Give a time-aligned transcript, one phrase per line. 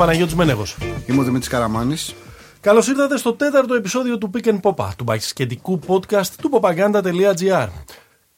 [0.00, 0.76] Παναγιώτης Μένεγος.
[1.06, 2.14] Είμαι ο Δημήτρης Καραμάνης.
[2.60, 7.68] Καλώς ήρθατε στο τέταρτο επεισόδιο του Pick and Popa, του μπασκετικού podcast του popaganda.gr.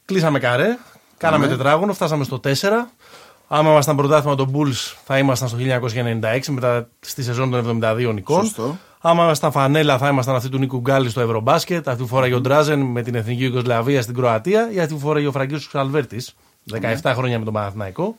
[0.05, 0.79] Κλείσαμε καρέ,
[1.17, 1.53] κάναμε Ναι.
[1.53, 2.89] τετράγωνο, φτάσαμε στο 4.
[3.49, 8.45] Άμα ήμασταν πρωτάθλημα των Bulls, θα ήμασταν στο 1996 μετά στη σεζόν των 72 νικών.
[8.45, 8.79] Σωστό.
[9.01, 11.89] Άμα ήμασταν φανέλα, θα ήμασταν αυτή του Νίκου Γκάλη στο Ευρωμπάσκετ.
[11.89, 14.71] Αυτή που φοράει ο Ντράζεν με την εθνική Ιουγκοσλαβία στην Κροατία.
[14.72, 16.35] Ή αυτή που φοράει ο Φραγκίσκος Αλβέρτης,
[17.03, 18.17] 17 χρόνια με τον Παναθηναϊκό.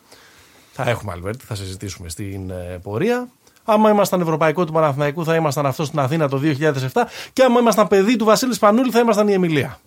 [0.75, 3.28] Θα έχουμε Αλβέρτη, θα συζητήσουμε στην ε, πορεία.
[3.66, 7.08] Άμα ήμασταν Ευρωπαϊκό του Παναθηναϊκού, θα ήμασταν αυτός στην Αθήνα το 2007.
[7.34, 9.80] Και άμα ήμασταν παιδί του Βασίλη Πανούλη, θα ήμασταν η Εμιλία.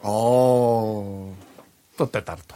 [0.00, 0.10] Ω.
[1.96, 2.54] Το τέταρτο.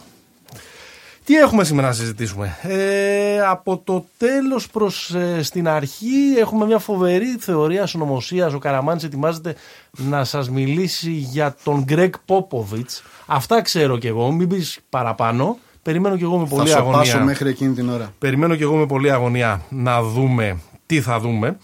[1.27, 6.79] Τι έχουμε σήμερα να συζητήσουμε; Ε, από το τέλος προς ε, στην αρχή έχουμε μια
[6.79, 8.53] φοβερή θεωρία συνωμοσίας.
[8.53, 9.57] Ο Καραμάνης ετοιμάζεται
[9.91, 13.03] να σας μιλήσει για τον Γκρέκ Πόποβιτς.
[13.27, 15.59] Αυτά ξέρω κι εγώ, μην πεις παραπάνω.
[15.87, 17.25] Περιμένω κι εγώ με Θα πολύ σοπάσω αγωνία.
[17.25, 18.13] μέχρι εκείνη την ώρα.
[18.19, 21.57] Περιμένω κι εγώ με πολλή αγωνία να δούμε τι θα δούμε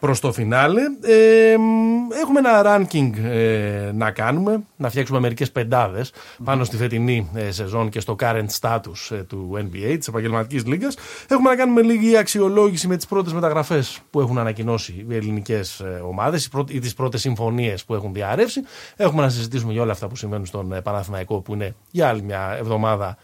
[0.00, 0.80] προς το φινάλε.
[1.02, 6.12] Ε, μ, έχουμε ένα ranking ε, να κάνουμε, να φτιάξουμε μερικές πεντάδες
[6.44, 10.96] πάνω στη φετινή ε, σεζόν και στο current status ε, του NBA, της επαγγελματικής λίγας.
[11.28, 16.02] Έχουμε να κάνουμε λίγη αξιολόγηση με τις πρώτες μεταγραφές που έχουν ανακοινώσει οι ελληνικές ε,
[16.08, 18.60] ομάδες οι πρώτ- ή τις πρώτες συμφωνίες που έχουν διαρρεύσει.
[18.96, 22.22] Έχουμε να συζητήσουμε για όλα αυτά που συμβαίνουν στον ε, Παναθηναϊκό που είναι για άλλη
[22.22, 23.16] μια εβδομάδα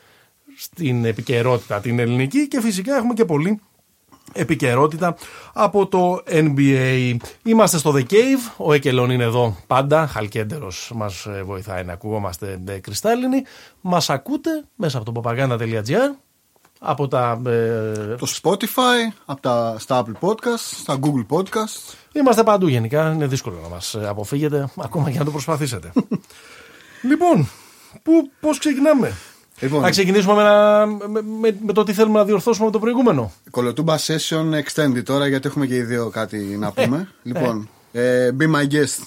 [0.62, 3.60] στην επικαιρότητα την ελληνική και φυσικά έχουμε και πολύ
[4.32, 5.16] επικαιρότητα
[5.52, 7.16] από το NBA.
[7.44, 12.60] Είμαστε στο The Cave, ο Εκελόν είναι εδώ πάντα, χαλκέντερος μας ε, βοηθάει να ακουγόμαστε
[12.68, 13.42] ε, κρυστάλλινοι.
[13.80, 16.14] Μας ακούτε μέσα από το propaganda.gr,
[16.78, 17.40] από τα...
[17.46, 21.94] ε, Το Spotify, από τα, στα Apple Podcast, στα Google Podcast.
[22.12, 25.92] Είμαστε παντού γενικά, είναι δύσκολο να μας ε, αποφύγετε, ακόμα και να το προσπαθήσετε.
[27.10, 27.48] λοιπόν,
[28.02, 29.12] που, πώς ξεκινάμε;
[29.62, 32.78] Λοιπόν, Να ξεκινήσουμε με, ένα- με, με- με το τι θέλουμε να διορθώσουμε με το
[32.78, 33.32] προηγούμενο.
[33.50, 37.08] Κολοτούμπα Session Extended τώρα γιατί έχουμε και οι δύο κάτι να πούμε.
[37.22, 39.02] λοιπόν, ε, be my guest.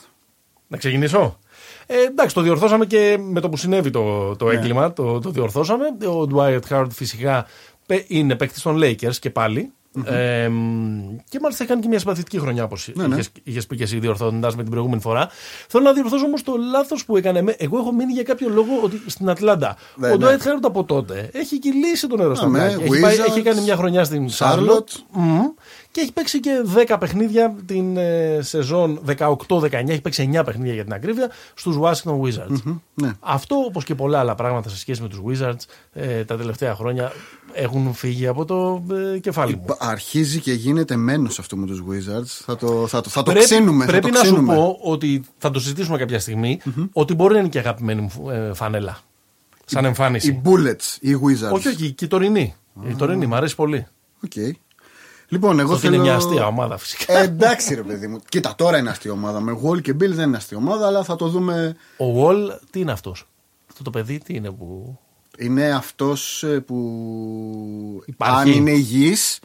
[0.68, 1.40] Να ξεκινήσω;
[1.86, 4.94] Ε, εντάξει, το διορθώσαμε και με το που συνέβη το, το έγκλημα.
[4.94, 5.86] Το, το διορθώσαμε.
[6.08, 7.46] Ο Dwight Howard φυσικά
[7.86, 9.72] πε- είναι παίκτης των Lakers και πάλι.
[10.06, 13.18] Ε, μ, και μάλιστα έχει κάνει και μια συμπαθητική χρονιά όπως Ναι, ναι.
[13.44, 15.30] είχε πει και εσύ διορθωνόντανε την προηγούμενη φορά.
[15.68, 17.42] Θέλω να διορθώσω όμως το λάθος που έκανε.
[17.42, 19.76] με- Εγώ έχω μείνει για κάποιο λόγο ότι στην Ατλάντα.
[19.96, 20.26] Ναι, ο ναι.
[20.26, 22.78] Dwight Howard από τότε έχει κυλήσει τον νερό στα Ναι, μάτια.
[22.86, 24.50] έχει, πάει- Wizards, έχει κάνει μια χρονιά στην Charlotte.
[24.50, 25.54] Charlotte.
[25.96, 26.02] Μμμ.
[26.02, 26.52] Και έχει παίξει και
[26.90, 29.72] 10 παιχνίδια την ε, σεζόν 18-19.
[29.72, 32.78] Έχει παίξει 9 παιχνίδια για την ακρίβεια στους Washington Wizards.
[32.94, 33.12] ναι.
[33.20, 37.12] Αυτό όπως και πολλά άλλα πράγματα σε σχέση με τους Wizards ε, τα τελευταία χρόνια
[37.54, 39.66] έχουν φύγει από το ε, κεφάλι μου.
[39.80, 42.44] Αρχίζει και γίνεται μένος αυτό με τους Wizards.
[42.46, 43.86] Θα το, θα το, θα το Πρέπει, ξύνουμε.
[43.86, 44.56] πρέπει θα το να σου ξύνουμε.
[44.56, 46.62] πω ότι θα το συζητήσουμε κάποια στιγμή,
[46.94, 48.98] ότι μπορεί να είναι και αγαπημένη μου ε, φανέλα.
[49.66, 50.30] Σαν εμφάνιση.
[50.30, 51.52] Οι Bullets, οι Wizards.
[51.54, 52.56] Όχι, όχι, και η τωρινή.
[52.90, 53.88] Η τωρινή, μου αρέσει πολύ.
[54.24, 54.32] Οκ.
[55.28, 55.94] Λοιπόν, εγώ Ότι θέλω...
[55.94, 57.18] είναι μια αστεία ομάδα φυσικά.
[57.18, 58.20] Ε, εντάξει ρε παιδί μου.
[58.30, 59.40] Κοίτα, τώρα είναι αστεία ομάδα.
[59.40, 61.76] Με Wall και Beal δεν είναι αστεία ομάδα, αλλά θα το δούμε.
[61.98, 63.28] Ο Wall, τι είναι αυτός;
[63.70, 64.98] Αυτό το παιδί, τι είναι που.
[65.38, 68.50] Είναι αυτός ε, που Υπάρχει.
[68.50, 69.40] αν είναι υγιής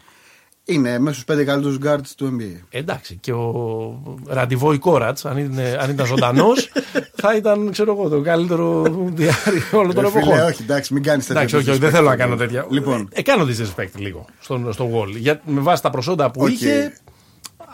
[0.65, 2.61] είναι μέσα στους πέντε καλύτερους guards του NBA.
[2.71, 6.71] Εντάξει, και ο Ραντιβόι Κόρατς, αν, είναι- αν ήταν ζωντανός,
[7.23, 8.83] θα ήταν, ξέρω εγώ, το καλύτερο
[9.15, 10.45] δυάρι όλων των Ρε φίλε, εποχών.
[10.45, 11.83] όχι, εντάξει, μην κάνεις τέτοια Εντάξει, όχι, όχι, disrespect.
[11.83, 12.67] δεν θέλω να κάνω τέτοια.
[12.71, 15.17] Λοιπόν, Ε, κάνω disrespect λίγο στο, στο Wall.
[15.17, 16.49] Για, με βάση τα προσόντα που Οκ.
[16.51, 16.93] είχε,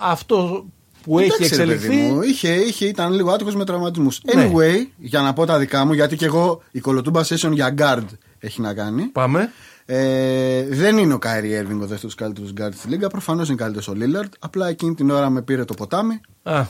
[0.00, 0.64] αυτό
[1.02, 2.12] που έχει εντάξει, ρε παιδί εξελιχθεί.
[2.12, 4.20] μου, είχε, είχε, ήταν λίγο άτυχος με τραυματισμούς.
[4.34, 4.50] Ναι.
[4.52, 8.04] Anyway, για να πω τα δικά μου, γιατί και εγώ η κολοτούμπα session για guard
[8.38, 9.02] έχει να κάνει.
[9.02, 9.52] Πάμε.
[9.88, 13.08] Ε, δεν είναι ο Κάιρι Έρβινγκ ο δεύτερος καλύτερος γκάρτ τη Λίγκα.
[13.08, 14.32] Προφανώς είναι καλύτερος ο Λίλαρντ.
[14.38, 16.20] Απλά εκείνη την ώρα με πήρε το ποτάμι.
[16.42, 16.64] Α,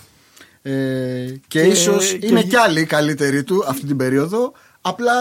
[0.62, 0.70] Ε,
[1.48, 4.52] και, Και- ίσως και- είναι κι άλλοι καλύτεροι του αυτή την περίοδο.
[4.80, 5.12] Απλά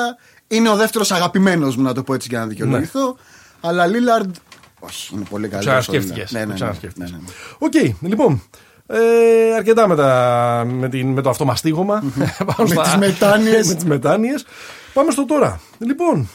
[0.47, 3.05] είναι ο δεύτερος αγαπημένος μου, να το πω έτσι για να δικαιολογηθώ.
[3.07, 3.69] Ναι.
[3.69, 4.35] Αλλά Λίλαρντ.
[4.79, 5.87] Όχι, είναι πολύ καλύτερος.
[5.87, 6.31] Ξανασκέφτηκες.
[6.31, 7.11] Ναι, ναι, ναι, ναι, Ξανασκέφτηκες.
[7.11, 7.23] ναι, ναι.
[7.57, 7.73] Οκ,
[8.09, 8.41] λοιπόν.
[8.87, 12.03] Ε, αρκετά με, τα, με, την, με το αυτομαστίγωμα.
[12.57, 13.67] Πάμε Με τις μετάνοιες.
[13.69, 14.45] με τις μετάνοιες.
[14.93, 15.59] Πάμε στο τώρα.
[15.77, 16.29] Λοιπόν,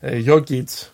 [0.00, 0.92] ε, Γιώκητς.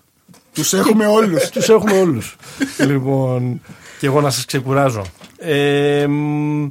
[0.54, 1.48] Τους έχουμε όλους.
[1.54, 2.36] Τους έχουμε όλους.
[2.78, 3.60] λοιπόν,
[3.98, 5.04] και εγώ να σας ξεκουράζω.
[5.38, 6.66] Ε, μ,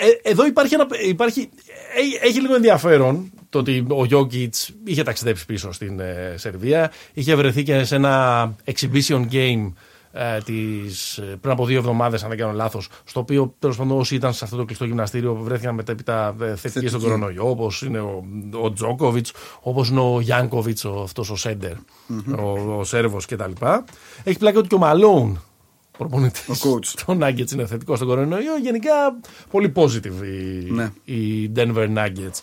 [0.00, 5.46] ε, εδώ υπάρχει, ένα, υπάρχει έ- έχει λίγο ενδιαφέρον το ότι ο Γιώκητς είχε ταξιδέψει
[5.46, 6.92] πίσω στην ε, Σερβία.
[7.12, 9.72] Είχε βρεθεί και σε ένα exhibition game
[10.12, 13.98] ε, της, ε, πριν από δύο εβδομάδες, αν δεν κάνω λάθος, στο οποίο τέλος πάντων
[13.98, 17.02] όσοι ήταν σε αυτό το κλειστό γυμναστήριο βρέθηκαν μετέπειτα ε, θετικοί στον Θετικοί.
[17.02, 18.24] κορονοϊό, όπως είναι ο,
[18.62, 21.72] ο Τζόκοβιτς, όπως είναι ο Γιάνκοβιτς, αυτός ο σεντερ
[22.38, 23.50] ο, ο Σέρβος κτλ.
[24.24, 25.42] Έχει πλάκα ότι και ο Μαλόν,
[25.98, 26.86] προπονητής Ο coach.
[27.06, 28.56] των Nuggets, είναι θετικός στον κορονοϊό.
[28.62, 28.90] Γενικά
[29.50, 30.92] πολύ positive οι, Ναι.
[31.04, 32.40] οι Denver Nuggets.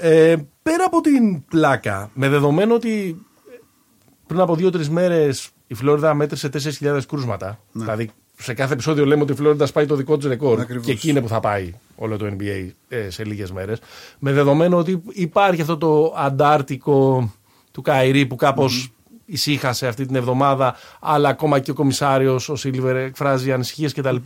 [0.00, 3.22] Ε, πέρα από την πλάκα, με δεδομένο ότι
[4.26, 7.58] πριν από δύο-τρεις μέρες η Φλόριδα μέτρησε 4.000 κρούσματα.
[7.72, 10.60] Δηλαδή, σε κάθε επεισόδιο λέμε ότι η Φλόριδα σπάει το δικό της ρεκόρ.
[10.60, 10.86] Ακριβώς.
[10.86, 13.78] Και εκεί είναι που θα πάει όλο το NBA ε, σε λίγες μέρες.
[14.18, 17.32] Με δεδομένο ότι υπάρχει αυτό το αντάρτικο
[17.70, 18.68] του Καϊρή που καπω
[19.32, 24.16] ησύχασε αυτή την εβδομάδα, αλλά ακόμα και ο κομισάριος, ο Σίλβερ, εκφράζει ανησυχίες κτλ.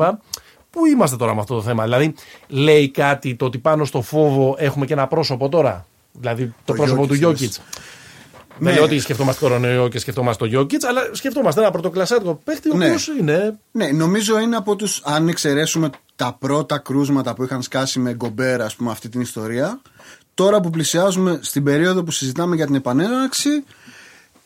[0.70, 2.14] Πού είμαστε τώρα με αυτό το θέμα, Δηλαδή,
[2.48, 6.76] λέει κάτι το ότι πάνω στο φόβο έχουμε και ένα πρόσωπο τώρα; Δηλαδή, το, Ο
[6.76, 7.40] πρόσωπο του Jokic, Γιώκητς.
[7.58, 7.60] λες.
[8.58, 8.74] Δεν Ναι.
[8.74, 12.84] λέω ότι σκεφτόμαστε κορονοϊό και σκεφτόμαστε το Γιώκητς, αλλά σκεφτόμαστε ένα πρωτοκλασσάτικο παίχτη ο Ναι.
[12.86, 13.58] οποίος είναι.
[13.72, 14.86] Ναι, νομίζω είναι από του.
[15.02, 19.80] Αν εξαιρέσουμε τα πρώτα κρούσματα που είχαν σκάσει με γκομπέρα, ας πούμε, αυτή την ιστορία.
[20.34, 23.50] Τώρα που πλησιάζουμε στην περίοδο που συζητάμε για την επανέναρξη,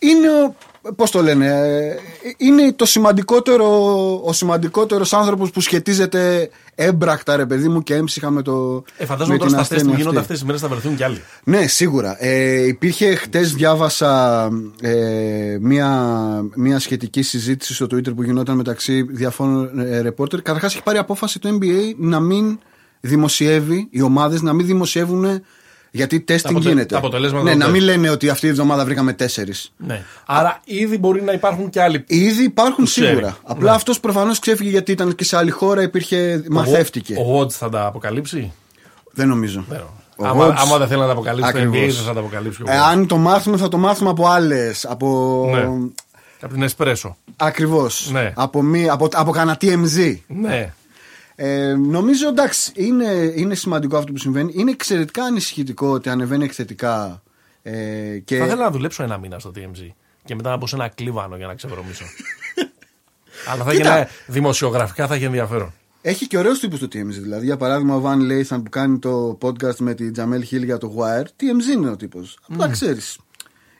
[0.00, 0.54] είναι ο.
[0.96, 1.96] Πώς το λένε, ε,
[2.36, 3.66] είναι το σημαντικότερο,
[4.24, 8.84] ο σημαντικότερος άνθρωπος που σχετίζεται έμπρακτα, ρε παιδί μου, και έμψυχα με το.
[8.96, 10.32] Ε, φαντάζομαι με τώρα την στα τεστ που ασθένεια γίνονται αυτή.
[10.32, 11.22] αυτές τι μέρες θα βρεθούν κι άλλοι.
[11.44, 12.24] Ναι, σίγουρα.
[12.24, 14.42] Ε, υπήρχε χτες διάβασα
[14.80, 16.14] ε, μια,
[16.54, 20.42] μια σχετική συζήτηση στο Twitter που γινόταν μεταξύ διαφόρων ε, ρεπόρτερ.
[20.42, 22.58] Καταρχάς έχει πάρει απόφαση το NBA να μην
[23.00, 25.42] δημοσιεύει, οι ομάδες να μην δημοσιεύουν
[25.90, 26.84] γιατί testing αποτε- γίνεται.
[26.86, 27.76] τα αποτελέσματα ναι, των να τεστ.
[27.78, 29.72] μην λένε ότι αυτή η εβδομάδα βρήκαμε τέσσερις.
[29.76, 30.02] Ναι.
[30.26, 32.04] Άρα ήδη μπορεί να υπάρχουν κι άλλοι.
[32.06, 33.06] Ήδη υπάρχουν ξέρει.
[33.06, 33.36] σίγουρα.
[33.44, 33.76] Απλά Ναι.
[33.76, 37.14] αυτός προφανώς ξέφυγε γιατί ήταν και σε άλλη χώρα, υπήρχε, μαθεύτηκε.
[37.14, 38.52] Ο Watts θα τα αποκαλύψει;
[39.10, 39.64] Δεν νομίζω.
[39.68, 39.80] Δεν
[40.16, 41.88] Ο άμα, Woods- άμα δεν θέλει να τα αποκαλύψει το NBA, Ακριβώς.
[41.94, 42.62] ίσω θα τα αποκαλύψει.
[42.62, 42.90] ο Ε, Woods.
[42.90, 44.84] αν το μάθουμε, θα το μάθουμε από άλλες.
[44.84, 45.44] Από...
[45.54, 45.60] Ναι.
[46.42, 47.16] Από την Εσπρέσο.
[47.36, 48.08] Ακριβώς.
[48.12, 48.32] Ναι.
[48.36, 50.16] Από, μη, από, από κανένα TMZ.
[50.26, 50.72] Ναι.
[51.42, 54.52] Ε, νομίζω εντάξει, είναι, είναι σημαντικό αυτό που συμβαίνει.
[54.56, 57.22] Είναι εξαιρετικά ανησυχητικό ότι ανεβαίνει εκθετικά.
[57.62, 57.72] Ε,
[58.24, 58.36] και...
[58.38, 59.88] Θα ήθελα να δουλέψω ένα μήνα στο TMZ
[60.24, 62.04] και μετά να μπω σε ένα κλίβανο για να ξεβρωμίσω.
[63.52, 63.96] Αλλά θα Κοίτα.
[63.96, 65.72] γίνει δημοσιογραφικά θα έχει ενδιαφέρον.
[66.02, 67.20] Έχει και ωραίους τύπους στο TMZ.
[67.22, 70.78] Δηλαδή, για παράδειγμα, ο Van Lathan που κάνει το podcast με τη Τζαμέλ Hill για
[70.78, 72.38] το Wire, TMZ είναι ο τύπος.
[72.48, 73.18] Απλά ξέρεις.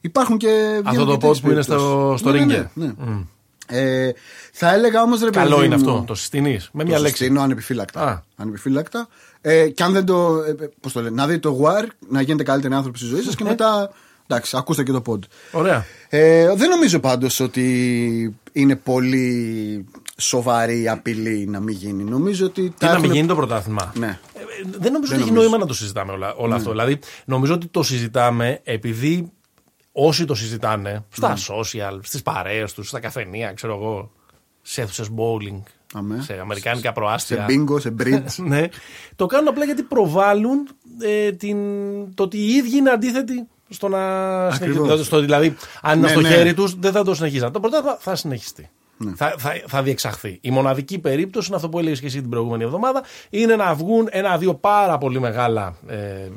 [0.00, 0.80] Υπάρχουν και.
[0.84, 2.20] Αυτό το βγαίνουν και pod τέτοιες που είναι στο, περιπτώσεις.
[2.20, 2.66] στο Ναι, ναι, Ringer.
[2.74, 3.24] ναι, ναι.
[3.70, 4.10] Ε,
[4.52, 6.04] θα έλεγα όμως ρε Καλό παιδί είναι μου- αυτό.
[6.06, 6.60] Το συστηνεί.
[6.72, 7.16] Με μια το λέξη.
[7.16, 8.00] συστήνω ανεπιφύλακτα.
[8.02, 8.22] Α.
[8.36, 9.08] ανεπιφύλακτα.
[9.40, 10.36] Ε, και αν δεν το.
[10.48, 13.34] Ε, πώς το λένε, να δείτε το Wire, να γίνετε καλύτεροι άνθρωποι στη ζωή σας
[13.34, 13.90] και μετά.
[14.26, 15.18] Εντάξει, ακούστε και το pod.
[15.52, 15.84] Ωραία.
[16.08, 19.84] Ε, δεν νομίζω πάντως ότι είναι πολύ
[20.16, 22.02] σοβαρή η απειλή να μην γίνει.
[22.04, 22.62] Νομίζω ότι.
[22.62, 24.18] Τι τα να μην έχουν- γίνει το πρωτάθλημα; Ναι.
[24.34, 24.40] Ε,
[24.78, 25.34] δεν νομίζω ότι έχει νομίζω.
[25.48, 26.70] νόημα να το συζητάμε όλα, όλα αυτό.
[26.70, 29.32] Δηλαδή, νομίζω ότι το συζητάμε επειδή
[29.92, 34.10] όσοι το συζητάνε στα social, στις παρέες τους, στα καφενεία, ξέρω εγώ,
[34.62, 35.62] σε αίθουσες bowling,
[35.94, 36.22] Αμέ.
[36.22, 37.46] σε αμερικάνικα Σε προάστια.
[37.48, 38.34] bingo, σε bridge.
[38.52, 38.68] ναι,
[39.16, 40.68] το κάνουν απλά γιατί προβάλλουν
[41.02, 41.58] ε, την,
[42.14, 45.04] το ότι οι ίδιοι είναι αντίθετοι στο να συνεχίσουν.
[45.04, 46.28] Στο, δηλαδή, αν είναι Ναι, στο ναι.
[46.28, 47.52] χέρι τους, δεν θα το συνεχίσουν.
[47.52, 48.70] Το πρωτάθλημα θα συνεχιστεί.
[49.16, 50.38] Θα, θα, θα διεξαχθεί.
[50.40, 53.02] Η μοναδική περίπτωση είναι αυτό που έλεγες και εσύ την προηγούμενη εβδομάδα.
[53.30, 56.28] Είναι να βγουν ένα-δύο πάρα πολύ μεγάλα ε, ε,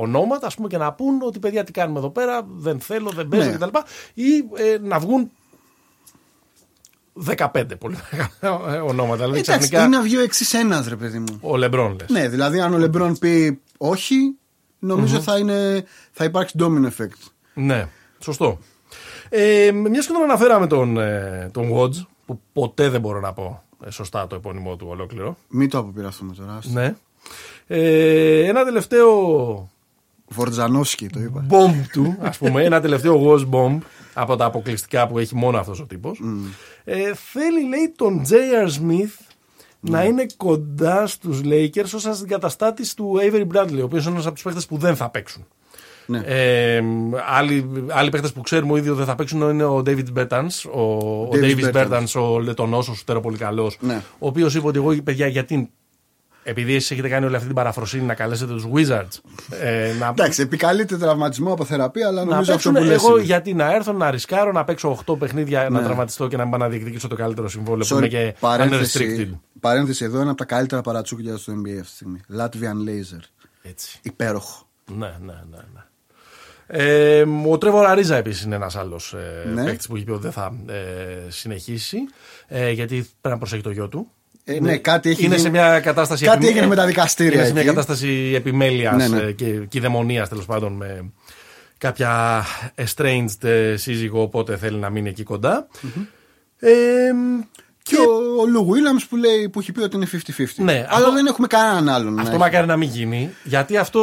[0.00, 3.28] ονόματα ας πούμε, και να πούν ότι παιδιά τι κάνουμε εδώ πέρα, δεν θέλω, δεν
[3.28, 3.56] παίζω Ναι.
[3.56, 3.78] κτλ.
[4.14, 4.24] Ή
[4.54, 5.30] ε, να βγουν
[7.26, 7.46] 15
[7.78, 9.16] πολύ μεγάλα ε, ονόματα.
[9.24, 11.38] Δηλαδή Εντάξει, ξαφνικά είναι να βγει ο εξής ένας, ρε παιδί μου.
[11.40, 12.08] ο Λεμπρόν λες.
[12.10, 14.16] Ναι, δηλαδή αν ο Λεμπρόν πει όχι,
[14.78, 17.30] νομίζω θα, είναι, θα υπάρξει domino effect.
[17.54, 18.58] Ναι, σωστό.
[19.32, 23.62] Ε, Μιας και τον αναφέραμε τον, ε, τον Watts, που ποτέ δεν μπορώ να πω
[23.84, 25.36] ε, σωστά το επώνυμό του ολόκληρο.
[25.48, 26.56] Μην το αποπειράσουμε τώρα.
[26.56, 26.72] άστο.
[26.72, 26.94] Ναι.
[27.66, 29.08] Ε, ένα τελευταίο
[30.28, 31.46] Φορτζανόσκι το είπα.
[31.50, 33.78] bomb του, ας πούμε, ένα τελευταίο was bomb
[34.14, 36.20] από τα αποκλειστικά που έχει μόνο αυτός ο τύπος.
[36.84, 38.68] Ε, θέλει, λέει, τον J.R.
[38.68, 39.24] Smith
[39.80, 44.34] να είναι κοντά στους Lakers ως αντικαταστάτης του Avery Bradley, ο οποίος είναι ένας από
[44.34, 45.46] τους παίχτες που δεν θα παίξουν.
[46.06, 46.18] Ναι.
[46.24, 46.82] Ε,
[47.36, 50.80] άλλοι, άλλοι παίχτες που ξέρουμε ήδη ότι δεν θα παίξουν είναι ο David Bertans, ο,
[50.82, 51.86] ο David Davis Bertans.
[51.90, 54.02] Bertans, ο Λετωνός, ο σουτέρο πολύ καλός, Ναι.
[54.18, 55.70] ο οποίος είπε ότι εγώ, παιδιά, γιατί
[56.42, 59.18] επειδή εσείς έχετε κάνει όλη αυτή την παραφροσύνη να καλέσετε τους Wizards.
[59.60, 63.16] Ε, να, Εντάξει, επικαλείται τραυματισμό από θεραπεία, αλλά να νομίζω αυτό παίξουν, που λες εγώ
[63.16, 63.26] είναι.
[63.26, 65.84] γιατί να έρθω να ρισκάρω να παίξω 8 παιχνίδια, να Ναι.
[65.86, 68.40] τραυματιστώ και να μην πάω να διεκδικήσω το καλύτερο συμβόλαιο που Sorry, είναι και unrestricted.
[68.40, 72.20] παρένθεση, παρένθεση εδώ, ένα από τα καλύτερα παρατσούκια στο NBA αυτή τη στιγμή.
[72.38, 73.20] Latvian Laser.
[73.62, 73.98] Έτσι.
[74.02, 74.66] Υπέροχο.
[74.96, 75.56] Ναι, ναι, ναι.
[75.74, 75.80] ναι.
[76.72, 79.12] Ε, ο Τρέβορ Αρίζα επίσης είναι ένας άλλος
[79.44, 79.64] ε, Ναι.
[79.64, 81.98] παίκτης που έχει πει ότι δεν θα ε, συνεχίσει.
[82.48, 84.10] Ε, γιατί πρέπει να προσέχει το γιο του.
[84.44, 86.24] Ε, ναι, κάτι έχει είναι γίνει- σε μια κατάσταση.
[86.24, 87.70] κάτι επιμέ- έγινε με τα δικαστήρια Είναι σε μια εκεί.
[87.70, 89.30] κατάσταση επιμέλειας Ναι, ναι.
[89.32, 91.10] και κυδαιμονίας τέλος πάντων με
[91.78, 92.42] κάποια
[92.74, 95.66] estranged ε, σύζυγο, οπότε θέλει να μείνει εκεί κοντά.
[96.58, 96.70] Ε,
[97.96, 100.44] Και ο, ο Λου Williams που, λέει, που έχει πει ότι είναι 50-50.
[100.56, 102.14] Ναι, Αλλά αυτό- δεν έχουμε κανέναν άλλον.
[102.14, 102.40] να αυτό έχει.
[102.42, 104.00] μακάρι να μην γίνει, γιατί αυτό.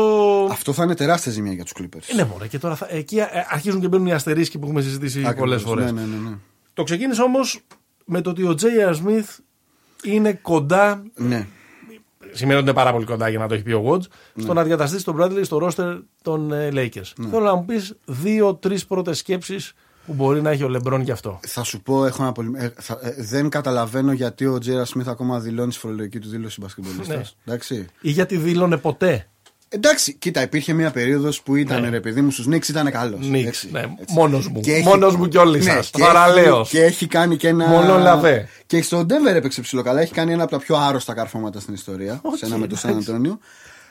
[0.51, 2.15] Αυτό θα είναι τεράστια ζημία για τους Clippers.
[2.15, 5.19] Ναι, μωρέ, και τώρα θα, εκεί ε, αρχίζουν και μπαίνουν οι αστερίσκοι που έχουμε συζητήσει
[5.19, 5.39] Ακριβώς.
[5.39, 5.91] πολλές φορές.
[5.91, 6.35] Ναι, ναι, ναι, ναι.
[6.73, 7.59] Το ξεκίνησε όμως
[8.05, 8.93] με το ότι ο J.R.
[8.95, 9.35] Smith
[10.03, 11.03] είναι κοντά.
[11.15, 11.47] ναι.
[12.31, 14.03] Σημαίνει ότι είναι πάρα πολύ κοντά για να το έχει πει ο Woods.
[14.35, 17.13] Στο να αντικαταστήσει τον Bradley στο roster των ε, Lakers.
[17.31, 19.73] Θέλω να μου πεις δύο-τρεις πρώτες σκέψεις
[20.07, 21.39] που μπορεί να έχει ο Λεμπρόν γι' αυτό.
[21.47, 22.51] Θα σου πω, έχω ένα πολύ...
[22.55, 24.85] ε, θα- ε, δεν καταλαβαίνω γιατί ο J.R.
[24.85, 27.15] Smith ακόμα δηλώνει στη φορολογική του δήλωση μπασκετμπολίστα.
[27.15, 27.21] Ναι.
[27.45, 27.85] Εντάξει.
[28.01, 29.27] Ή γιατί δήλωνε ποτέ.
[29.69, 31.89] Εντάξει, κοίτα, υπήρχε μια περίοδος που ήταν Ναι.
[31.89, 33.27] ρε παιδί μου στους Νίξ ήταν καλός.
[33.27, 34.61] Νίξ, ναι, μόνος μου.
[34.83, 35.89] Μόνος μου κι όλοι σας.
[35.89, 36.59] και Παραλέος.
[36.67, 37.65] έχει- Και έχει κάνει και ένα.
[37.67, 38.47] Μολών λαβέ.
[38.65, 40.01] Και στο Denver έπαιξε ψιλοκαλά.
[40.01, 42.19] Έχει κάνει ένα από τα πιο άρρωστα καρφώματα στην ιστορία.
[42.23, 43.09] Οκ, σε ένα με το Σαν εντάξει.
[43.09, 43.39] Αντώνιο.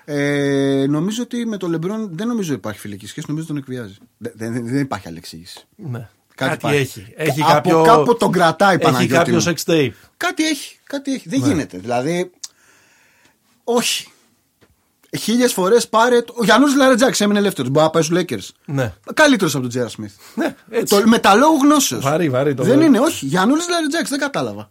[0.09, 3.95] Ε, νομίζω ότι με τον Λεμπρόν δεν νομίζω υπάρχει φιλική σχέση, νομίζω τον εκβιάζει.
[4.19, 5.67] Δεν, δεν, δεν υπάρχει άλλη εξήγηση.
[5.77, 6.09] Ναι.
[6.35, 6.81] Κάτι Κάτι, υπάρχει.
[7.01, 7.13] έχει.
[7.17, 7.83] έχει Από κάποιο...
[7.83, 9.43] κάπου τον κρατάει Έχει Παναγιώτη κάποιο μου.
[9.45, 9.91] sex tape.
[10.17, 11.29] Κάτι έχει, κάτι έχει.
[11.29, 11.37] Ναι.
[11.39, 11.79] Δεν γίνεται.
[11.79, 12.31] Δηλαδή,
[13.65, 14.09] όχι.
[15.19, 16.23] Χίλιες φορές πάρε.
[16.23, 17.71] το- Ο Γιαννούλης Λαρεντζάκης έμεινε ελεύθερος.
[17.71, 18.49] Μπορεί να πάει στους Lakers.
[18.65, 18.93] Ναι.
[19.15, 19.89] Καλύτερος από τον J.R.
[19.89, 20.13] Smith.
[20.35, 20.97] Ναι, έτσι.
[21.03, 22.03] Το, με τα λόγου γνώσεως.
[22.05, 22.87] Βαρύ, βαρύ το Δεν λέω.
[22.87, 23.27] είναι, όχι.
[23.27, 24.69] Γιαννούλης Λαρεντζάκης, δεν κατάλαβα.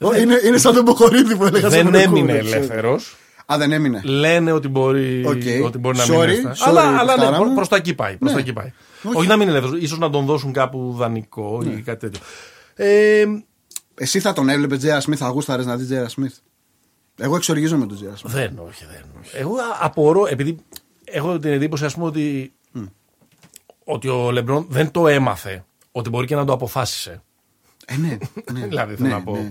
[0.00, 2.56] Ω, είναι, είναι σαν τον Μποχωρίδη που έλεγα Δεν στον έμεινε Μποχωρίδη, ξέρω.
[2.56, 3.16] ελεύθερος.
[3.52, 4.00] Α, δεν έμεινε.
[4.04, 5.64] Λένε ότι μπορεί, Οκ.
[5.64, 6.22] ότι μπορεί να Sorry, μείνει.
[6.22, 6.60] ελεύθερος.
[6.60, 7.54] sorry, αλλά αλλά Κωστάρα ναι, μου.
[7.54, 8.16] προς τα εκεί πάει.
[8.16, 8.36] Προς Ναι.
[8.36, 8.72] τα εκεί πάει.
[9.02, 9.16] Όχι.
[9.16, 9.26] Όχι.
[9.28, 9.86] να μην είναι ελεύθερο.
[9.86, 11.72] ίσως να τον δώσουν κάπου δανεικό Ναι.
[11.72, 12.20] ή κάτι τέτοιο.
[12.74, 13.24] Ε,
[13.94, 15.00] Εσύ θα τον έβλεπες J.R.
[15.00, 16.08] Smith, θα γούσταρες να δεις J.R.
[16.08, 16.34] Smith.
[17.16, 18.16] Εγώ εξοργίζομαι τον J.R.
[18.16, 18.34] Smith.
[18.34, 19.04] δεν, όχι, δεν.
[19.20, 19.36] όχι.
[19.36, 20.56] Εγώ απορώ, επειδή
[21.04, 22.52] έχω την εντύπωση, ας πούμε, ότι,
[23.84, 25.64] ότι ο Λεμπρόν δεν το έμαθε.
[25.92, 27.22] Ότι μπορεί και να το αποφάσισε.
[27.86, 28.18] Ε, ναι.
[28.60, 29.32] ναι δηλαδή, θέλω ναι, να πω.
[29.36, 29.48] ναι.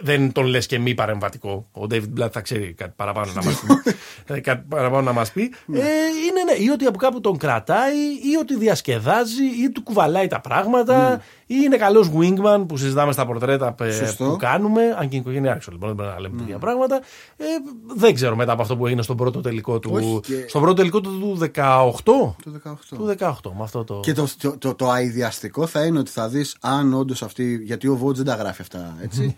[0.00, 1.68] Δεν τον λες και μη παρεμβατικό.
[1.72, 3.66] Ο David Blatt θα ξέρει κάτι παραπάνω να μας πει.
[4.30, 5.42] Ε, κάτι παραπάνω να μας πει.
[5.72, 7.96] Ε, είναι ναι, ή ότι από κάπου τον κρατάει,
[8.32, 13.26] ή ότι διασκεδάζει, ή του κουβαλάει τα πράγματα, ή είναι καλός wingman που συζητάμε στα
[13.26, 14.24] πορτρέτα ε, Σωστό.
[14.24, 14.82] που κάνουμε.
[14.98, 16.96] Αν και η οικογένεια άρχισε λοιπόν, δεν πρέπει να λέμε τέτοια πράγματα.
[17.36, 17.44] Ε,
[17.96, 19.90] δεν ξέρω μετά από αυτό που έγινε στον πρώτο τελικό του.
[19.92, 21.92] Όχι, και- Στον πρώτο τελικό του του 18.
[22.04, 22.74] Το 18.
[22.88, 24.00] Του 18, με αυτό το.
[24.02, 27.60] Και το, το, το, το αειδιαστικό θα είναι ότι θα δεις αν όντως αυτή.
[27.64, 29.36] Γιατί ο Βότζ δεν τα γράφει αυτά, έτσι.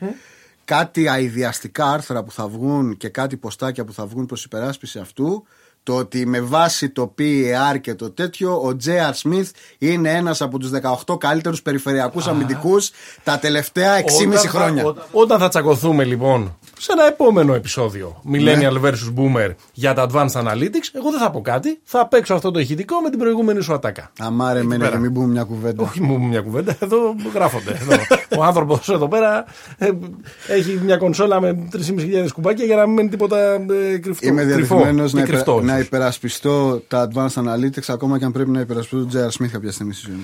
[0.64, 5.44] Κάτι αειδιαστικά άρθρα που θα βγουν και κάτι ποστάκια που θα βγουν προς υπεράσπιση αυτού.
[5.82, 9.12] Το ότι με βάση το PER και το τέτοιο, ο J.R.
[9.22, 9.44] Smith
[9.78, 10.70] είναι ένας από τους
[11.06, 12.90] 18 καλύτερους περιφερειακούς αμυντικούς
[13.24, 14.84] τα τελευταία 6,5 Όταν θα- χρόνια.
[14.84, 18.90] ό- όταν θα τσακωθούμε λοιπόν σε ένα επόμενο επεισόδιο Millennial Ναι.
[18.90, 21.80] vs Boomer για τα Advanced Analytics, εγώ δεν θα πω κάτι.
[21.84, 24.12] Θα παίξω αυτό το ηχητικό με την προηγούμενη σου ατάκα.
[24.18, 24.96] Αμάρε μένα πέρα.
[24.96, 25.82] και μην πούμε μια κουβέντα.
[25.82, 27.70] Όχι μου μια κουβέντα, εδώ γράφονται.
[27.80, 27.94] Εδώ.
[28.38, 29.44] Ο άνθρωπος εδώ πέρα
[29.78, 29.90] ε,
[30.48, 34.26] έχει μια κονσόλα με 3.500 κουμπάκια για να μην μένει τίποτα ε, κρυφτό.
[34.26, 35.66] Είμαι κρυφό διαδεδομένο και να, κρυφτό, υπερα...
[35.66, 35.86] να ίσως.
[35.86, 39.42] υπερασπιστώ τα advanced analytics ακόμα και αν πρέπει να υπερασπιστώ τον J.R.
[39.42, 40.16] Smith κάποια στιγμή στη ζωή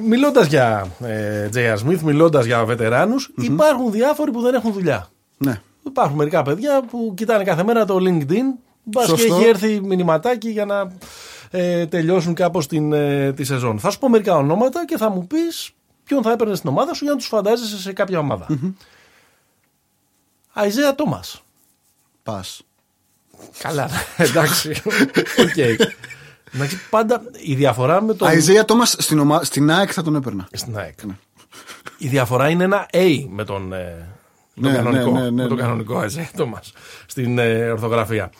[0.00, 0.08] μου.
[0.08, 1.76] Μιλώντας για ε, J.R.
[1.88, 5.08] Smith, μιλώντας για βετεράνους, υπάρχουν διάφοροι που δεν έχουν δουλειά.
[5.38, 5.60] Ναι.
[5.86, 8.44] Υπάρχουν μερικά παιδιά που κοιτάνε κάθε μέρα το LinkedIn.
[8.82, 9.34] Μπας και Σωστό.
[9.34, 10.92] έχει έρθει μηνυματάκι για να
[11.50, 13.78] ε, τελειώσουν κάπως την, ε, τη σεζόν.
[13.78, 15.70] Θα σου πω μερικά ονόματα και θα μου πεις
[16.04, 18.46] ποιον θα έπαιρνες στην ομάδα σου για να τους φαντάζεσαι σε κάποια ομάδα.
[20.52, 21.42] Αϊζέα Τόμας.
[22.22, 22.62] Πας.
[23.58, 24.82] Καλά, εντάξει.
[25.38, 25.56] Οκ.
[26.54, 28.28] Εντάξει, πάντα η διαφορά με τον.
[28.28, 29.44] Αϊζέα Τόμας στην, ομα...
[29.44, 30.48] στην ΑΕΚ θα τον έπαιρνα.
[30.52, 30.98] Στην ΑΕΚ.
[31.98, 34.08] Η διαφορά είναι ένα A με τον, ε,
[34.54, 35.62] με τον Ναι, κανονικό, ναι, ναι, ναι, με τον ναι.
[35.62, 36.72] κανονικό Αϊζέα Τόμας
[37.06, 38.30] στην ε, ορθογραφία.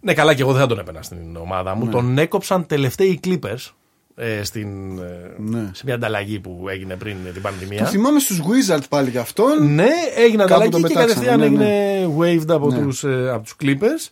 [0.00, 1.88] Ναι, καλά, και εγώ δεν θα τον έπαιρνα στην ομάδα μου.
[1.88, 3.70] Τον έκοψαν τελευταίοι οι Clippers
[4.16, 5.70] ε, στην, ε, Ναι.
[5.72, 7.84] σε μια ανταλλαγή που έγινε πριν την Το πανδημία.
[7.86, 9.74] θυμάμαι στους Wizards πάλι για αυτόν.
[9.74, 12.78] Ναι, έγινε Κάπου ανταλλαγή τον και πετάξανε, κατευθείαν ναι, έγινε waved από, Ναι.
[12.78, 14.10] τους, ε, από τους Clippers.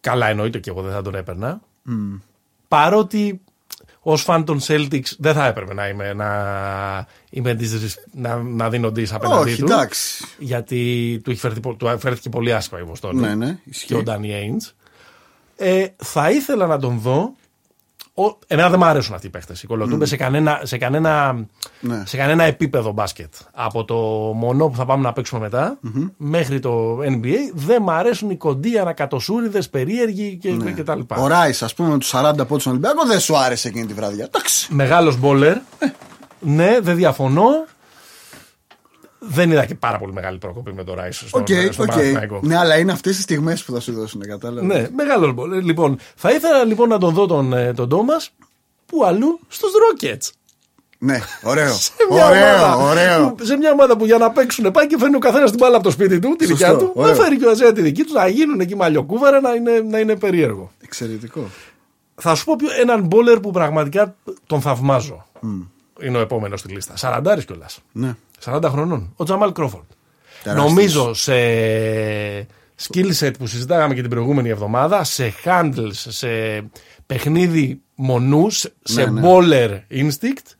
[0.00, 1.60] Καλά εννοείται και εγώ δεν θα τον έπαιρνα.
[2.68, 3.40] Παρότι
[4.04, 8.88] ως φαν των Celtics δεν θα έπρεπε να είμαι να, είμαι disres- να, να δίνω
[8.88, 9.64] dis απέναντί Όχι, του.
[9.72, 10.24] εντάξει.
[10.38, 13.20] Γιατί του, έχει φέρθει, πο- του φέρθηκε πολύ άσχημα η Βοστόνη.
[13.20, 13.86] Ναι, ναι, ισχύει.
[13.86, 14.70] Και ο Ντάνι Ainge.
[15.56, 17.34] Ε, θα ήθελα να τον δω
[18.14, 19.62] Ο, εμένα δεν μου αρέσουν αυτοί οι παίχτες.
[19.62, 21.32] Οι κολοτούμπες σε, κανένα, σε, κανένα,
[21.80, 22.02] Ναι.
[22.06, 23.34] σε κανένα επίπεδο μπάσκετ.
[23.52, 23.94] Από το
[24.36, 25.78] μονό που θα πάμε να παίξουμε μετά
[26.16, 30.70] μέχρι το NBA δεν μου αρέσουν οι κοντοί ανακατοσούριδες, περίεργοι και, Ναι.
[30.72, 31.16] και τα λοιπά.
[31.16, 33.94] Ο Ράις, ας πούμε, με τους 40 πόντους στον Ολυμπιακό δεν σου άρεσε εκείνη τη
[33.94, 34.24] βραδιά.
[34.24, 34.74] Εντάξει.
[34.74, 35.56] Μεγάλος baller.
[36.40, 37.48] Ναι, δεν διαφωνώ.
[39.28, 41.90] Δεν είδα και πάρα πολύ μεγάλη πρόκοπη με το Ράι στον, Οκ, στον οκ.
[41.90, 42.40] Παναθηναϊκό.
[42.42, 44.76] Ναι, αλλά είναι αυτές τις στιγμές που θα σου δώσουν, κατάλαβες.
[44.76, 45.62] Ναι, μεγάλο baller.
[45.62, 48.32] Λοιπόν, θα ήθελα λοιπόν να τον δω τον, ε, τον Τόμας
[48.86, 50.30] που αλλού στους Rockets.
[50.98, 51.72] Ναι, ωραίο.
[51.82, 53.32] Σε μια, ωραίο, ομάδα, ωραίο.
[53.32, 55.74] Που, σε μια ομάδα που για να παίξουν πάει και φέρνει ο καθένας την μπάλα
[55.74, 56.92] από το σπίτι του, τη δικιά Σωστό, του.
[56.94, 57.10] ωραίο.
[57.14, 59.98] Να φέρει και ο Αϊζέα τη δική του, να γίνουν εκεί μαλλιοκούβαρα, να είναι, να
[59.98, 60.70] είναι περίεργο.
[60.82, 61.48] Εξαιρετικό.
[62.14, 64.14] Θα σου πω ποιο, έναν baller που πραγματικά
[64.46, 65.26] τον θαυμάζω.
[66.02, 66.96] Είναι ο επόμενος στη λίστα.
[66.96, 67.78] Σαραντάρης κιόλας.
[67.92, 68.14] Ναι.
[68.44, 69.12] 40 χρονών.
[69.16, 69.84] Ο Τζαμάλ Κρόφορντ.
[70.42, 70.68] Τεράστιος.
[70.72, 71.32] Νομίζω σε
[72.88, 76.28] skill set που συζητάγαμε και την προηγούμενη εβδομάδα, σε handles, σε
[77.06, 79.20] παιχνίδι μονούς, σε ναι.
[79.24, 80.54] bowler instinct,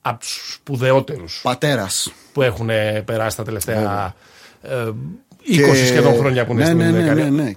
[0.00, 2.12] από τους σπουδαιότερους Πατέρας.
[2.32, 4.14] που έχουν ε, περάσει τα τελευταία
[4.62, 4.92] ε, 20
[5.44, 7.30] Και- σχεδόν χρόνια που είναι ναι, στην ναι, ναι, καριέρα.
[7.30, 7.52] ναι, ναι.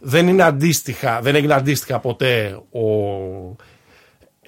[0.00, 2.80] Δεν είναι αντίστοιχα, δεν έγινε αντίστοιχα ποτέ ο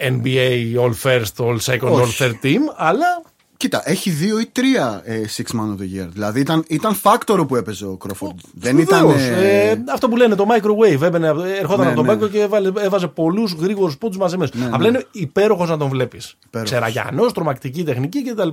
[0.01, 2.17] NBA All First, All Second, All Όχι.
[2.25, 3.23] Third Team, αλλά
[3.57, 6.09] Κοίτα, έχει δύο ή τρία ε, Six Man of the Year.
[6.13, 8.39] Δηλαδή ήταν, ήταν φάκτορο που έπαιζε ο Κρόφορντ.
[8.53, 9.07] Δεν ήταν.
[9.07, 9.23] Βεβαίως.
[9.43, 11.01] ε, Ε, αυτό που λένε το microwave.
[11.03, 11.27] Έμπαινε,
[11.59, 12.11] ερχόταν Ναι, από τον ναι.
[12.11, 14.51] πάγκο και έβαλε, έβαζε πολλούς γρήγορους πόντους μαζεμένου.
[14.55, 16.37] Ναι, Απλά είναι υπέροχος να τον βλέπεις.
[16.47, 16.73] Υπέροχος.
[16.75, 18.49] Ξεραγιανός, τρομακτική τεχνική κτλ.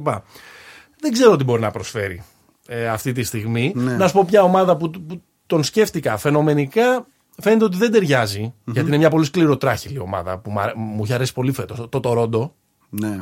[0.99, 2.23] Δεν ξέρω τι μπορεί να προσφέρει
[2.67, 3.71] ε, αυτή τη στιγμή.
[3.75, 3.95] Ναι.
[3.95, 7.07] Να σου πω ποια ομάδα που, που τον σκέφτηκα φαινομενικά.
[7.41, 11.13] Φαίνεται ότι δεν ταιριάζει, γιατί είναι μια πολύ σκληροτράχηλη ομάδα που μου αρέ- μου έχει
[11.13, 11.85] αρέσει πολύ φέτος.
[11.89, 12.53] Το Τορόντο.
[12.89, 13.17] ναι.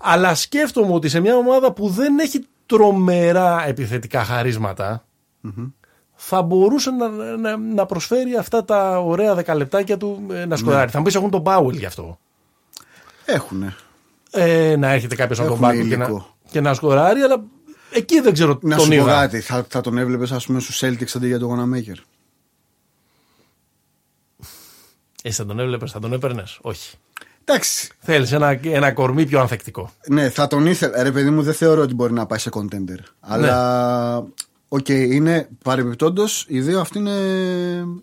[0.00, 5.04] Αλλά σκέφτομαι ότι σε μια ομάδα που δεν έχει τρομερά επιθετικά χαρίσματα,
[6.14, 10.90] θα μπορούσε να, να, να προσφέρει αυτά τα ωραία δεκαλεπτάκια του ε, να σκοράρει.
[10.90, 12.18] Θα μου πεις έχουν τον Πάουελ γι' αυτό.
[13.24, 13.74] Έχουνε.
[14.30, 16.36] Ε, να έρχεται κάποιος από τον Έχουν πάγκο και να, υλικό.
[16.50, 17.42] και να σκοράρει, αλλά
[17.92, 19.12] εκεί δεν ξέρω Να τον σου πω είδα.
[19.12, 19.40] κάτι.
[19.40, 21.96] Θα, θα τον έβλεπες, ας πούμε, στους Celtics αντί για τον Wanamaker.
[25.22, 26.96] Εσύ θα τον έβλεπες, θα τον έπαιρνες; Όχι.
[27.44, 27.88] Εντάξει.
[28.00, 29.92] Θέλεις ένα, ένα κορμί πιο ανθεκτικό.
[30.08, 31.02] Ναι, θα τον ήθελα.
[31.02, 32.98] Ρε, παιδί μου, δεν θεωρώ ότι μπορεί να πάει σε contender.
[33.20, 34.26] Αλλά.
[34.68, 37.12] Οκ, είναι παρεμπιπτόντως, οι δύο αυτοί είναι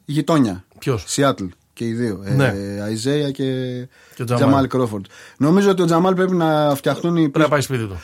[0.05, 0.63] γειτόνια.
[0.79, 2.23] Ποιος; Σιάτλ και οι δύο.
[2.35, 2.47] Ναι.
[2.47, 3.43] Ε, Αϊζέια και,
[4.15, 4.45] Και ο Τζαμάλ.
[4.45, 5.05] Τζαμάλ Κρόφορντ.
[5.37, 7.21] Νομίζω ότι ο Τζαμάλ πρέπει να φτιαχτούν οι.
[7.21, 7.97] Πρέπει να πάει σπίτι του.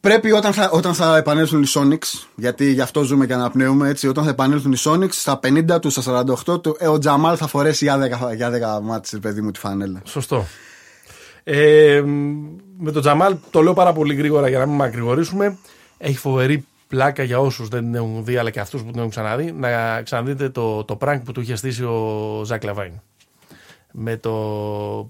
[0.00, 4.08] Πρέπει όταν θα, όταν θα επανέλθουν οι Sonics, γιατί γι' αυτό ζούμε και αναπνέουμε έτσι,
[4.08, 7.46] όταν θα επανέλθουν οι Sonics, στα 50 του, στα 48 του, ε, ο Τζαμάλ θα
[7.46, 7.98] φορέσει για
[8.30, 10.02] 10, για 10 μάτς, ρε παιδί μου, τη φανέλα.
[10.04, 10.46] Σωστό.
[11.44, 12.02] Ε,
[12.78, 15.56] με τον Τζαμάλ, το λέω πάρα πολύ γρήγορα για να μην μακρηγορήσουμε.
[15.98, 19.10] Έχει φοβερή πλάκα για όσους δεν την έχουν δει, αλλά και αυτούς που την έχουν
[19.10, 22.92] ξαναδεί, να ξαναδείτε το, το prank που του είχε στήσει ο Ζακ Λαβάιν.
[23.96, 24.30] Με το,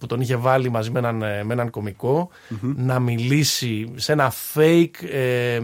[0.00, 2.28] που τον είχε βάλει μαζί με έναν, ε, με έναν κωμικό
[2.76, 5.60] να μιλήσει σε ένα fake ε,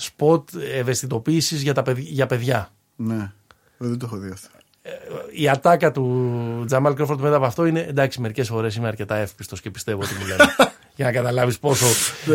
[0.00, 0.42] spot
[0.78, 2.68] ευαισθητοποίησης για, τα, παιδ- για παιδιά.
[2.96, 3.30] Ναι, Ε,
[3.78, 4.48] δεν το έχω δει αυτό.
[5.32, 9.60] Η ατάκα του Τζαμάλ Κρόφορντ μετά από αυτό είναι εντάξει, μερικές φορές είμαι αρκετά εύπιστος
[9.60, 10.44] και πιστεύω ότι μου λένε.
[10.96, 11.86] για να καταλάβεις πόσο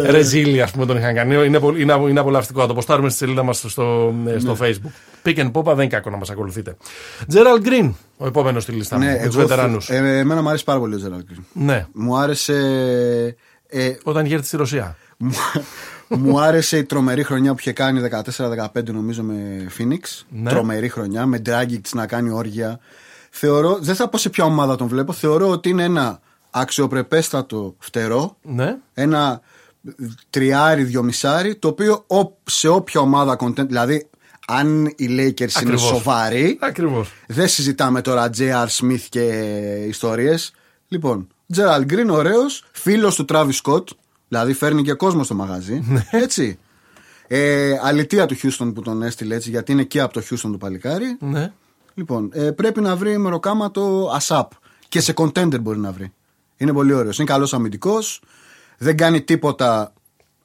[0.06, 1.46] ρεζίλι ας πούμε, τον είχαν κάνει.
[1.46, 2.60] Είναι, πολύ- είναι, είναι απολαυστικό.
[2.62, 5.26] Θα το ποστάρουμε στη σελίδα μας στο, στο Facebook.
[5.28, 6.76] Pick and Popa δεν είναι κακό να μας ακολουθείτε.
[7.28, 9.04] Τζέραλ Γκριν, ο επόμενος στη λίστα μου.
[9.04, 9.90] Ναι, με τους εγώ, βετεράνους.
[9.90, 11.44] ε, εμένα μου άρεσε πάρα πολύ ο Τζεράλ Γκριν.
[11.54, 12.56] Ναι, Μου άρεσε.
[13.68, 14.96] Ε, όταν είχε έρθει στη Ρωσία.
[15.18, 15.32] μου,
[16.08, 18.02] μου άρεσε η τρομερή χρονιά που είχε κάνει
[18.72, 20.24] 14-15 νομίζω με Phoenix.
[20.30, 20.50] Ναι.
[20.50, 22.80] Τρομερή χρονιά με Dragic να κάνει όργια.
[23.30, 25.14] Θεωρώ, δεν θα πω σε ποια ομάδα τον βλέπω.
[25.14, 28.38] Θεωρώ ότι είναι ένα αξιοπρεπέστατο φτερό.
[28.42, 29.42] Ναι, Ένα
[30.30, 34.09] τριάρι, δυομισάρι, το οποίο ο- σε όποια ομάδα content, δηλαδή
[34.52, 35.82] αν οι Lakers είναι Ακριβώς.
[35.82, 37.12] σοβαροί, ακριβώς.
[37.28, 38.68] δεν συζητάμε τώρα J.R.
[38.68, 39.22] Smith και
[39.88, 40.54] ιστορίες.
[40.88, 43.84] Λοιπόν, Gerald Green, ωραίος, φίλος του Travis Scott,
[44.28, 45.84] δηλαδή φέρνει και κόσμο στο μαγαζί.
[45.88, 46.06] Ναι.
[46.12, 46.60] έτσι.
[47.28, 50.58] Ε, αλητία του Houston που τον έστειλε έτσι, γιατί είναι και από το Houston του
[50.58, 51.18] παλικάρι.
[51.20, 51.52] Ναι.
[51.94, 54.48] Λοιπόν, ε, πρέπει να βρει μεροκάματο ASAP.
[54.90, 56.12] Και σε contender μπορεί να βρει.
[56.58, 57.18] Είναι πολύ ωραίος.
[57.18, 58.22] Είναι καλός αμυντικός.
[58.78, 59.94] Δεν κάνει τίποτα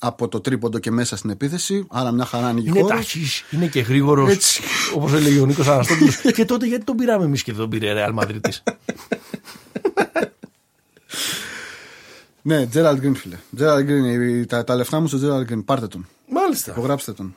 [0.06, 1.86] από το τρίποντο και μέσα στην επίθεση.
[1.90, 2.96] Άρα μια χαρά ανοίγει Είναι χώρος.
[2.96, 4.30] ταχύς, είναι και γρήγορος.
[4.30, 4.62] Έτσι.
[4.94, 6.16] Όπως έλεγε ο Νίκος Αναστόπουλος.
[6.34, 8.40] και τότε γιατί τον πήραμε εμείς και δεν τον πήρε Real Madrid.
[12.46, 13.36] Ναι, Gerald Green, φίλε.
[13.58, 15.64] Gerald Green, η- τα, τα λεφτά μου στο Gerald Green.
[15.64, 16.06] Πάρτε τον.
[16.28, 16.70] Μάλιστα.
[16.72, 17.34] Υπογράψτε τον.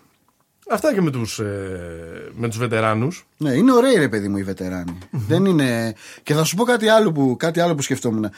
[0.70, 3.28] Αυτά και με τους, ε, με τους βετεράνους.
[3.38, 4.98] Ναι, είναι ωραίοι ρε παιδί μου οι βετεράνοι.
[5.12, 5.96] Δεν είναι.
[6.24, 8.30] Και θα σου πω κάτι άλλο που, κάτι άλλο που σκεφτόμουν.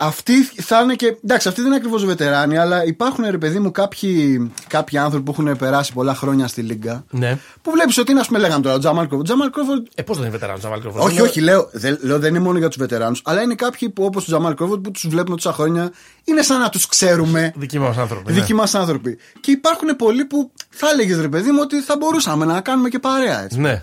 [0.00, 1.16] Αυτοί θα είναι και.
[1.24, 5.42] Εντάξει, αυτοί δεν είναι ακριβώς βετεράνοι, αλλά υπάρχουν ρε παιδί μου κάποιοι, κάποιοι άνθρωποι που
[5.42, 7.04] έχουν περάσει πολλά χρόνια στη Λίγκα.
[7.10, 7.38] Ναι.
[7.62, 9.26] Που βλέπεις ότι είναι, ας πούμε, λέγαμε τώρα, ο Τζαμάλ Κρόφορντ.
[9.26, 9.86] Τζαμάλ Κρόφορντ.
[9.94, 11.04] Ε, πώς δεν είναι βετεράνος Τζαμάλ Κρόφορντ.
[11.04, 14.04] Όχι, όχι, λέω, δεν, λέω δεν είναι μόνο για τους βετεράνους, αλλά είναι κάποιοι που
[14.04, 15.92] όπως ο Τζαμάλ Κρόφορντ που τους βλέπουμε τόσα χρόνια
[16.24, 17.52] είναι σαν να τους ξέρουμε.
[17.56, 18.32] Δικοί μας άνθρωποι.
[18.32, 19.18] Δικοί μας άνθρωποι.
[19.40, 22.98] Και υπάρχουν πολλοί που θα έλεγες ρε παιδί μου ότι θα μπορούσαμε να κάνουμε και
[22.98, 23.60] παρέα έτσι.
[23.60, 23.82] Ναι.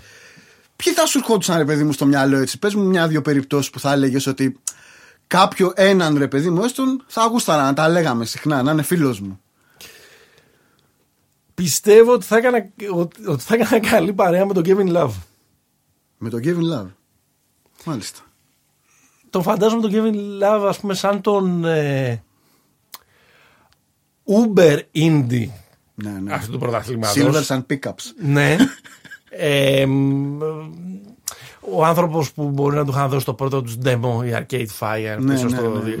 [0.76, 3.80] Ποιοι θα σου ερχόντουσαν ρε παιδί μου στο μυαλό έτσι; Πες μου μια-δύο περιπτώσεις που
[3.80, 4.58] θα έλεγες ότι
[5.26, 9.20] κάποιο έναν ρε παιδί μου έστω θα γούσταρα να τα λέγαμε συχνά, να είναι φίλος
[9.20, 9.40] μου.
[11.54, 15.12] Πιστεύω ότι θα, έκανα, ότι, ότι θα έκανα καλή παρέα με τον Kevin Love.
[16.18, 16.90] Με τον Kevin Love.
[17.84, 18.20] Μάλιστα.
[19.30, 22.22] Τον φαντάζομαι τον Kevin Love ας πούμε σαν τον ε,
[24.24, 25.48] Uber Indie
[25.94, 26.32] Ναι, ναι.
[26.34, 27.16] αυτού του πρωταθλήματος.
[27.16, 28.04] Silvers and Pickups.
[28.18, 28.56] Ναι.
[29.38, 30.38] Ε, μ,
[31.72, 35.18] ο άνθρωπος που μπορεί να του είχαν δώσει το πρώτο τους demo, η Arcade Fire,
[35.18, 35.94] Ναι, πίσω ναι, στο ναι,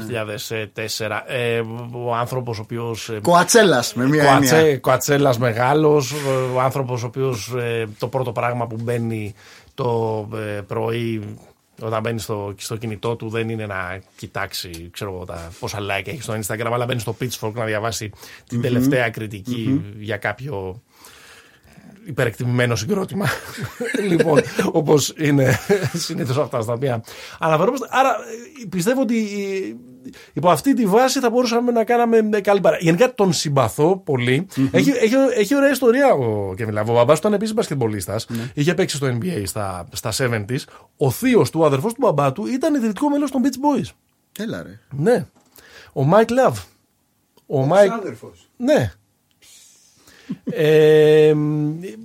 [0.74, 1.22] 2004.
[1.26, 3.10] Ε, ο άνθρωπος ο οποίος.
[3.22, 4.50] Κοατσέλας με μία έννοια.
[4.50, 6.14] Κοατσέ, Κοατσέλας μεγάλος,
[6.54, 7.54] ο άνθρωπος ο οποίος
[7.98, 9.34] το πρώτο πράγμα που μπαίνει
[9.74, 11.36] το ε, πρωί
[11.80, 16.06] όταν μπαίνει στο, στο κινητό του δεν είναι να κοιτάξει ξέρω, εγώ, τα, πόσα like
[16.08, 18.10] έχει στο Instagram, αλλά μπαίνει στο Pitchfork να διαβάσει
[18.48, 20.82] την τελευταία κριτική για κάποιο
[22.06, 23.26] υπερεκτιμημένο συγκρότημα.
[24.10, 24.40] λοιπόν,
[24.72, 25.58] όπως είναι
[25.92, 27.02] συνήθως αυτά στα οποία
[27.38, 27.86] αναφερόμαστε.
[27.90, 28.08] Άρα
[28.62, 29.74] ε, πιστεύω ότι ε,
[30.32, 32.76] υπό αυτή τη βάση θα μπορούσαμε να κάναμε καλή παρέα.
[32.80, 34.46] Γενικά τον συμπαθώ πολύ.
[34.70, 36.90] Έχει, έχει, έχει ωραία ιστορία ο Κέβιν Λαβ.
[36.90, 38.26] Ο μπαμπάς του ήταν επίσης μπασκετμπολίστας.
[38.54, 40.58] Είχε παίξει στο NBA στα, στα 70s.
[40.96, 43.90] Ο θείος του, ο αδερφός του μπαμπά του, ήταν ιδρυτικό μέλος των Beach Boys.
[44.38, 44.80] Έλα ρε.
[44.90, 45.26] Ναι.
[45.92, 46.58] Ο Μάικ Λαβ.
[47.46, 47.92] Ο Μάικ.
[48.56, 48.92] Ναι.
[50.44, 51.32] Ε,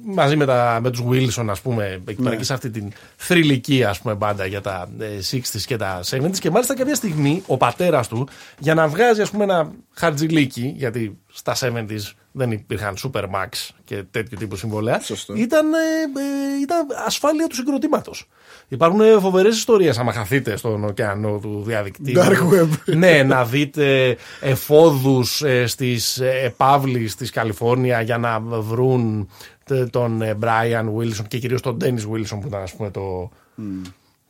[0.05, 3.84] μαζί με, τα, με τους Wilson ας πούμε εκεί πέρα και σε αυτή την θρυλική
[3.84, 7.57] ας πούμε μπάντα για τα ε, 60s και τα 70s και μάλιστα κάποια στιγμή ο
[7.57, 8.27] πατέρας του
[8.60, 13.50] για να βγάζει ας πούμε ένα χαρτζιλίκι γιατί στα 70s δεν υπήρχαν Supermax
[13.84, 15.34] και τέτοιου τύπου συμβόλαια Σωστό.
[15.36, 18.28] ήταν, ε, ε, ήταν ασφάλεια του συγκροτήματος
[18.67, 22.22] Υπάρχουν ε, φοβερές ιστορίες, άμα χαθείτε στον ωκεανό του διαδικτύου.
[22.22, 22.67] Dark web.
[22.96, 29.30] ναι, να δείτε εφόδους ε, στις επαύλει της Καλιφόρνια για να βρουν
[29.65, 33.32] τε- τον ε, Brian Wilson και κυρίως τον Dennis Wilson που ήταν ας πούμε το,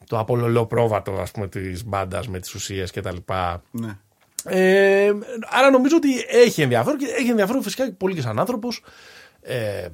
[0.08, 3.62] το απολολό πρόβατο ας πούμε της μπάντας με τις ουσίες και τα λοιπά.
[3.72, 3.98] Ναι.
[4.46, 5.12] Ε,
[5.50, 8.84] άρα νομίζω ότι έχει ενδιαφέρον και έχει ενδιαφέρον φυσικά και πολύ και σαν άνθρωπος
[9.42, 9.88] ε,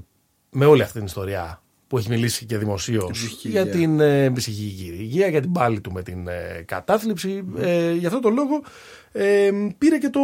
[0.50, 3.74] με όλη αυτή την ιστορία που έχει μιλήσει και δημοσίως ψυχική για υγεία.
[3.74, 7.44] την ε, ψυχική υγεία, για την πάλη του με την ε, κατάθλιψη.
[7.58, 8.62] Ε, γι' αυτό το λόγο
[9.12, 10.20] ε, πήρε και το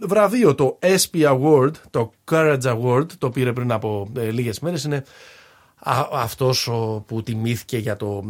[0.00, 4.84] βραβείο, το SP Award, το Courage Award, το πήρε πριν από ε, λίγες μέρες.
[4.84, 5.02] Είναι α,
[6.12, 8.24] αυτός ο, που τιμήθηκε για το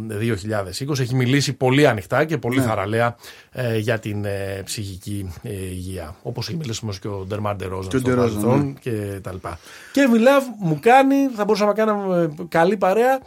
[0.89, 0.99] 2020.
[0.99, 3.15] Έχει μιλήσει πολύ ανοιχτά και πολύ θαραλέα
[3.51, 6.15] ε, για την ε, ψυχική ε, υγεία.
[6.21, 9.19] Όπως έχει μιλήσει όμως και ο Ντερμάντε Ρόζα Και ο στο Ντε Ρόζα, παρελθόν και
[9.21, 9.59] τα λοιπά.
[9.91, 13.19] Και Μιλάβ μου κάνει, θα μπορούσαμε να κάνουμε ε, καλή παρέα.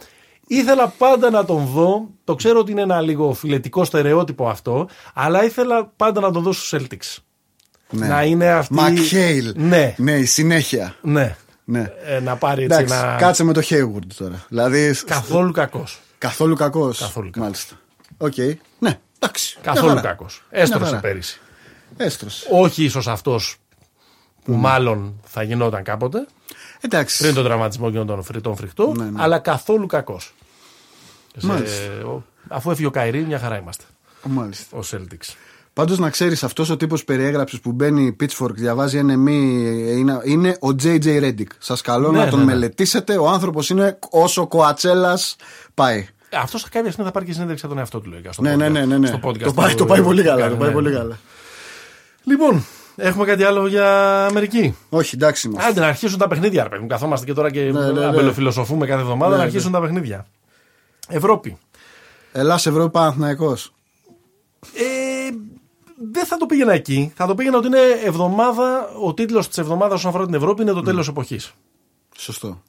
[0.47, 2.09] Ήθελα πάντα να τον δω.
[2.23, 6.51] Το ξέρω ότι είναι ένα λίγο φιλετικό στερεότυπο αυτό, αλλά ήθελα πάντα να τον δω
[6.51, 7.17] στους Celtics.
[7.89, 8.07] Ναι.
[8.07, 8.73] Να είναι αυτή.
[8.73, 9.53] McHale.
[9.55, 10.95] Ναι, Ναι, η συνέχεια.
[11.01, 11.35] ναι.
[11.65, 11.91] Ναι.
[12.05, 13.15] Ε, να πάρει έτσι Εντάξει, ένα.
[13.15, 14.45] κάτσε με το Hayward τώρα.
[14.49, 14.95] Δηλαδή.
[15.05, 15.99] Καθόλου κακός.
[16.17, 16.99] Καθόλου κακός.
[16.99, 17.43] Καθόλου κακός.
[17.43, 17.75] Μάλιστα.
[18.17, 18.37] Οκ.
[18.79, 19.57] Ναι, εντάξει.
[19.61, 20.07] Καθόλου Μια χαρά.
[20.07, 20.43] κακός.
[20.49, 20.99] Έστρωσε χαρά.
[20.99, 21.39] πέρυσι.
[21.97, 22.47] Έστρωσε.
[22.51, 23.55] Όχι ίσως αυτός
[24.43, 26.25] που μάλλον θα γινόταν κάποτε
[26.81, 27.17] Εντάξει.
[27.23, 29.21] πριν τον τραυματισμό και τον φρυτόν φρικτό, Ναι, ναι.
[29.23, 30.33] αλλά καθόλου κακός.
[31.41, 31.83] Μάλιστα.
[32.47, 33.83] Αφού έφυγε ο Καϊρή, μια χαρά είμαστε.
[34.23, 34.77] Μάλιστα.
[34.77, 35.33] Ο Celtics.
[35.73, 39.27] Πάντως να ξέρεις, αυτός ο τύπος περιέγραψε που μπαίνει Pitchfork, διαβάζει NME,
[39.97, 41.47] είναι, είναι ο JJ Reddick.
[41.57, 42.51] Σας καλώ Ναι, να τον ναι, ναι.
[42.51, 43.17] μελετήσετε.
[43.17, 45.19] Ο άνθρωπος είναι όσο κοατσέλα
[45.73, 46.07] πάει.
[46.41, 48.31] Αυτός κάποια στιγμή θα πάρει και συνέντευξη από τον εαυτό του, λογικά.
[48.31, 49.07] Στο Ναι, ναι, podcast- ναι, ναι, ναι.
[49.07, 50.39] στο podcast Το πάει, του- το πάει πολύ καλά.
[50.41, 50.95] κάνει, Το πάει ναι, πολύ ναι.
[50.97, 51.17] καλά.
[52.23, 55.69] Λοιπόν, έχουμε κάτι άλλο για Αμερική; Όχι, εντάξει είμαστε.
[55.69, 56.87] Άντε να αρχίσουν τα παιχνίδια, ρε παιδί μου.
[56.87, 58.05] Καθόμαστε και τώρα και ναι, ναι.
[58.05, 59.43] αμπελοφιλοσοφούμε κάθε εβδομάδα Ναι, να ναι.
[59.49, 60.25] αρχίσουν τα παιχνίδια.
[61.07, 61.57] Ευρώπη.
[62.31, 63.73] Ελλάς Ευρώπη Παναθηναϊκός.
[64.73, 65.12] Ε,
[66.11, 67.11] δεν θα το πήγαινα εκεί.
[67.15, 68.89] Θα το πήγαινα ότι είναι εβδομάδα.
[69.03, 71.53] Ο τίτλος της εβδομάδας όσον αφορά την Ευρώπη είναι το τέλος εποχής.
[72.17, 72.61] Σωστό.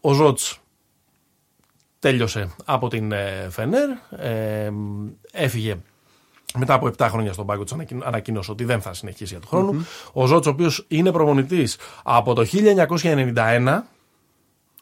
[0.00, 0.38] Ο Ζότ
[1.98, 3.88] τέλειωσε από την ε, Φενέρ.
[4.10, 4.72] Ε,
[5.32, 5.76] έφυγε
[6.54, 9.86] μετά από 7 χρόνια στον πάγκο τη, ανακοίνωσε ότι δεν θα συνεχίσει για του χρόνου.
[10.12, 13.80] Ο Ζότ, ο οποίος είναι προπονητής από το 1991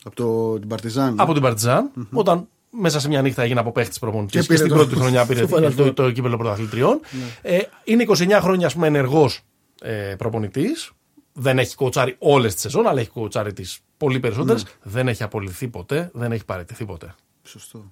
[0.05, 1.21] Από το, την Παρτιζάν.
[1.21, 2.49] από την παρτιζαν όταν
[2.81, 5.01] μέσα σε μια νύχτα έγινε από παίχτης προπονητής Και και, πήρε στην το- πρώτη του
[5.01, 5.95] χρονιά πήρε το το, Final το, Four.
[5.95, 7.01] το κύπελο πρωταθλητριών.
[7.43, 9.41] Ε, είναι 29 χρόνια, ας πούμε, ενεργός
[9.83, 10.91] ε, προπονητής.
[11.33, 14.65] Δεν έχει κοτσάρει όλες τι σεζόν, αλλά έχει κοτσάρει τις πολύ περισσότερες.
[14.83, 17.15] Δεν έχει απολυθεί ποτέ, δεν έχει παραιτηθεί ποτέ.
[17.43, 17.85] Σωστό.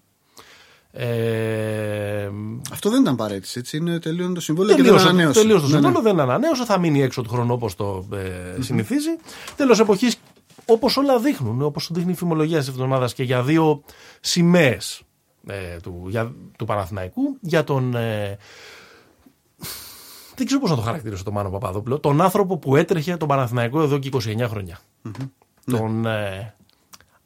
[0.97, 2.31] Ε,
[2.73, 3.77] Αυτό δεν ήταν παρέτηση, έτσι.
[3.77, 5.41] Είναι τελείω το συμβόλαιο και δεν τελείωσε, ανανέωσε.
[5.41, 5.81] τελείωσε το Ναι, ναι.
[5.87, 8.09] συμβόλαιο, δεν ανανέωσε, θα μείνει έξω του χρόνου όπως το
[8.59, 9.11] ε, συνηθίζει.
[9.57, 10.17] Τέλος εποχής,
[10.67, 13.83] όπως όλα δείχνουν, όπως δείχνει η φημολογία της εβδομάδας και για δύο
[14.21, 15.03] σημαίες
[15.47, 17.95] ε, του, για, του Παναθηναϊκού, για τον.
[17.95, 18.39] Ε,
[20.37, 21.99] δεν ξέρω πώς να το χαρακτηρίσω τον Μάνο Παπαδόπουλο.
[22.01, 24.79] Τον άνθρωπο που έτρεχε τον Παναθηναϊκό εδώ και 29 χρονια
[25.65, 26.55] Τον ε,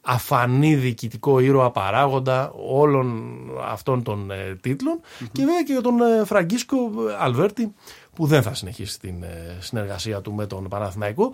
[0.01, 4.99] αφανή διοικητικό ήρωα παράγοντα όλων αυτών των ε, τιτλων
[5.31, 6.77] και βέβαια και για τον ε, Φραγκίσκο
[7.19, 7.73] Αλβέρτη
[8.15, 11.33] που δεν θα συνεχίσει την ε, συνεργασία του με τον Παναθηναϊκό.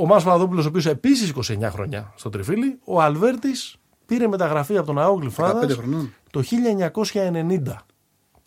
[0.00, 4.86] Ο Μάνος Παπαδόπουλος, ο οποίος επίσης 29 χρόνια στο Τριφύλι, ο Αλβέρτης πήρε μεταγραφή από
[4.86, 6.14] τον ΑΟ 15 Γλυφάδας χρονών.
[6.30, 7.76] το 1990.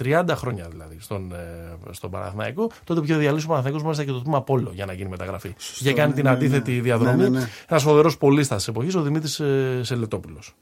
[0.03, 2.71] 30 χρόνια δηλαδή στον, ε, στον Παναθηναϊκό.
[2.83, 5.55] Τότε που είχε διαλύσει ο Παναθηναϊκός μάλιστα και το τμήμα Πόλο για να γίνει μεταγραφή.
[5.79, 6.81] Είχε κάνει ναι, την ναι, αντίθετη ναι.
[6.81, 7.17] διαδρομή.
[7.17, 7.47] Ναι, ναι, ναι.
[7.67, 10.55] Ένας φοβερός πολίστα τη εποχής, ο Δημήτρης ε, Σελετόπουλος.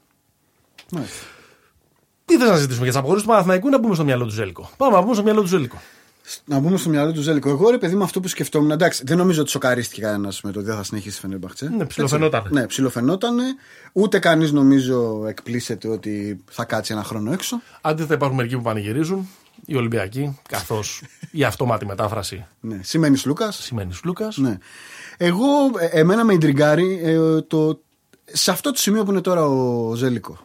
[0.92, 1.26] Μάλιστα.
[2.24, 4.32] Τι θες να ζητήσουμε για τις αποχωρήσεις του Παναθηναϊκού ή να μπούμε στο μυαλό του
[4.32, 4.70] Ζέλικο.
[4.76, 5.80] Πάμε να μπούμε στο μυαλό του Ζέλικο.
[6.44, 7.48] Να μπούμε στο μυαλό του Ζέλικο.
[7.48, 8.70] Εγώ ρε παιδί μου αυτό που σκεφτόμουν.
[8.70, 11.68] Εντάξει, δεν νομίζω ότι σοκαρίστηκε κανένας με το ότι δεν θα συνεχίσει η Φενέρμπαχτσε.
[11.68, 12.48] Ναι, ψιλοφαινότανε.
[12.50, 13.42] Ναι, ψιλοφαινότανε.
[13.92, 17.60] Ούτε κανείς νομίζω εκπλήσεται ότι θα κάτσει ένα χρόνο έξω.
[17.80, 19.28] Αντίθετα, υπάρχουν μερικοί που πανηγυρίζουν.
[19.66, 23.56] Οι Ολυμπιακοί, καθώς η αυτόματη μετάφραση Ναι, σημαίνει Λούκας.
[23.56, 24.36] σημαίνει Λούκας.
[24.36, 24.58] Ναι.
[25.16, 25.46] Εγώ,
[25.78, 27.80] ε, εμένα με ιντριγκάρει ε, το,
[28.24, 30.38] σε αυτό το σημείο που είναι τώρα ο Ζέλικο.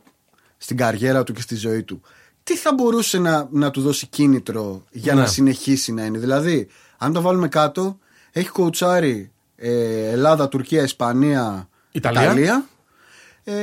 [0.57, 2.01] Στην καριέρα του και στη ζωή του.
[2.47, 5.19] Τι θα μπορούσε να, να του δώσει κίνητρο για Ναι.
[5.21, 7.97] να συνεχίσει να είναι; Δηλαδή, αν το βάλουμε κάτω,
[8.31, 12.65] έχει κοουτσάρει ε, Ελλάδα, Τουρκία, Ισπανία, Ιταλία.
[13.43, 13.53] ε,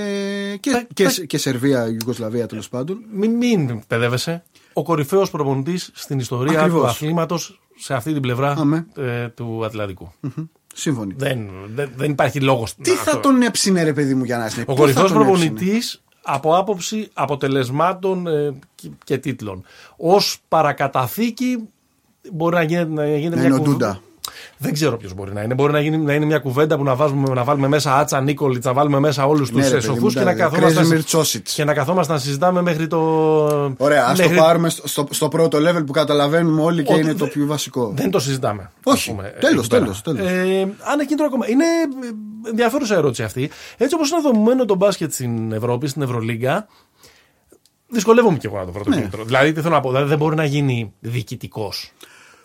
[0.60, 2.98] και, Τα- και, τα- και Σερβία, Ιουγκοσλαβία τέλος πάντων.
[3.12, 4.42] Μην, μην παιδεύεσαι.
[4.72, 6.80] Ο κορυφαίος προπονητής στην ιστορία Ακριβώς.
[6.82, 8.86] του αθλήματος σε αυτή την πλευρά Αμέ.
[8.96, 10.12] ε, του Ατλαντικού.
[10.20, 10.44] Μμμ.
[10.76, 11.14] Σύμφωνοι.
[11.16, 12.74] Δεν, δεν, δεν υπάρχει λόγος.
[12.74, 14.64] Τι θα τον έψινε, ρε παιδί μου, για να είναι.
[14.66, 19.64] Ο κορυφαίος προπονητής από άποψη αποτελεσμάτων ε, και, και τίτλων.
[19.96, 20.16] Ω
[20.48, 21.58] παρακαταθήκη
[22.32, 24.00] μπορεί να γίνεται, να γίνεται Να μια είναι ο κουβ- Ντούντα.
[24.58, 25.54] Δεν ξέρω ποιος μπορεί να είναι.
[25.54, 28.64] Μπορεί να, γίνει, να είναι μια κουβέντα που να, βάζουμε, να βάλουμε μέσα Άτσα Νίκολιτς,
[28.66, 30.74] να βάλουμε μέσα όλους τους Ναι, ρε παιδί σοφούς μου, και, να εντάξει, καθόμαστε να
[30.74, 31.52] Κρέζιμιρ συ- Τσόσιτς.
[31.54, 32.98] και να καθόμαστε να συζητάμε μέχρι το.
[33.76, 37.02] Ωραία, ας το μέχρι- πάρουμε στο, στο, στο πρώτο level που καταλαβαίνουμε όλοι και Ότι
[37.02, 37.92] είναι το δεν- πιο βασικό.
[37.96, 38.70] Δεν το συζητάμε.
[38.84, 39.10] Όχι.
[39.10, 39.82] ας πούμε, Τέλος, εκεί πέρα.
[39.82, 40.20] τέλος, τέλος.
[40.20, 41.48] Ε, αν έχει κίνητρο ακόμα.
[41.48, 42.08] Είναι ε,
[42.46, 43.50] ενδιαφέρουσα ερώτηση αυτή.
[43.76, 46.66] Έτσι όπως είναι δομημένο το μπάσκετ στην Ευρώπη, στην Ευρωλίγκα,
[47.88, 48.96] δυσκολεύομαι και εγώ να το βρω το Ναι.
[48.96, 49.24] κίνητρο.
[49.24, 51.92] Δηλαδή, τι θέλω να πω, δηλαδή δεν μπορεί να γίνει διοικητικός.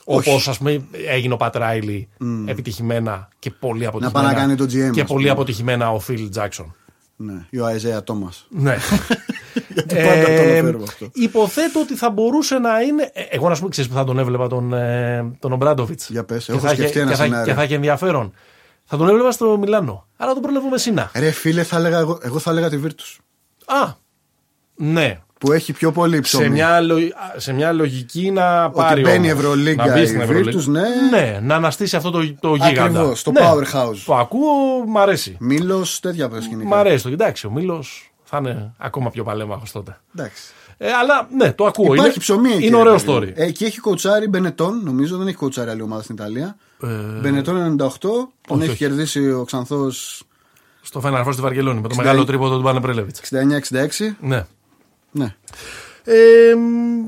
[0.06, 0.30] Όχι.
[0.30, 2.08] Όπως ας πούμε έγινε ο Πατ Ράιλι
[2.46, 4.26] επιτυχημένα και πολύ αποτυχημένα.
[4.26, 5.30] πάει να κάνει το GM, Και ας πολύ πούμε.
[5.30, 6.76] αποτυχημένα ο Φιλ Τζάξον.
[7.22, 8.32] Ναι, ή ο Αιζέα Τόμα.
[8.50, 8.78] Ναι.
[9.74, 11.10] Γιατί πάντα το αναφέρουμε αυτό.
[11.14, 13.10] Υποθέτω ότι θα μπορούσε να είναι.
[13.14, 16.10] ε, Εγώ να σου πω, ξέρεις που θα τον έβλεπα τον, ε, τον Ομπράντοβιτς.
[16.10, 17.46] Για πες, και, έχω θα είχε- σκεφτεί ένα και, θα, σενάριο.
[17.46, 18.34] και θα είχε ενδιαφέρον.
[18.92, 20.08] Θα τον έβλεπα στο Μιλάνο.
[20.18, 21.12] Αλλά τον πρόλαβω με Σίνα.
[21.16, 23.18] Ρε φίλε, θα έλεγα, εγώ, εγώ θα έλεγα τη Virtus.
[23.66, 23.94] Α,
[24.76, 25.20] ναι.
[25.40, 26.44] Που έχει πιο πολύ ψωμί.
[26.44, 29.02] Σε μια, λο- α, σε μια λογική να πάρει.
[29.02, 30.60] μπαίνει η όμως, Ευρωλίγκα, να μπει η στην Ευρωλίγκα.
[30.60, 30.82] Virtus, ναι.
[31.12, 32.84] ναι, να αναστήσει αυτό το, το γίγαντα.
[32.84, 33.98] Ακριβώς, το Ναι, powerhouse.
[34.06, 35.36] Το ακούω, μ' αρέσει.
[35.40, 36.68] Μήλος, τέτοια σκηνικά.
[36.70, 37.10] Μ' αρέσει το.
[37.10, 39.98] Εντάξει, ο Μήλος θα είναι ακόμα πιο παλέμαχος τότε.
[40.16, 40.44] Εντάξει.
[40.78, 41.86] Ε, αλλά ναι, το ακούω.
[41.94, 42.66] Υπάρχει είναι, ψωμί εκεί.
[42.66, 43.18] Είναι ρε ωραίο παιδί μου.
[43.20, 43.32] story.
[43.36, 46.56] Ε, εκεί έχει κοουτσάρει Μπενετόν, νομίζω δεν έχει κοουτσάρει άλλη ομάδα στην Ιταλία.
[46.84, 46.88] Ε,
[47.22, 47.88] Μπενετόν 98,
[48.54, 48.94] τον όχι, έχει όχι.
[48.94, 50.24] κερδίσει ο Ξανθός
[50.82, 51.98] Στο Final Four στη Βαρκελόνη με το 69.
[51.98, 53.16] μεγάλο τρίποδο του Πανεπρέλεβιτ.
[53.30, 54.16] 69-66.
[54.22, 54.46] Ναι.
[55.12, 55.36] Ναι.
[56.04, 57.08] Ε, μ,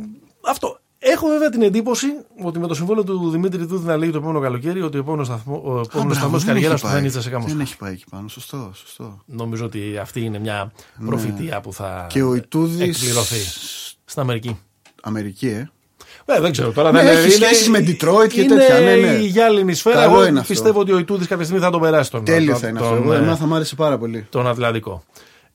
[0.49, 0.79] αυτό.
[1.03, 2.07] Έχω βέβαια την εντύπωση
[2.43, 5.27] ότι με το συμβόλαιο του Δημήτρη Τούδη να λέγει το επόμενο καλοκαίρι ότι ο επόμενος
[5.27, 6.97] σταθμός ο επόμενος Α, σταθμός μπράβο, της δεν καριέρα έχει του θα πάει.
[6.99, 7.61] είναι η Τσεσεκά Δεν Μόσχα.
[7.61, 8.27] έχει πάει εκεί πάνω.
[8.27, 9.21] Σωστό, σωστό.
[9.25, 10.71] Νομίζω ότι αυτή είναι μια
[11.05, 12.07] προφητεία που θα Ναι.
[12.07, 12.79] Και ο Ιτούδης.
[12.81, 13.39] εκπληρωθεί
[14.05, 14.59] στην Αμερική.
[15.01, 15.69] Αμερική, ε.
[16.25, 16.91] Ε, δεν ξέρω τώρα.
[16.91, 19.07] Ναι, δεν έχει σχέσεις με Detroit και είναι τέτοια, ναι, ναι.
[19.07, 19.95] η γυάλινη σφαίρα.
[20.01, 20.53] Καλό Εγώ είναι αυτό.
[20.53, 22.87] πιστεύω ότι ο Ιτούδης κάποια στιγμή θα τον περάσει τον, Τέλειο τον- θα είναι τον,
[22.87, 23.01] αυτό.
[23.01, 24.25] Εγώ, ε, εμένα θα μ' άρεσε πάρα πολύ.
[24.29, 25.03] τον Ατλαντικό.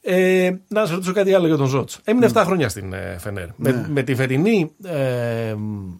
[0.02, 1.90] Ε, να σας ρωτήσω κάτι άλλο για τον Ζότ.
[2.04, 3.46] Έμεινε 7 χρόνια στην ε, Φενέρ.
[3.56, 3.72] Ναι.
[3.72, 5.94] Με, με τη φετινή ε, μ,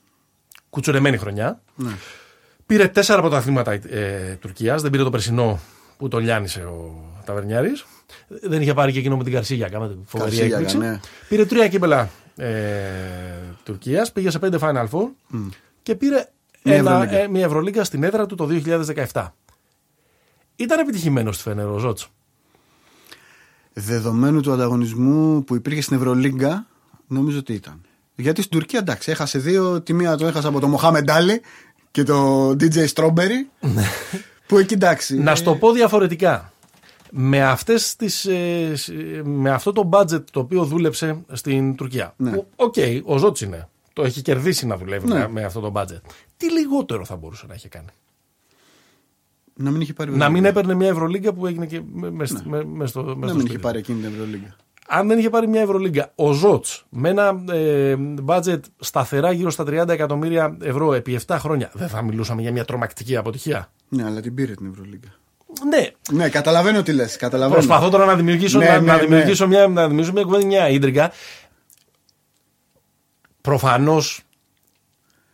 [0.70, 1.60] κουτσουρεμένη χρονιά.
[1.74, 1.90] Ναι.
[2.66, 3.80] Πήρε 4 πρωταθλήματα ε,
[4.40, 4.82] Τουρκίας.
[4.82, 5.60] Δεν πήρε το περσινό
[5.98, 7.84] που τον λιάνισε ο Ταβερνιάρης.
[8.28, 9.68] Δεν είχε πάρει και εκείνο με την Καρσίγια.
[9.68, 10.78] Κάμε φοβερή Καρσίγιακα, έκπληξη.
[10.90, 11.00] ναι.
[11.28, 12.54] Πήρε τρία κύπελα ε,
[13.64, 14.12] Τουρκίας.
[14.12, 15.08] Πήγε σε 5 Final Four.
[15.82, 16.28] Και πήρε
[16.62, 17.18] Μια ένα, Ευρωλίγκα.
[17.18, 18.48] ε, μια Ευρωλίγκα στην έδρα του το
[19.12, 19.26] 2017.
[20.56, 21.98] Ήταν επιτυχημένος στη Φενέρ ο Ζότ.
[23.72, 26.66] Δεδομένου του ανταγωνισμού που υπήρχε στην Ευρωλίγκα,
[27.06, 27.80] νομίζω ότι ήταν.
[28.14, 29.80] Γιατί στην Τουρκία εντάξει, έχασε δύο.
[29.80, 31.40] Τη μία το έχασε από το Μοχάμεντ Άλι
[31.90, 33.66] και το DJ Strawberry.
[34.46, 35.18] που εκεί εντάξει.
[35.18, 36.52] Να στο πω διαφορετικά.
[37.18, 42.14] Με, αυτές τις, ε, σ- ε, με αυτό το budget το οποίο δούλεψε στην Τουρκία.
[42.16, 42.30] Ναι.
[42.30, 42.74] που, Οκ,
[43.04, 43.68] ο Ζοτς είναι.
[43.92, 45.14] Το έχει κερδίσει να δουλεύει Ναι.
[45.18, 46.00] με, με αυτό το budget.
[46.36, 47.86] Τι λιγότερο θα μπορούσε να είχε κάνει;
[49.54, 52.64] Να μην είχε πάρει Να μην έπαιρνε μια Ευρωλίγκα που έγινε και με, με, με-
[52.64, 53.48] με στο, με Να στο μην σπίτι.
[53.48, 54.56] είχε πάρει εκείνη την Ευρωλίγκα.
[54.88, 59.64] αν δεν είχε πάρει μια Ευρωλίγκα, ο Ζοτς με ένα ε, budget σταθερά γύρω στα
[59.66, 64.20] 30 εκατομμύρια ευρώ επί 7 χρόνια, δεν θα μιλούσαμε για μια τρομακτική αποτυχία; Ναι, αλλά
[64.20, 65.08] την πήρε την Ευρωλίγκα.
[65.68, 67.16] Ναι, Ναι, καταλαβαίνω τι λες.
[67.50, 69.00] προσπαθώ τώρα να δημιουργήσω, Ναι, να, ναι, να ναι.
[69.00, 71.12] δημιουργήσω μια, να δημιουργήσω μια κουβέντα, μια ίντρικα.
[73.40, 74.20] Προφανώς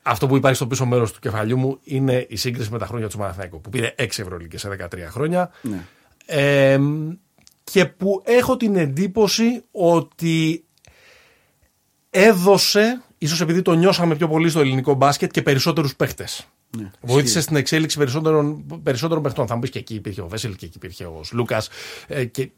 [0.03, 3.09] αυτό που υπάρχει στο πίσω μέρος του κεφαλιού μου είναι η σύγκριση με τα χρόνια
[3.09, 5.51] του Παναθηναϊκού που πήρε 6 Ευρωλίγκες σε 13 χρόνια.
[5.61, 5.85] Ναι.
[6.27, 6.79] Ε,
[7.65, 10.65] και που έχω την εντύπωση ότι
[12.11, 16.47] έδωσε, ίσως επειδή το νιώσαμε πιο πολύ στο ελληνικό μπάσκετ και περισσότερους παίχτες.
[16.79, 16.91] Ναι.
[17.01, 19.47] Βοήθησε στην εξέλιξη περισσότερων, περισσότερων παιχτών.
[19.47, 21.69] Θα μου πεις και εκεί υπήρχε ο Βέσελ και εκεί υπήρχε ο Λούκας
[22.07, 22.51] ε, και,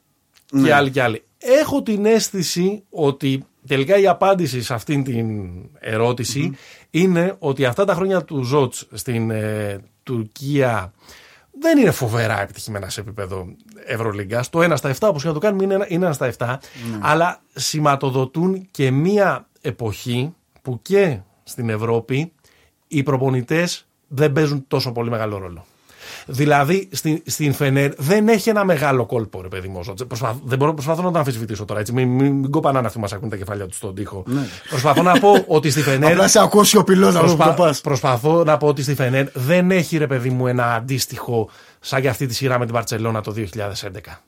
[0.62, 1.22] και άλλοι και άλλοι.
[1.38, 5.48] Έχω την αίσθηση ότι τελικά η απάντηση σε αυτήν την
[5.78, 6.56] ερωτηση
[6.90, 10.92] είναι ότι αυτά τα χρόνια του Ζότς στην ε, Τουρκία
[11.60, 13.46] δεν είναι φοβερά επιτυχημένα σε επίπεδο
[13.86, 14.50] Ευρωλίγκας.
[14.50, 16.56] Το 1 στα 7, όπως και να το κάνουμε, είναι ένα, είναι ένα στα 7.
[17.00, 22.32] Αλλά σηματοδοτούν και μία εποχή που και στην Ευρώπη
[22.88, 25.64] οι προπονητές δεν παίζουν τόσο πολύ μεγάλο ρόλο.
[26.26, 29.76] Δηλαδή στην, στην Φενέρ δεν έχει ένα μεγάλο κόλπο, ρε παιδί μου.
[29.78, 30.04] ο Ζότζε.
[30.04, 31.80] Προσπαθώ, δεν μπορώ, προσπαθώ να το αμφισβητήσω τώρα.
[31.80, 31.92] Έτσι.
[31.92, 34.24] Μην, μην, μην κοπανάνε αυτοί που μας ακούν τα κεφάλια τους στον τοίχο.
[34.68, 36.10] Προσπαθώ να πω ότι στη Φενέρ.
[36.12, 37.80] Απλά σε ακούω σιωπηλό να Προσπα- το πας.
[37.80, 41.48] Προσπαθώ να πω ότι στη Φενέρ δεν έχει ρε παιδί μου ένα αντίστοιχο
[41.80, 44.20] σαν και αυτή τη σειρά με την Παρσελώνα το 2011.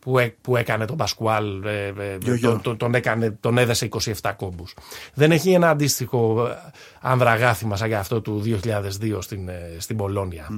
[0.00, 1.92] Που, έ- που έκανε τον Πασκουάλ, ε, ε,
[2.22, 2.50] Γιο-γιο.
[2.50, 3.88] τον, τον, τον, έκανε, τον έδεσε
[4.22, 4.74] 27 κόμπους.
[5.14, 10.48] Δεν έχει ένα αντίστοιχο ε, ανδραγάθημα σαν και αυτό του 2002 στην, ε, στην Πολώνια.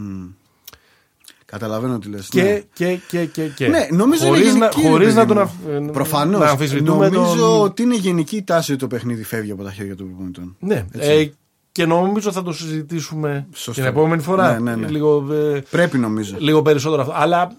[1.44, 2.28] Καταλαβαίνω τι λες.
[2.28, 3.68] Και, και, και, και, και.
[3.68, 4.88] Ναι, νομίζω χωρίς είναι να, γενική.
[4.90, 5.72] χωρίς ρε να παιδί τον μου.
[5.78, 6.40] αφ- ε, Προφανώς.
[6.40, 7.60] να αμφισβητούμε Νομίζω τον...
[7.62, 10.56] ότι είναι γενική η τάση ότι το παιχνίδι φεύγει από τα χέρια των προπονητών.
[10.58, 11.24] Ναι, ε,
[11.72, 13.72] και νομίζω θα το συζητήσουμε Σωστό.
[13.80, 14.52] την επόμενη φορά.
[14.52, 14.88] Ναι, ναι, ναι.
[14.88, 16.36] Λίγο, ε, Πρέπει νομίζω.
[16.38, 17.14] λίγο περισσότερο αυτό.
[17.16, 17.52] Αλλά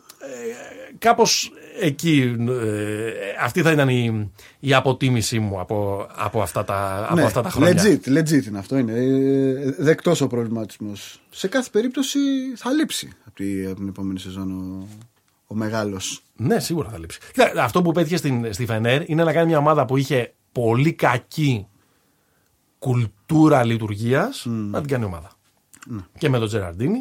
[1.04, 3.12] ε, κάπως εκεί ε,
[3.42, 7.50] αυτή θα ήταν η, η αποτίμησή μου από, από, αυτά, τα, από Ναι, αυτά τα
[7.50, 7.84] χρόνια.
[7.84, 8.78] legit, legit είναι αυτό.
[8.78, 11.22] Είναι ε, δεκτός ο προβληματισμός.
[11.30, 12.20] Σε κάθε περίπτωση
[12.56, 14.88] θα λείψει από, τη, από την επόμενη σεζόν ο,
[15.48, 16.22] ο μεγάλος.
[16.36, 17.20] Ναι, σίγουρα θα λείψει.
[17.34, 20.94] Κοίτα, αυτό που πέτυχε στην, στη Φενέρ είναι να κάνει μια ομάδα που είχε πολύ
[20.94, 21.68] κακή
[22.80, 25.32] κουλτούρα λειτουργίας να την κάνει ομάδα.
[26.18, 27.00] Και με τον Τζεραρντίνη,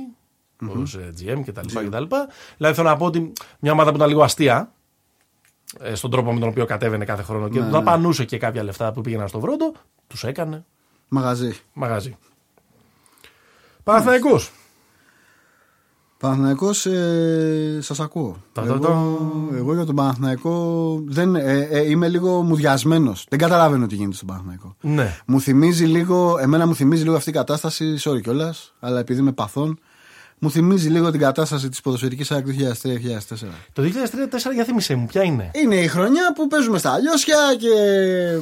[0.69, 1.67] ως ε, GM κτλ.
[1.87, 2.05] κτλ.
[2.57, 4.73] Δηλαδή θέλω να πω ότι μια ομάδα που ήταν λίγο αστεία
[5.81, 9.01] ε, στον τρόπο με τον οποίο κατέβαινε κάθε χρόνο και δαπανούσε και κάποια λεφτά που
[9.01, 9.73] πήγαιναν στο βρόντο,
[10.07, 10.65] τους έκανε
[11.09, 11.57] Μαγαζί.
[11.73, 12.17] μαγαζί.
[13.85, 14.53] Παναθηναϊκός.
[16.19, 18.37] Παναθηναϊκός, ε, σας ακούω.
[18.53, 19.57] Τα, τα, εγώ, τα.
[19.57, 23.27] εγώ για τον Παναθηναϊκό δεν, ε, ε, είμαι λίγο μουδιασμένος.
[23.29, 24.77] Δεν καταλαβαίνω τι γίνεται στον Παναθηναϊκό.
[24.81, 25.19] Ναι.
[25.27, 29.33] Μου θυμίζει λίγο, εμένα μου θυμίζει λίγο αυτή η κατάσταση, sorry κιόλας, αλλά επειδή είμαι
[29.33, 29.79] παθών,
[30.45, 32.53] μου θυμίζει λίγο την κατάσταση της ποδοσφαιρικής ΑΕΚ 2003-2004.
[33.73, 33.87] Το 2003-2004
[34.55, 37.69] για θύμισέ μου, ποια είναι; Είναι η χρονιά που παίζουμε στα αλλιώσια και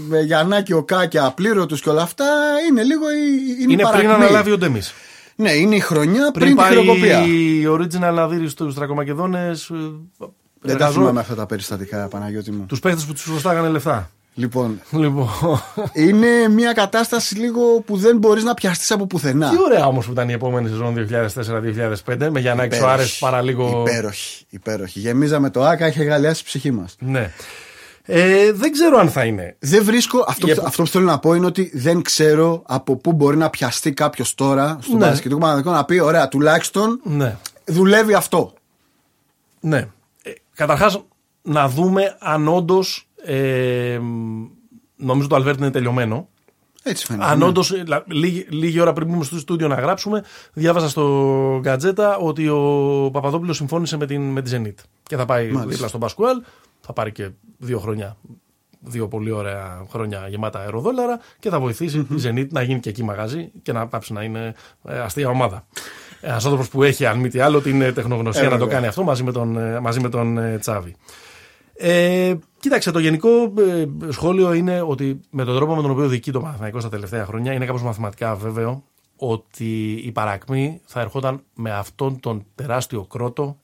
[0.08, 2.24] με Γιαννάκη, ο Κάκια, απλήρωτους και όλα αυτά.
[2.68, 4.12] Είναι λίγο η, είναι, η Είναι πριν παρακμή.
[4.12, 4.92] αναλάβει ο Ντέμις.
[5.36, 7.24] Ναι, είναι η χρονιά πριν, Πριν τη πάει χρεοκοπία.
[7.26, 9.70] η original Αδύρη στους Τρακομακεδόνες
[10.60, 12.64] Δεν τα θυμάμαι αυτά τα περιστατικά, Παναγιώτη μου.
[12.66, 14.10] Τους παίχτες που τους χρωστάγανε λεφτά.
[14.40, 15.28] Λοιπόν, Λοιπόν,
[15.92, 19.50] είναι μια κατάσταση λίγο που δεν μπορείς να πιαστείς από πουθενά.
[19.50, 20.94] τι ωραία όμως που ήταν η επόμενη σεζόν
[22.14, 23.84] 2004-2005 με Γιάννα Σοάρες παραλίγο.
[23.86, 24.98] Υπέροχη, υπέροχη.
[24.98, 26.96] Γεμίζαμε το άκα, είχε γαλιάσει η ψυχή μας.
[27.00, 27.30] Ναι.
[28.04, 29.56] Ε, δεν ξέρω αν θα είναι.
[29.58, 30.24] Δεν βρίσκω.
[30.28, 33.12] Αυτό, Η που- επο- αυτό που θέλω να πω είναι ότι δεν ξέρω από πού
[33.12, 35.06] μπορεί να πιαστεί κάποιος τώρα στον Ναι.
[35.06, 37.36] μπασκετικό Παναθηναϊκό να πει: Ωραία, τουλάχιστον Ναι.
[37.64, 38.52] δουλεύει αυτό.
[39.60, 39.78] Ναι.
[40.22, 41.04] Ε, καταρχάς
[41.42, 43.08] να δούμε αν όντως.
[43.24, 44.00] Ε,
[44.96, 46.28] νομίζω το Αλβέρτ είναι τελειωμένο.
[46.82, 47.30] Έτσι φαίνεται.
[47.30, 47.44] Αν ναι.
[47.44, 47.72] όντως,
[48.06, 53.56] λίγη, λίγη ώρα πριν μπούμε στο στούντιο να γράψουμε, διάβαζα στο γκατζέτα ότι ο Παπαδόπουλος
[53.56, 54.84] συμφώνησε με την, με τη Zenit.
[55.02, 55.66] Και θα πάει Μάλιστα.
[55.66, 56.42] δίπλα στον Πασκουάλ.
[56.80, 58.16] Θα πάρει και δύο χρόνια.
[58.82, 63.04] Δύο πολύ ωραία χρόνια γεμάτα αεροδόλαρα και θα βοηθήσει τη Zenit να γίνει και εκεί
[63.04, 64.54] μαγαζί και να πάψει να είναι
[64.84, 65.66] ε, αστεία ομάδα.
[66.20, 68.74] Ένας άνθρωπος που έχει, αν μη τι άλλο, την ε, τεχνογνωσία Ε, να το βέβαια.
[68.74, 70.96] κάνει αυτό μαζί με τον, ε, μαζί με τον ε, Τσάβη.
[71.82, 76.30] Ε, κοίταξε, το γενικό ε, σχόλιο είναι ότι με τον τρόπο με τον οποίο διοικεί
[76.32, 78.84] το Παναθηναϊκό στα τελευταία χρόνια είναι κάπως μαθηματικά βέβαιο
[79.16, 83.56] ότι η παρακμή θα ερχόταν με αυτόν τον τεράστιο κρότο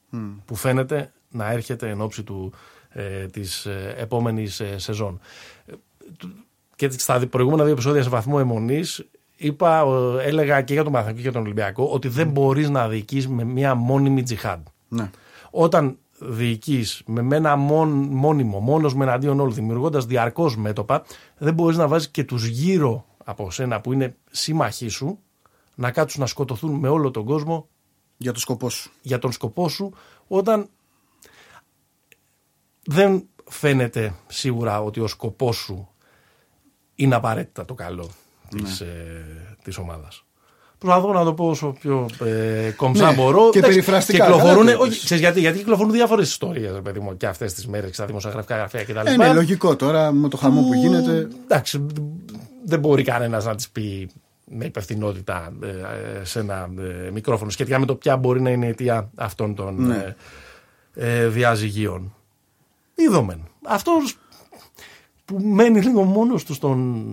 [0.45, 2.53] που φαίνεται να έρχεται εν ώψη του,
[2.89, 5.19] ε, της ε, επόμενης ε, σεζόν.
[5.65, 5.73] Ε,
[6.17, 6.33] του-
[6.75, 9.79] Και στα δι- προηγούμενα δύο επεισόδια σε βαθμό αιμονής είπα,
[10.19, 13.27] ε, έλεγα και για τον Παναθηναϊκό και για τον Ολυμπιακό ότι δεν μπορείς να διοικείς
[13.27, 15.09] με μια μόνιμη τζιχάντ Ναι.
[15.51, 21.03] όταν διοικείς με ένα μόν, μόνιμο, μόνος με εναντίον όλων, δημιουργώντας διαρκώς μέτωπα,
[21.37, 25.19] δεν μπορείς να βάζεις και τους γύρω από σένα που είναι σύμμαχοί σου
[25.75, 27.67] να κάτσουν να σκοτωθούν με όλο τον κόσμο
[28.17, 28.91] Για το σκοπό σου.
[29.01, 29.93] για τον σκοπό σου,
[30.27, 30.69] όταν
[32.83, 35.89] δεν φαίνεται σίγουρα ότι ο σκοπός σου
[36.95, 38.09] είναι απαραίτητα το καλό
[38.49, 40.26] της, ε, της ομάδας.
[40.77, 43.49] Προσπαθώ να το πω όσο πιο ε, κομψά Ναι, μπορώ.
[43.49, 45.03] και Εντάξει, περιφραστικά, Κυκλοφορούν, καλά το όχι, είπες.
[45.03, 48.83] ξέρεις γιατί, γιατί κυκλοφορούν διάφορες ιστορίες, παιδί μου, και αυτές τις μέρες, στα δημοσιογραφικά γραφεία
[48.83, 49.07] κτλ.
[49.07, 51.27] Ε, ναι, λογικό τώρα με το χαμό που γίνεται.
[51.43, 51.85] Εντάξει,
[52.65, 54.09] δεν μπορεί κανένας να της πει
[54.51, 56.69] με υπευθυνότητα ε, σε ένα
[57.05, 60.15] ε, μικρόφωνο σχετικά με το ποια μπορεί να είναι η αιτία αυτών των Ναι.
[60.93, 62.13] ε, ε, διαζυγίων.
[62.95, 63.39] Είδομεν.
[63.67, 64.17] Αυτός
[65.25, 67.05] που μένει λίγο μόνος του στον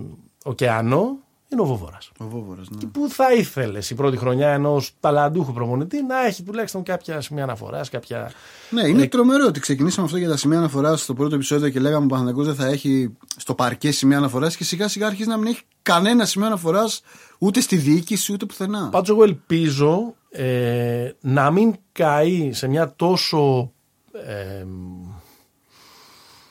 [0.43, 1.17] ωκεανό
[1.55, 1.97] είναι ο Βόβορα.
[2.17, 2.89] Ο Βόβορας, ναι.
[2.89, 7.89] Πού θα ήθελες η πρώτη χρονιά ενός ταλαντούχου προπονητή να έχει τουλάχιστον κάποια σημεία αναφοράς,
[7.89, 8.31] κάποια.
[8.69, 12.05] Ναι, είναι τρομερό ότι ξεκινήσαμε αυτό για τα σημεία αναφοράς στο πρώτο επεισόδιο και λέγαμε
[12.05, 15.47] ο Παναθηναϊκός δεν θα έχει στο παρκέ σημεία αναφοράς και σιγά σιγά αρχίζει να μην
[15.47, 17.01] έχει κανένα σημείο αναφοράς
[17.37, 18.89] ούτε στη διοίκηση ούτε πουθενά.
[18.91, 23.71] Πάντως, εγώ ελπίζω ε, να μην καεί σε μια τόσο
[24.11, 24.65] ε,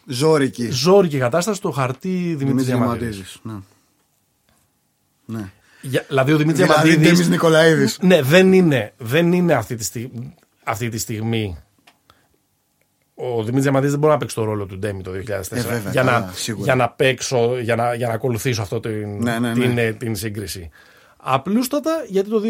[0.06, 0.70] Ζόρικη.
[0.70, 3.10] ζώρικη κατάσταση το χαρτί Δημήτρης Δημήτρης Διαμαντίδη.
[3.10, 3.40] Διαμαντίδης,
[5.24, 5.38] Ναι.
[5.38, 6.00] ναι.
[6.08, 7.12] Δηλαδή, ο Δημήτρης Δηλαδή, Διαμαντίδη.
[7.14, 7.98] Ντέμις Νικολαίδης.
[8.00, 11.56] Ναι, δεν είναι, δεν είναι αυτή, τη στιγμή, αυτή τη στιγμή.
[13.14, 15.12] Ο Δημήτρης Διαμαντίδης δεν μπορεί να παίξει το ρόλο του Ντέμι το 2004
[15.50, 16.64] Ε, βέβαια, για, καλά, να, σίγουρα.
[16.64, 19.66] για να παίξω, για να, για να ακολουθήσω αυτό την, Ναι, ναι, ναι.
[19.66, 20.70] την, ε, την σύγκριση.
[21.16, 22.40] Απλούστατα γιατί το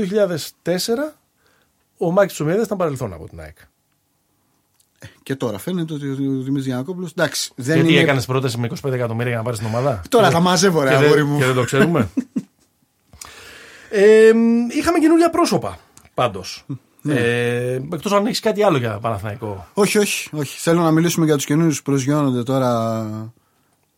[0.63, 0.69] 2004
[1.99, 3.57] ο Μάκης Ψωμιέδη ήταν παρελθόν από την ΑΕΚ.
[5.23, 7.09] Και τώρα φαίνεται ότι ο Δημήτρης Γιανακόπουλο.
[7.17, 8.01] Εντάξει, δεν γιατί είναι.
[8.03, 10.95] έκανες πρόταση με 25 εκατομμύρια για να πάρεις την ομάδα; Τώρα τα μαζεύω, ρε και,
[10.95, 11.39] αγόρι δεν, μου.
[11.39, 12.09] και δεν το ξέρουμε;
[13.97, 14.33] ε,
[14.69, 15.79] είχαμε καινούργια πρόσωπα
[16.15, 16.65] πάντως.
[17.03, 17.15] Ναι.
[17.15, 19.67] Ε, Εκτός αν έχεις κάτι άλλο για Παναθηναϊκό.
[19.75, 20.59] Όχι, όχι, όχι.
[20.59, 23.07] Θέλω να μιλήσουμε για τους καινούριους που προσγειώνονται τώρα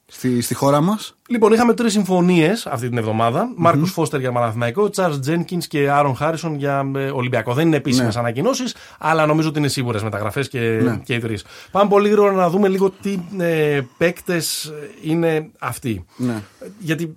[0.06, 1.16] στη, στη χώρα μας.
[1.28, 3.52] Λοιπόν, είχαμε τρεις συμφωνίες αυτή την εβδομάδα.
[3.56, 7.54] Μάρκο Φώστερ για Παναθηναϊκό, Τσάρλς Τζένκινς και Άρον Χάρισον για ε, Ολυμπιακό.
[7.54, 8.20] Δεν είναι επίσημες Ναι.
[8.20, 11.00] ανακοινώσεις, αλλά νομίζω ότι είναι σίγουρες μεταγραφές και, Ναι.
[11.04, 11.44] και οι τρεις.
[11.70, 14.72] Πάμε πολύ γρήγορα να δούμε λίγο τι ε, παίκτες
[15.02, 16.04] είναι αυτοί.
[16.16, 16.42] Ναι.
[16.78, 17.16] Γιατί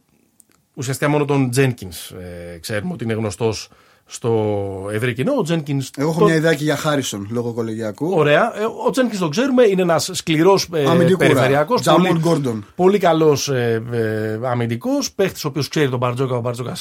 [0.79, 1.89] ουσιαστικά μόνο τον Τζένκιν
[2.53, 3.69] ε, ξέρουμε ότι είναι γνωστός
[4.05, 5.33] στο ευρύ κοινό.
[5.37, 5.81] Ο Τζένκιν.
[5.97, 8.11] Εγώ έχω μια ιδεάκι για Χάρισον λόγω κολεγιακού.
[8.15, 8.53] Ωραία.
[8.59, 11.27] Ε, Ο Τζένκιν τον ξέρουμε, είναι ένας σκληρός ε, Αμυντικούρα.
[11.27, 11.81] περιφερειακός.
[11.81, 12.65] Τζαμόν Γκόρντον.
[12.75, 15.11] Πολύ καλός ε, ε, αμυντικός.
[15.11, 16.35] Παίχτης ο οποίος ξέρει τον Μπαρτζόκα.
[16.35, 16.75] Ο μπαρτζοκα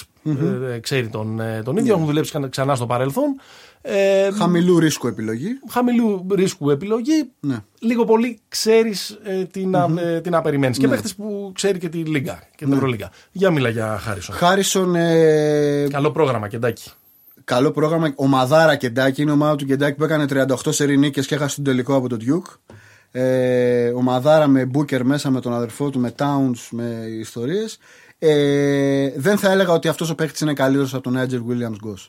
[0.74, 1.94] ε, ξέρει τον, ε, τον ίδιο.
[1.94, 3.40] Έχουν δουλέψει ξανά- ξανά στο παρελθόν.
[3.82, 5.48] Ε, Χαμηλού ρίσκου επιλογή.
[5.70, 7.30] χαμηλού ρίσκου επιλογή.
[7.40, 7.56] Ναι.
[7.80, 10.78] Λίγο πολύ ξέρεις ε, τι, να, ε, τι να περιμένεις.
[10.78, 10.84] Ναι.
[10.84, 13.10] Και παίχτη που ξέρει και τη Λίγκα και την Ευρωλίγκα.
[13.32, 14.34] Για μίλα για Χάρισον.
[14.36, 16.90] Χάρισον, ε, Καλό πρόγραμμα, κεντάκι.
[17.44, 18.12] καλό πρόγραμμα.
[18.14, 19.22] Ομαδάρα Κεντάκη.
[19.22, 22.08] Είναι η ομάδα του Κεντάκη που έκανε 38 σερή νίκες και έχασε τον τελικό από
[22.08, 22.56] τον Duke.
[23.10, 27.78] Ε, ομαδάρα με Μπούκερ μέσα με τον αδερφό του, με Towns, με ιστορίες.
[28.18, 32.08] Ε, δεν θα έλεγα ότι αυτός ο παίχτης είναι καλύτερος από τον Nigel Williams Goss.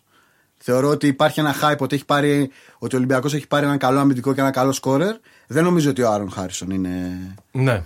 [0.61, 2.49] Θεωρώ ότι υπάρχει ένα hype ότι, έχει πάρει,
[2.79, 5.15] ότι ο Ολυμπιακός έχει πάρει ένα καλό αμυντικό και ένα καλό σκόρερ.
[5.47, 7.17] Δεν νομίζω ότι ο Άρον Χάρισον είναι
[7.51, 7.83] Ναι.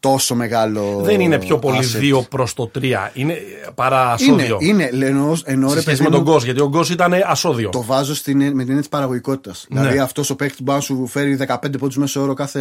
[0.00, 1.00] τόσο μεγάλο.
[1.02, 2.14] Δεν είναι πιο πολύ asset.
[2.18, 3.10] 2 προς το 3.
[3.14, 3.36] Είναι
[3.74, 4.58] παρά Είναι, ασώδιο.
[4.60, 7.12] είναι, εννοώ, εννοώ σε ρε σχέση παιδί με τον μου, Γκος, γιατί ο Γκος ήταν
[7.26, 7.68] ασώδιο.
[7.68, 9.66] Το βάζω στην, με την έννοια της παραγωγικότητας.
[9.70, 9.80] Ναι.
[9.80, 12.60] Δηλαδή αυτός ο παίκτης που μπορεί να σου φέρει 15 πόντους μέσω όρο κάθε,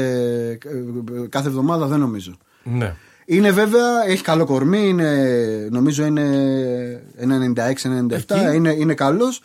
[1.29, 2.31] κάθε εβδομάδα δεν νομίζω.
[2.63, 2.95] Ναι.
[3.35, 5.11] Είναι βέβαια, έχει καλό κορμί, είναι,
[5.71, 7.03] νομίζω είναι
[7.55, 8.55] 96-97, Εκεί.
[8.55, 9.41] είναι, είναι καλός.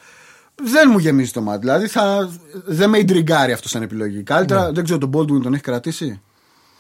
[0.55, 1.59] Δεν μου γεμίζει το μάτι.
[1.61, 2.28] Δηλαδή θα,
[2.64, 4.22] δεν με ιντριγκάρει αυτό σαν επιλογή.
[4.22, 4.72] Καλύτερα, Ναι.
[4.72, 6.20] δεν ξέρω, τον Baldwin τον έχει κρατήσει;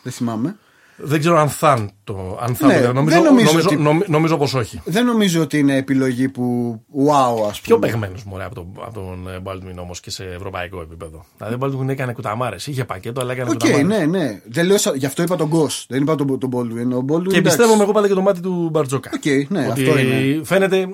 [0.02, 0.56] Δεν θυμάμαι.
[0.98, 2.38] Δεν ξέρω αν θα το.
[2.40, 4.80] Αν θα Ναι, το νομίζω, δεν νομίζω νομίζω, ότι- νομι- νομίζω πως όχι.
[4.84, 6.74] Δεν νομίζω ότι είναι επιλογή που.
[7.06, 7.62] Wow, ας πούμε.
[7.62, 11.24] Πιο παιγμένο μωρέ από τον, από τον ε, Baldwin όμως και σε ευρωπαϊκό επίπεδο.
[11.36, 12.66] Δηλαδή ο Baldwin έκανε κουταμάρες.
[12.66, 13.86] Είχε πακέτο, αλλά έκανε Οκ, κουταμάρες.
[13.86, 14.40] ναι, ναι.
[14.48, 15.84] Δεν λέω, σα- γι' αυτό είπα τον Ghost.
[15.88, 16.96] Δεν είπα τον, τον Baldwin.
[16.96, 17.42] Ο Baldwin Και εντάξει.
[17.42, 19.10] πιστεύω εγώ πάντα και το μάτι του Μπαρτζώκα.
[19.14, 20.40] Οκ, ναι, ότι αυτό είναι.
[20.44, 20.88] Φαίνεται.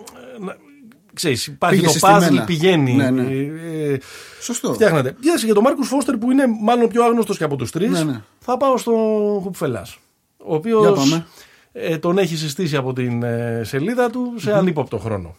[1.13, 2.43] Ε, να- Ξέρεις, υπάρχει Πήγε το συστημένα.
[2.43, 2.93] παζλ, πηγαίνει.
[2.93, 3.23] Ναι, ναι.
[3.23, 3.99] ε, ε,
[4.41, 4.73] Σωστό.
[4.75, 5.17] Φτιάχνεται.
[5.21, 7.91] Κοίταξε για τον Marcus Foster που είναι μάλλον ο πιο άγνωστος και από τους τρεις.
[7.91, 8.21] Ναι, ναι.
[8.39, 8.95] Θα πάω στον
[9.43, 9.87] Hoopfella.
[10.45, 11.27] Ο οποίος Για πάμε.
[11.73, 15.37] ε, τον έχει συστήσει από την ε, σελίδα του σε ανύποπτο χρόνο.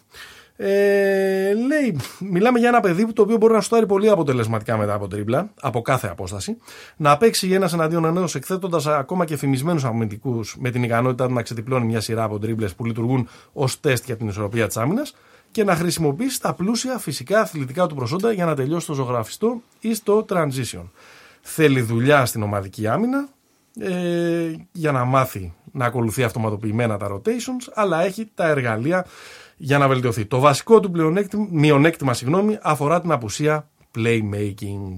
[0.55, 4.93] Ε, λέει, μιλάμε για ένα παιδί που το οποίο μπορεί να σουτάρει πολύ αποτελεσματικά μετά
[4.93, 6.57] από τρίπλα, από κάθε απόσταση,
[6.97, 11.41] να παίξει ένας εναντίον ενός εκθέτοντας ακόμα και φημισμένους αμυντικούς με την ικανότητά του να
[11.41, 15.13] ξετυπλώνει μια σειρά από τρίπλες που λειτουργούν ως τεστ για την ισορροπία της άμυνας
[15.53, 19.93] και να χρησιμοποιήσει τα πλούσια φυσικά αθλητικά του προσόντα για να τελειώσει το ζωγραφιστό ή
[19.93, 20.83] στο transition.
[21.41, 23.27] Θέλει δουλειά στην ομαδική άμυνα
[23.79, 29.05] ε, για να μάθει να ακολουθεί αυτοματοποιημένα τα rotations, αλλά έχει τα εργαλεία
[29.57, 30.25] για να βελτιωθεί.
[30.25, 34.95] Το βασικό του πλεονέκτημα, μειονέκτημα συγγνώμη, αφορά την απουσία playmaking.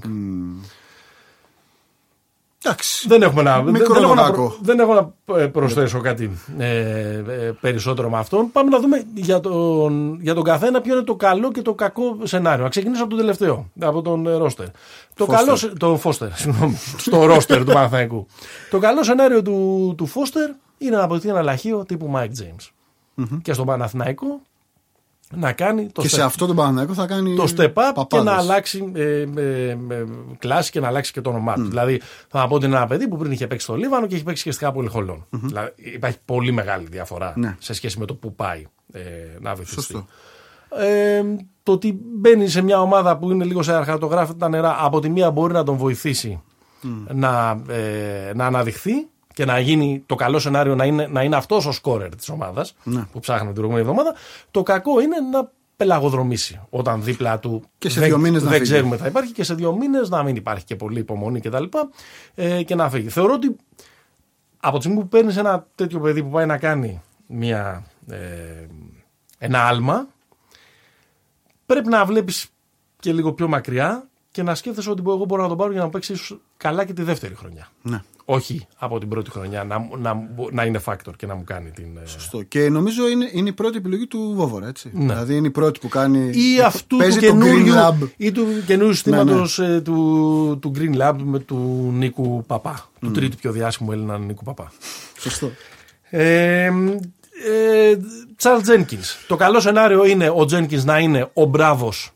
[2.65, 3.07] Εντάξει.
[3.07, 4.33] Δεν, έχουμε να, δεν, Μικρό δεν, το έχω να, κακό.
[4.47, 4.93] προ- δεν έχω
[5.27, 7.21] να ε, προσθέσω κάτι ε, ε,
[7.61, 8.51] περισσότερο με αυτόν.
[8.51, 12.17] Πάμε να δούμε για τον, για τον καθένα ποιο είναι το καλό και το κακό
[12.23, 12.63] σενάριο.
[12.63, 14.65] Να ξεκινήσω από τον τελευταίο, από τον ε, ρόστερ.
[15.15, 15.35] Το Φώστερ.
[15.45, 18.27] καλό, σε- το Φώστερ, συγγνώμη, στο ρόστερ του Παναθηναϊκού.
[18.69, 22.69] Το καλό σενάριο του, του Φώστερ είναι να αποκτήσει ένα λαχείο τύπου Mike James.
[23.41, 24.41] Και στον Παναθηναϊκό
[25.33, 27.35] να κάνει το Και step- σε αυτό τον Παναθηναϊκό θα κάνει.
[27.35, 28.25] το step up και παπάδες.
[28.25, 29.03] να αλλάξει ε,
[29.35, 29.77] ε, ε,
[30.39, 31.63] κλάση και να αλλάξει και το όνομά του.
[31.67, 34.15] Δηλαδή, θα να πω ότι είναι ένα παιδί που πριν είχε παίξει στο Λίβανο και
[34.15, 35.25] έχει παίξει και στη Χάπολη Χολών.
[35.29, 37.55] Δηλαδή, υπάρχει πολύ μεγάλη διαφορά Ναι.
[37.59, 39.01] σε σχέση με το που πάει ε,
[39.39, 39.81] να βυθιστεί.
[39.81, 40.05] Σωστό.
[40.77, 41.21] Ε,
[41.63, 45.31] το ότι μπαίνει σε μια ομάδα που είναι λίγο σε αρχατογράφητα νερά, από τη μία
[45.31, 46.41] μπορεί να τον βοηθήσει
[47.13, 48.91] να, ε, να αναδειχθεί
[49.35, 52.75] και να γίνει το καλό σενάριο να είναι, να είναι αυτός ο σκόρερ της ομάδας
[52.83, 53.03] Ναι.
[53.11, 54.15] που ψάχναμε την προηγούμενη εβδομάδα.
[54.51, 58.57] Το κακό είναι να πελαγοδρομήσει όταν δίπλα του Και σε δεν, δύο μήνες να δεν
[58.59, 58.71] φύγει.
[58.71, 61.63] ξέρουμε θα υπάρχει και σε δύο μήνες να μην υπάρχει και πολλή υπομονή κτλ.
[62.35, 63.09] Ε, και να φύγει.
[63.09, 63.55] Θεωρώ ότι
[64.59, 68.17] από τη στιγμή που παίρνεις ένα τέτοιο παιδί που πάει να κάνει μια, ε,
[69.37, 70.07] ένα άλμα,
[71.65, 72.47] πρέπει να βλέπεις
[72.99, 75.89] και λίγο πιο μακριά και να σκέφτεσαι ότι εγώ μπορώ να τον πάρω για να
[75.89, 77.67] παίξει ίσως καλά και τη δεύτερη χρονιά.
[77.81, 78.01] Ναι.
[78.27, 81.85] Όχι από την πρώτη χρονιά να, να, να είναι factor και να μου κάνει την.
[82.03, 82.43] ε, Σωστό.
[82.43, 84.89] Και νομίζω είναι, είναι η πρώτη επιλογή του Βόβορα, έτσι.
[84.93, 85.05] Ναι.
[85.05, 86.29] Δηλαδή είναι η πρώτη που κάνει.
[86.33, 88.07] ή αυτού του παίζει το καινούριου, Green Lab.
[88.17, 89.81] ή του καινούριου συστήματος ναι.
[89.81, 92.89] του, του Green Lab με του Νίκου Παπά.
[92.99, 94.71] Του τρίτου πιο διάσημου Έλληνα Νίκου Παπά.
[95.19, 95.51] Σωστό.
[96.09, 96.71] Ε, ε,
[98.41, 99.25] Charles Jenkins.
[99.27, 102.11] Το καλό σενάριο είναι ο Jenkins να είναι ο μπράβος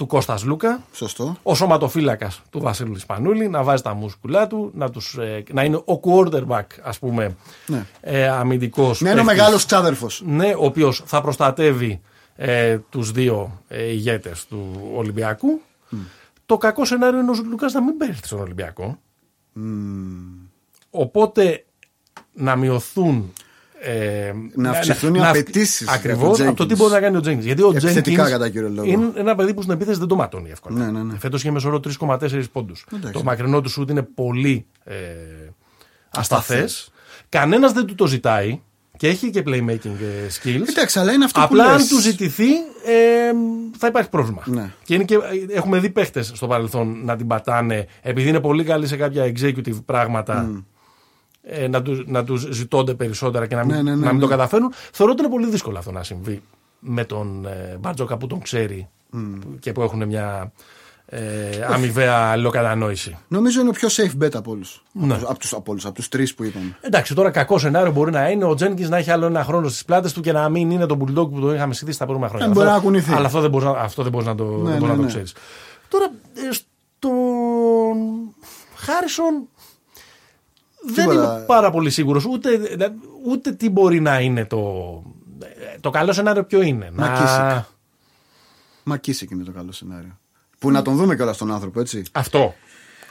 [0.00, 1.36] του Κώστας Λούκα, Σωστό.
[1.42, 5.76] ο σωματοφύλακας του Βασίλου Ισπανούλη, να βάζει τα μουσκουλά του, να, τους, ε, να είναι
[5.76, 7.36] ο quarterback, ας πούμε,
[7.66, 7.86] Ναι.
[8.00, 9.00] ε, αμυντικός.
[9.00, 9.38] Να είναι ο παίκτης.
[9.40, 10.22] μεγάλος ξάδερφος.
[10.26, 12.00] Ναι, ο οποίος θα προστατεύει
[12.36, 15.60] ε, τους δύο ε, ηγέτες του Ολυμπιακού.
[16.46, 18.98] Το κακό σενάριο είναι ο Λουκάς να μην παίρνει στον Ολυμπιακό.
[20.90, 21.64] Οπότε
[22.32, 23.32] να μειωθούν.
[23.82, 26.78] Ε, Να αυξηθούν οι απαιτήσεις για Ακριβώς τον από το τι Jenkins.
[26.78, 27.40] μπορεί να κάνει ο Τζέγκιν.
[27.40, 28.88] Γιατί ο Επιθετικά, Jenkins κατά κύριο λόγο.
[28.90, 30.78] είναι ένα παιδί που στην επίθεση δεν το ματώνει εύκολα.
[30.84, 31.18] Ναι, ναι, ναι.
[31.18, 32.86] Φέτος είχε μεσόρο 3,4 πόντους.
[32.94, 33.12] Εντάξει.
[33.12, 34.94] Το μακρινό του σουτ είναι πολύ ε,
[36.10, 36.90] ασταθές.
[37.28, 38.60] Κανένας δεν του το ζητάει
[38.96, 40.68] και έχει και playmaking ε, skills.
[40.68, 41.88] Εντάξει, αλλά είναι αυτό Απλά που αν λες.
[41.88, 42.50] του ζητηθεί
[42.86, 43.32] ε,
[43.78, 44.42] θα υπάρχει πρόβλημα.
[44.46, 44.72] Ναι.
[44.84, 45.18] Και, είναι και
[45.50, 49.84] έχουμε δει παίχτες στο παρελθόν να την πατάνε επειδή είναι πολύ καλοί σε κάποια executive
[49.84, 50.64] πράγματα.
[51.52, 54.14] Ε, να, τους, να τους ζητώνται περισσότερα και να μην, Ναι, ναι, ναι, να μην
[54.14, 54.20] ναι.
[54.20, 54.72] το καταφέρουν.
[54.92, 56.42] Θεωρώ ότι είναι πολύ δύσκολο αυτό να συμβεί
[56.78, 58.88] με τον ε, Μπαρτζόκα που τον ξέρει
[59.60, 60.52] και που έχουν μια
[61.06, 61.20] ε,
[61.68, 63.16] αμοιβαία αλληλοκατανόηση.
[63.28, 64.82] Νομίζω είναι ο πιο safe bet από όλους.
[64.92, 65.14] Ναι.
[65.14, 66.76] Από του από όλους, από τους τρεις που είπαμε.
[66.80, 69.84] Εντάξει, τώρα κακό σενάριο μπορεί να είναι ο Τζένκινς να έχει άλλο ένα χρόνο στις
[69.84, 72.52] πλάτες του και να μην είναι το bulldog που το είχαμε συζητήσει τα προηγούμενα χρόνια.
[72.52, 73.12] Ε, μπορεί Αυτό- να κουνηθεί.
[73.12, 75.00] Αλλά αυτό δεν μπορείς να, αυτό δεν μπορείς να το, δεν μπορείς ναι, να το
[75.02, 75.06] ναι.
[75.08, 75.34] ξέρεις.
[75.88, 77.96] Τώρα, ε, στον
[78.76, 79.48] Χάρισον
[80.86, 81.34] δεν Τίποτα.
[81.34, 82.48] είμαι πάρα πολύ σίγουρος ούτε,
[83.26, 85.02] ούτε τι μπορεί να είναι το.
[85.80, 86.90] Το καλό σενάριο ποιο είναι.
[86.92, 87.06] Να...
[87.08, 87.66] Μακίσικ.
[88.82, 90.18] Μακίσικ είναι το καλό σενάριο.
[90.58, 92.02] Που να τον δούμε κιόλας τον άνθρωπο, έτσι.
[92.12, 92.54] Αυτό.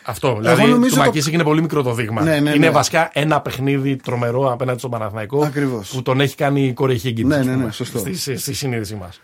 [0.03, 0.37] Αυτό.
[0.39, 2.21] δηλαδή, νομίζω του το- Μακίσικ είναι πολύ μικρό το δείγμα.
[2.21, 2.69] Ναι, ναι, είναι ναι.
[2.69, 5.43] βασικά ένα παιχνίδι τρομερό απέναντι στον Παναθηναϊκό.
[5.43, 5.89] Ακριβώς.
[5.89, 7.97] Που τον έχει κάνει η Κόρη Higgins, Ναι, ας ναι, ναι, πούμε, σωστό.
[7.99, 9.21] Στη, στη, στη συνείδησή μας.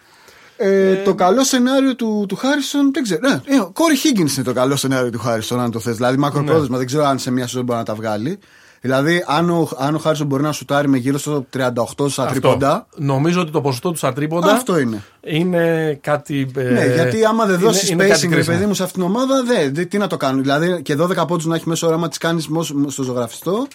[0.58, 3.20] Ε, το καλό σενάριο του, του Χάρισον δεν ξέρω.
[3.30, 5.96] Ναι, ε, ο Κόρη Higgins είναι το καλό σενάριο του Χάρισον, αν το θες.
[5.96, 6.78] Δηλαδή, μακροπρόθεσμα Ναι.
[6.78, 8.40] δεν ξέρω αν σε μια σεζόν μπορεί να τα βγάλει.
[8.82, 12.88] Δηλαδή, αν ο, αν ο Χάρισον μπορεί να σουτάρει με γύρω στο 38 στα τρίποντα.
[12.96, 15.04] Νομίζω ότι το ποσοστό του στα τρίποντα Αυτό είναι.
[15.24, 16.52] είναι κάτι.
[16.56, 18.56] ε, Ναι, γιατί άμα δεν είναι- δώσεις είναι κάτι spacing, ρε κρίσιμο.
[18.56, 20.42] παιδί μου, σε αυτήν την ομάδα, δεν, δεν- τι να το κάνουν.
[20.42, 22.50] Δηλαδή και 12 πόντους να έχει μέσα ώρα, άμα τις κάνεις
[22.88, 23.68] στο ζωγραφιστό,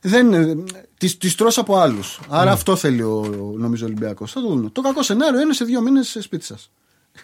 [0.00, 0.64] δεν,
[0.98, 2.20] τις, τις τρως από άλλους.
[2.28, 2.50] Άρα Ναι.
[2.50, 4.32] αυτό θέλει ο, νομίζω ο Ολυμπιακός.
[4.32, 4.70] Θα το δούμε.
[4.70, 6.70] Το κακό σενάριο είναι σε δύο μήνες σπίτι σας.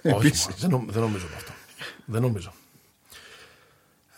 [0.03, 1.53] Όχι, μα, δεν, νο- δεν νομίζω με αυτό.
[2.05, 2.53] Δεν νομίζω.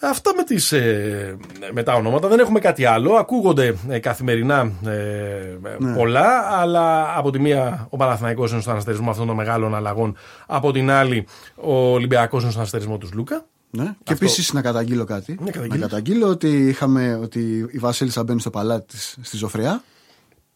[0.00, 1.36] Αυτά με, τις, ε,
[1.72, 2.28] με τα ονόματα.
[2.28, 3.14] Δεν έχουμε κάτι άλλο.
[3.14, 5.94] Ακούγονται ε, καθημερινά ε, Ναι.
[5.96, 10.16] πολλά, αλλά από τη μία ο Παναθηναϊκός είναι στον αναστερισμό αυτών των μεγάλων αλλαγών.
[10.46, 13.44] Από την άλλη ο Ολυμπιακός είναι στον αναστερισμό του Λούκα.
[13.77, 13.95] Ναι.
[14.03, 15.37] Και επίσης να καταγγείλω κάτι.
[15.41, 15.81] Ναι, καταγγείλεις.
[15.81, 19.83] να καταγγείλω ότι, είχαμε, ότι η Βασίλισσα μπαίνει στο παλάτι της, στη Ζωφριά.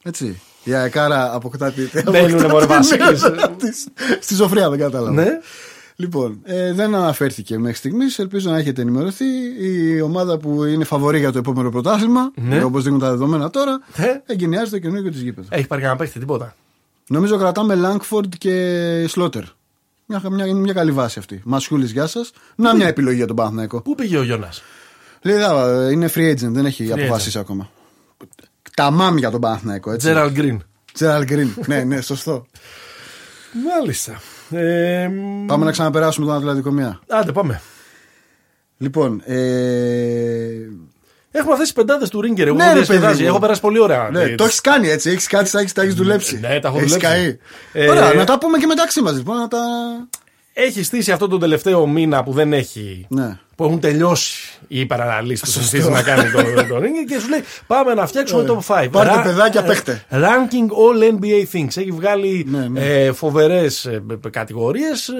[0.02, 0.40] Έτσι.
[0.64, 1.82] Η Αεκάρα αποκτά τη.
[2.10, 3.30] Μπαίνουνε, αποκτά μωρέ, τη Βασίλισσα.
[3.30, 3.86] μοίρα της.
[4.20, 5.12] Στη Ζωφριά, δεν κατάλαβα.
[5.22, 5.28] Ναι.
[5.96, 8.18] Λοιπόν, ε, δεν αναφέρθηκε μέχρι στιγμής.
[8.18, 9.24] Ελπίζω να έχετε ενημερωθεί.
[9.60, 12.62] Η ομάδα που είναι φαβορή για το επόμενο πρωτάθλημα, Ναι.
[12.64, 14.22] όπως δίνουν τα δεδομένα τώρα, Ναι.
[14.26, 15.48] εγκαινιάζει το καινούργιο της γήπεδο.
[15.50, 16.54] Έχει πάρει κανένα παίχτη, τίποτα.
[17.08, 19.42] Νομίζω κρατάμε Λάγκφορντ και Σλότερ.
[20.10, 21.40] Μια, μια, είναι μια καλή βάση αυτή.
[21.44, 22.30] Μασχούλης, γεια σας.
[22.56, 23.82] Να μια επιλογή για τον Παναθηναϊκό.
[23.82, 24.62] Πού πήγε ο Γιώνας;
[25.22, 27.70] Λέει, «Δα, είναι free agent, δεν έχει Free αποφασίσει ακόμα.
[28.76, 30.06] Τα μάμ για τον Παναθηναϊκό, έτσι.
[30.06, 30.62] Τζέραλ Γκριν.
[30.92, 31.54] Τζέραλ Γκριν.
[31.66, 32.46] ναι, ναι, σωστό.
[33.76, 34.20] Μάλιστα.
[34.50, 35.08] Ε,
[35.46, 37.00] Πάμε να ξαναπεράσουμε τον Ατλαντικό μία.
[37.08, 37.60] Άντε, πάμε.
[38.76, 39.36] Λοιπόν, ε,
[41.30, 42.46] Έχουμε αυτές τις πεντάδες του Ρίγκερ.
[42.46, 43.26] Εγώ Ναι, ναι, ρε, παιδί μου.
[43.28, 44.08] Έχω περάσει πολύ ωραία.
[44.12, 45.10] ναι, Ε, το έχεις κάνει έτσι.
[45.10, 46.38] Έχεις κάτι, τα έχεις- τα έχεις δουλέψει.
[46.38, 46.98] ναι, τα έχω Έχεις δουλέψει.
[47.20, 47.38] καεί.
[47.84, 49.36] Ε, Ωραία, να τα πούμε και μεταξύ μας λοιπόν.
[49.36, 49.58] Να τα...
[50.52, 53.06] Έχει στήσει αυτό τον τελευταίο μήνα που δεν έχει.
[53.08, 53.38] Ναι.
[53.56, 55.68] Που έχουν τελειώσει οι παραναλύσει που Σωστό.
[55.68, 58.88] συνηθίζει να κάνει το, το Ρίγκερ και σου λέει Πάμε να φτιάξουμε το 5.
[58.92, 60.04] Πάρτε παιδάκια, παίχτε.
[60.10, 61.76] Ranking all NBA things.
[61.76, 62.80] Έχει βγάλει Ναι, ναι.
[62.80, 63.90] ε, φοβερές
[64.30, 65.10] κατηγορίες.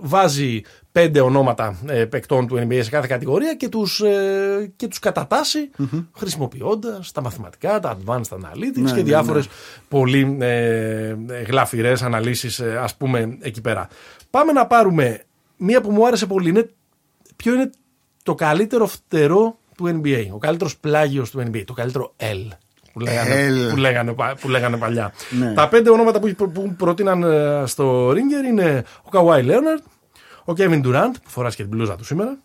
[0.00, 0.62] βάζει
[0.92, 5.70] πέντε ονόματα ε, παικτών του NBA σε κάθε κατηγορία και τους, ε, και τους κατατασσει
[6.16, 9.48] χρησιμοποιώντας τα μαθηματικά, τα advanced analytics Ναι, και ναι, διάφορες
[9.88, 11.16] πολύ ε,
[11.46, 13.88] γλαφυρές αναλύσεις ε, ας πούμε εκεί πέρα.
[14.30, 15.22] Πάμε να πάρουμε
[15.56, 16.48] μία που μου άρεσε πολύ.
[16.48, 16.70] Είναι,
[17.36, 17.70] ποιο είναι
[18.22, 22.48] το καλύτερο φτερό του NBA, ο καλύτερος πλάγιος του NBA, το καλύτερο L.
[22.92, 23.70] Που λέγανε, L.
[23.70, 25.12] που λέγανε, πα- που λέγανε παλιά.
[25.38, 25.52] Ναι.
[25.52, 29.82] Τα πέντε ονόματα που, που πρότειναν ε, στο Ringer είναι ο Καουάι Λέοναρτ,
[30.50, 32.38] ο Kevin Durant που φοράς και την μπλούζα του σήμερα.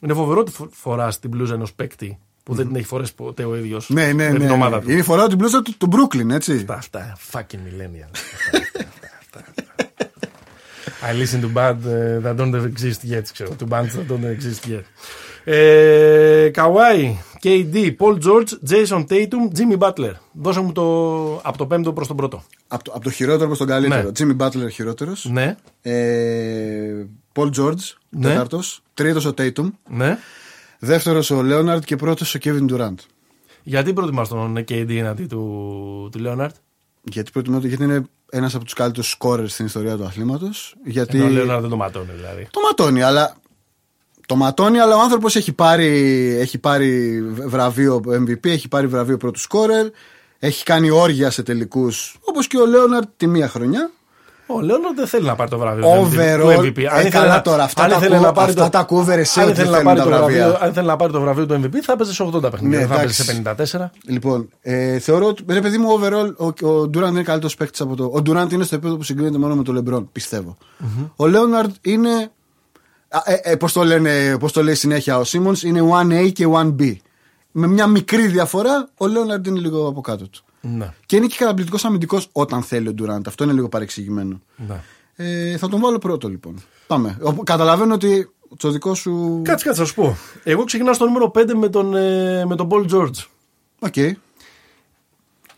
[0.00, 3.56] Είναι φοβερό ότι φοράς την μπλούζα ενός παίκτη που δεν την έχει φορέσει ποτέ ο
[3.56, 4.38] ίδιος Ναι, ναι, με ναι.
[4.38, 4.90] την ομάδα του.
[4.90, 6.52] Είναι η φορά την μπλούζα του, του Brooklyn, έτσι.
[6.52, 8.10] Αυτά, αυτά, fucking millennial.
[8.12, 9.62] Αυτά, αυτά, αυτά, αυτά.
[11.04, 13.56] I listen to band uh, that don't exist yet, ξέρω.
[13.58, 14.82] To bands that don't exist yet.
[15.44, 20.12] Ε, Καουάι, KD, Paul George, Jason Tatum, Jimmy Butler.
[20.32, 20.82] Δώσε μου το
[21.36, 22.42] από το πέμπτο προς τον πρώτο.
[22.68, 24.02] Από το, από το χειρότερο προς τον καλύτερο.
[24.02, 24.10] Ναι.
[24.18, 25.28] Jimmy Butler χειρότερος.
[25.32, 25.92] Ναι, Ε,
[27.34, 27.74] Paul George,
[28.08, 28.28] Ναι.
[28.28, 28.82] τέταρτος.
[28.94, 29.70] Τρίτος ο Tatum.
[29.88, 30.18] ναι.
[30.78, 32.94] Δεύτερος ο Leonard και πρώτος ο Kevin Durant.
[33.62, 36.50] Γιατί προτιμάς τον KD εναντί του, του Leonard;
[37.02, 40.74] Γιατί, προτιμώ, το- γιατί είναι ένας από τους καλύτερους σκόρερ στην ιστορία του αθλήματος.
[40.84, 41.20] Γιατί.
[41.20, 42.48] Ενώ ο Leonard δεν το ματώνει δηλαδή.
[42.50, 43.36] Το ματώνει, αλλά.
[44.26, 45.86] Το ματώνει, αλλά ο άνθρωπος έχει πάρει,
[46.40, 49.86] έχει πάρει βραβείο MVP, έχει πάρει βραβείο πρώτου σκόρερ,
[50.38, 53.90] έχει κάνει όργια σε τελικούς, όπως και ο Λέοναρτ τη μία χρονιά.
[54.54, 56.78] Ο Leonard δεν θέλει να πάρει το βραβείο του Overall, MVP.
[57.04, 59.48] ε, καλά τώρα, αυτά τα ήθελε κου- να πάρει αυτά το- τα cover εσύ αν
[59.48, 60.58] ότι ήθελε να θέλουν πάρει τα το βραβείο- βραβεία.
[60.64, 62.78] Αν ήθελε να πάρει το βραβείο του MVP θα έπαιζε σε 80 παιχνίδια.
[62.78, 63.76] Ναι, δεν θα έπαιζε σε εντάξει.
[63.76, 63.90] 54.
[64.06, 67.96] Λοιπόν, ε, θεωρώ ότι ρε παιδί μου, overall, ο, ο Durant είναι καλύτερος παίκτης από
[67.96, 68.04] το.
[68.04, 70.56] Ο Durant είναι στο επίπεδο που συγκρίνεται μόνο με τον LeBron, πιστεύω.
[71.16, 72.30] Ο Leonard είναι.
[73.08, 76.46] α, Ε, ε, Πώς το, λένε, πώς το λέει συνέχεια ο Simmons, είναι 1A και
[76.46, 76.96] 1B.
[77.52, 80.44] Με μια μικρή διαφορά, ο Leonard είναι λίγο από κάτω του.
[80.62, 80.92] Ναι.
[81.06, 83.26] Και είναι και καταπληκτικός αμυντικός όταν θέλει ο Durant.
[83.26, 84.40] Αυτό είναι λίγο παρεξηγημένο.
[84.56, 84.80] ναι.
[85.16, 86.62] Ε, θα τον βάλω πρώτο λοιπόν.
[86.86, 87.18] Πάμε.
[87.22, 89.40] Ο- Καταλαβαίνω ότι το δικό σου.
[89.44, 90.16] Κάτσε, κάτσε, θα σου πω.
[90.44, 93.24] Εγώ ξεκινάω στο νούμερο 5 με τον, ε, με τον Paul George.
[93.78, 93.96] Οκ.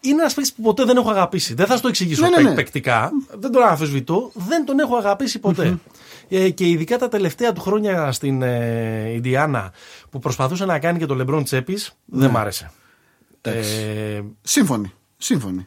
[0.01, 1.55] Είναι ένας παίκτης που ποτέ δεν έχω αγαπήσει.
[1.55, 2.55] Δεν θα σου το εξηγήσω Ναι, ναι, παικ- ναι.
[2.55, 3.11] παικτικά.
[3.39, 4.31] Δεν τον αμφισβητώ.
[4.35, 5.79] Δεν τον έχω αγαπήσει ποτέ.
[6.29, 9.73] Ε, και ειδικά τα τελευταία του χρόνια στην ε, Ινδιάνα
[10.11, 12.71] που προσπαθούσε να κάνει και το LeBron τσέπης, δεν μ' άρεσε.
[13.51, 13.73] Εντάξει.
[13.75, 14.93] Ε, Σύμφωνοι.
[15.19, 15.67] Σύμφωνοι.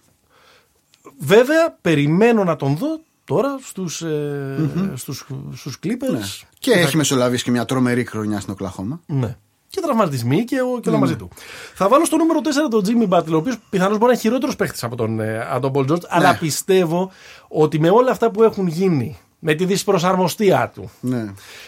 [1.20, 5.26] βέβαια, περιμένω να τον δω τώρα στους, ε, στους,
[5.56, 6.12] στους Clippers.
[6.12, 6.20] Ναι.
[6.60, 9.00] Και έχει μεσολαβήσει και μια τρομερή χρονιά στην Οκλαχώμα.
[9.06, 9.38] Ναι.
[9.70, 11.30] Και τραυματισμοί και, ο- Ναι, και όλα μαζί του.
[11.74, 14.56] Θα βάλω στο νούμερο 4 τον Jimmy Butler, ο οποίος πιθανώς μπορεί να είναι χειρότερος
[14.56, 17.12] παίχτης από τον, ε, από τον Paul George, αλλά πιστεύω
[17.48, 19.18] ότι με όλα αυτά που έχουν γίνει,
[19.50, 21.26] με τη δυσπροσαρμοστία του, Ναι.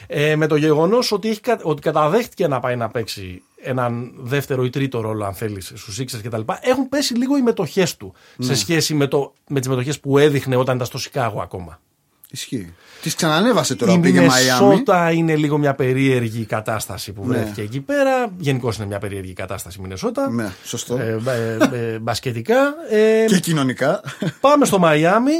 [0.07, 4.63] ε, με το γεγονός ότι, έχει, κα- ότι καταδέχτηκε να πάει να παίξει έναν δεύτερο
[4.65, 8.45] ή τρίτο ρόλο, αν θέλεις, στους Sixers κτλ., έχουν πέσει λίγο οι μετοχές του Ναι.
[8.45, 11.79] σε σχέση με, το, με τις μετοχές που έδειχνε όταν ήταν στο Σικάγο ακόμα.
[12.31, 12.73] Ισχύει.
[13.01, 14.65] Τη ξανανέβασε τώρα Η που πήγε Μαϊάμι.
[14.67, 17.35] Μινεσότα είναι λίγο μια περίεργη κατάσταση που Ναι.
[17.35, 18.31] βρέθηκε εκεί πέρα.
[18.37, 20.29] Γενικώς είναι μια περίεργη κατάσταση η Μινεσότα.
[20.29, 20.97] Ναι, σωστό.
[20.97, 21.19] Ε,
[21.71, 22.73] ε, ε, μπασκετικά.
[22.89, 24.01] Ε, Και κοινωνικά.
[24.39, 25.31] πάμε στο Μαϊάμι.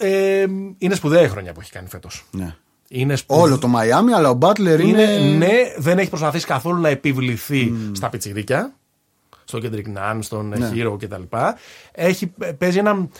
[0.00, 0.44] Ε,
[0.78, 2.24] είναι σπουδαία η χρονιά που έχει κάνει φέτος.
[2.30, 2.54] ναι.
[2.90, 3.42] Είναι σπουδαία.
[3.42, 5.02] Όλο το Μαϊάμι, αλλά ο Μπάτλερ είναι.
[5.02, 8.72] είναι, ναι, δεν έχει προσπαθήσει καθόλου να επιβληθεί στα πιτσιρίκια.
[9.44, 10.70] Στον Κέντρικ Νάν, στον Ναι.
[10.72, 11.22] Χείρο κτλ.
[11.92, 13.10] Έχει, παίζει έναν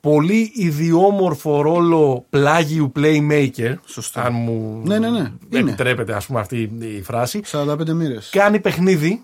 [0.00, 3.74] πολύ ιδιόμορφο ρόλο πλάγιου playmaker.
[3.84, 4.20] Σωστό.
[4.20, 5.32] Αν μου Ναι, ναι, ναι.
[5.50, 5.58] Είναι.
[5.70, 7.40] επιτρέπεται ας πούμε αυτή η φράση.
[7.50, 8.28] 45 μοίρες.
[8.32, 9.22] Κάνει παιχνίδι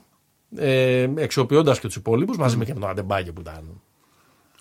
[0.56, 3.80] ε, αξιοποιώντα και τους υπόλοιπους μαζί με και τον Αντεμπάγιο που ήταν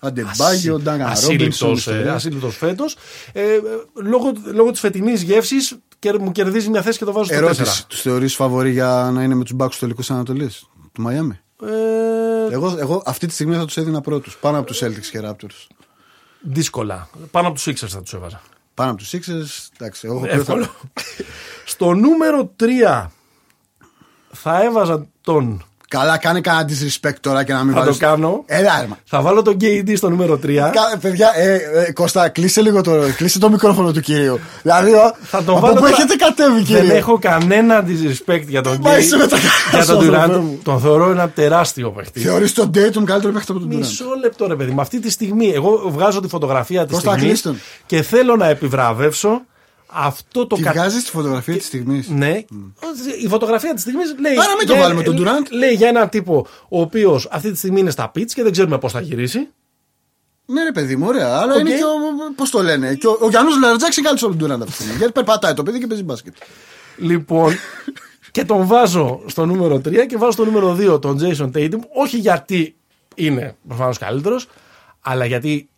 [0.07, 2.97] Αντεμπάγιο, Ντάγκα ασύλληπτος, ε, ασύλληπτος φέτος.
[3.33, 3.59] Ε, ε,
[3.93, 7.37] λόγω, λόγω της φετινής γεύσης και μου κερδίζει μια θέση και το βάζω στο 4.
[7.43, 7.87] Ερώτηση.
[7.87, 12.53] Τους θεωρείς φαβορή για να είναι με τους μπάκου του τελικού Ανατολής του Μαϊάμι; Ε,
[12.53, 14.37] Εγώ, εγώ αυτή τη στιγμή θα τους έδινα πρώτους.
[14.37, 15.67] Πάνω από τους Celtics και Raptors.
[16.41, 17.09] δύσκολα.
[17.31, 18.41] Πάνω από τους Sixers θα τους έβαζα.
[18.73, 19.67] Πάνω από τους Sixers.
[19.77, 20.65] Εντάξει, εγώ έχω Ε, Εύκολο.
[20.65, 20.73] πρώτα.
[21.65, 23.11] Στο νούμερο 3
[24.31, 25.63] θα έβαζα τον.
[25.97, 28.43] Καλά, κάνε κανένα disrespect τώρα και να μην Θα το βάλεις- κάνω.
[28.45, 28.97] Έλα, ρε, μα.
[29.05, 30.69] Θα βάλω τον KD στο νούμερο 3.
[30.73, 31.53] Κα- Παιδιά, ε,
[31.87, 34.39] ε, Κώστα, κλείσε λίγο το, κλείσε το μικρόφωνο του κυρίου.
[34.61, 36.93] Δηλαδή, ο- Θα το από βάλω πού τώρα- έχετε κατέβει, Δεν κύριε.
[36.93, 39.19] έχω κανένα disrespect για τον Μα είσαι KD.
[39.19, 40.39] με τα καλά σου, Για τον άνθρωπε Durant.
[40.41, 40.59] μου.
[40.63, 42.19] Τον θεωρώ ένα τεράστιο παίχτη.
[42.19, 43.75] Θεωρείς τον Tatum καλύτερο παίχτη από τον Durant.
[43.75, 44.81] Μισό λεπτό ρε παιδί μου.
[44.81, 47.59] Αυτή τη στιγμή εγώ βγάζω τη φωτογραφία της Κώστα, στιγμής κλείστον.
[47.85, 49.41] και θέλω να επιβραβεύσω
[49.95, 52.09] Αυτό το Τη κα- βγάζεις τη φωτογραφία της στιγμής.
[52.09, 52.41] Ναι.
[53.23, 54.33] Η φωτογραφία της στιγμής λέει.
[54.37, 55.51] Άρα μην το για- βάλουμε τον Durant.
[55.51, 58.77] Λέει για έναν τύπο ο οποίος αυτή τη στιγμή είναι στα pits και δεν ξέρουμε
[58.77, 59.47] πώς θα γυρίσει.
[60.45, 61.37] Ναι, ρε παιδί μου, ωραία.
[61.37, 61.59] Αλλά Οκ.
[61.59, 62.33] είναι και ο.
[62.35, 62.95] Πώς το λένε.
[62.95, 64.97] Και ο, ο Γιαννούλης Λαρεντζάκης είναι καλύτερος από τον Durant αυτή τη στιγμή.
[64.97, 66.33] Γιατί περπατάει το παιδί και παίζει μπάσκετ.
[66.97, 67.53] Λοιπόν,
[68.31, 71.79] και τον βάζω στο νούμερο 3 και βάζω στο νούμερο 2 τον Jayson Tatum.
[71.95, 72.75] Όχι γιατί
[73.15, 74.47] είναι προφανώς καλύτερος,
[75.01, 75.69] αλλά γιατί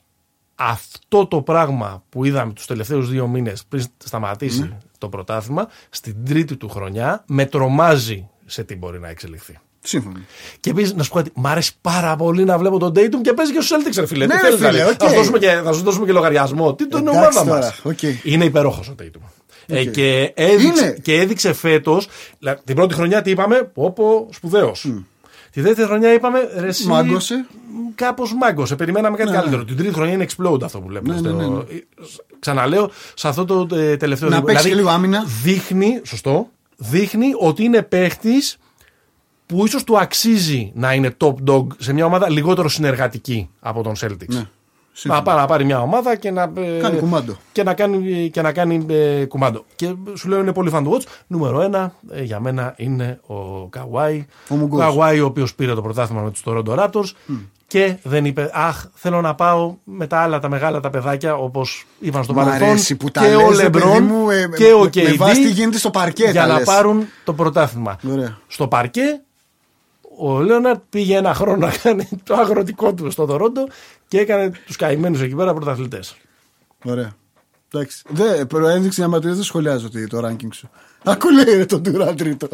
[0.55, 4.77] αυτό το πράγμα που είδαμε τους τελευταίους δύο μήνες πριν σταματήσει Ναι.
[4.97, 9.57] το πρωτάθλημα, στην τρίτη του χρονιά, με τρομάζει σε τι μπορεί να εξελιχθεί.
[9.87, 10.15] Σύμφωνο.
[10.59, 13.33] Και επίσης, να σου πω κάτι, μ' αρέσει πάρα πολύ να βλέπω τον Tatum και
[13.33, 14.25] παίζει και στους Celtics, ρε φίλε.
[14.25, 14.91] Ναι, Τι ρε θέλεις να φίλε, λέει.
[14.91, 14.97] οκ.
[14.99, 16.75] Θα, σου δώσουμε και, θα σου δώσουμε και λογαριασμό.
[16.75, 17.79] Τι το είναι Εντάξει ομάδα μας.
[17.81, 18.23] τώρα, οκ.
[18.23, 19.21] Είναι υπέροχος ο Tatum.
[19.67, 20.97] Ε, και, έδειξε, Είναι.
[21.01, 22.07] και έδειξε φέτος,
[22.63, 24.87] την πρώτη χρονιά τι είπαμε, πω πω σπουδαίος.
[25.55, 27.45] Τη δεύτερη χρονιά είπαμε, ρε εσύ, Μάγκωσε.
[27.95, 28.75] Κάπως μάγκωσε.
[28.75, 29.35] Περιμέναμε κάτι Ναι.
[29.37, 29.63] καλύτερο.
[29.63, 31.13] Την τρίτη χρονιά είναι explode αυτό που βλέπουμε.
[31.13, 31.63] Ναι, ναι, στο- ναι, ναι.
[32.39, 34.51] Ξαναλέω, σε αυτό το ε, τελευταίο Να δείγμα.
[34.51, 35.23] παίξει και λίγο άμυνα.
[35.43, 38.57] Δείχνει, σωστό, δείχνει ότι είναι παίχτης
[39.45, 43.93] που ίσως του αξίζει να είναι top dog σε μια ομάδα λιγότερο συνεργατική από τον
[43.99, 44.45] Celtics.
[45.03, 45.11] Ναι.
[45.13, 45.21] Να Σύμφωνο.
[45.23, 47.35] πάρει, να πάρει μια ομάδα και να, ε, Κάνει κουμάντο.
[47.51, 49.65] Και να κάνει, και να κάνει ε, κουμάντο.
[49.75, 51.05] Και σου λέω είναι πολύ fan του watch.
[51.27, 54.25] Νούμερο ένα ε, για μένα είναι ο Καουάι.
[54.49, 54.79] Ο Μουγκός.
[54.79, 57.11] Καουάι ο οποίος πήρε το πρωτάθλημα με τους Toronto Raptors
[57.67, 61.85] και δεν είπε Αχ, θέλω να πάω με τα άλλα τα μεγάλα τα παιδάκια όπως
[61.99, 62.67] είπαν στο Μ' παρελθόν.
[62.69, 65.03] αρέσει που τα και ο λες, ρε παιδί Λεμπρόν μου, ε, και ο με- KD
[65.03, 66.63] με βάση τι γίνεται στο παρκέ για τα να λες.
[66.65, 67.97] πάρουν το πρωτάθλημα.
[68.11, 68.37] Ωραία.
[68.47, 69.19] Στο παρκέ
[70.17, 73.67] ο Λέοναρτ πήγε ένα χρόνο να κάνει το αγροτικό του στο Τορόντο
[74.15, 76.15] και έκανε τους καημένους εκεί πέρα πρωταθλητές.
[76.83, 77.11] Ωραία.
[77.73, 78.01] Εντάξει.
[78.09, 80.69] Δεν, προέδειξε μια ματρίδα, δεν σχολιάζω τι- το ranking σου.
[81.03, 82.47] Ακού λέει ρε τον Durant τρίτο.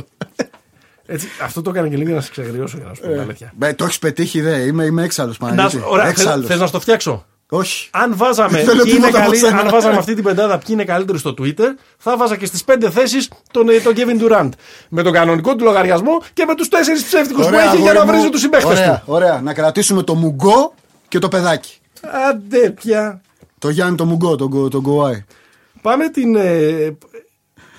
[1.05, 3.51] Έτσι, αυτό το έκανε και λίγο να σε ξεγριώσω για να σου πω την αλήθεια.
[3.55, 4.57] Μπε, το έχεις πετύχει, δε.
[4.57, 5.75] Είμαι, είμαι έξαλλος Να, Παναγιώτη.
[5.75, 6.45] σου- ωραία, θες, Έξαλλος.
[6.47, 7.87] θες να στο φτιάξω; Όχι.
[7.91, 9.59] Αν βάζαμε, Δεν θέλω ποιοι είναι τίποτα από καλύ- σένα.
[9.59, 12.89] αν βάζαμε αυτή την πεντάδα ποιοι είναι καλύτεροι στο Twitter, θα βάζα και στις πέντε
[12.89, 14.49] θέσεις τον, ε, τον Kevin Durant.
[14.89, 17.89] Με τον κανονικό του λογαριασμό και με τους τέσσερις ψεύτικους που Ωραία, έχει για να
[17.91, 18.11] αγόρι μου.
[18.11, 19.03] βρίζει τους συμπαίχτε Ωραία, του.
[19.13, 19.41] ωραία.
[19.41, 20.73] Να κρατήσουμε το μουγκό
[21.11, 21.77] και το παιδάκι.
[22.29, 23.21] Άντε πια.
[23.59, 25.23] Το Γιάννη το μουγκό, τον Γκο- τον Γκοάι.
[25.81, 26.35] Πάμε την.
[26.35, 26.97] ε,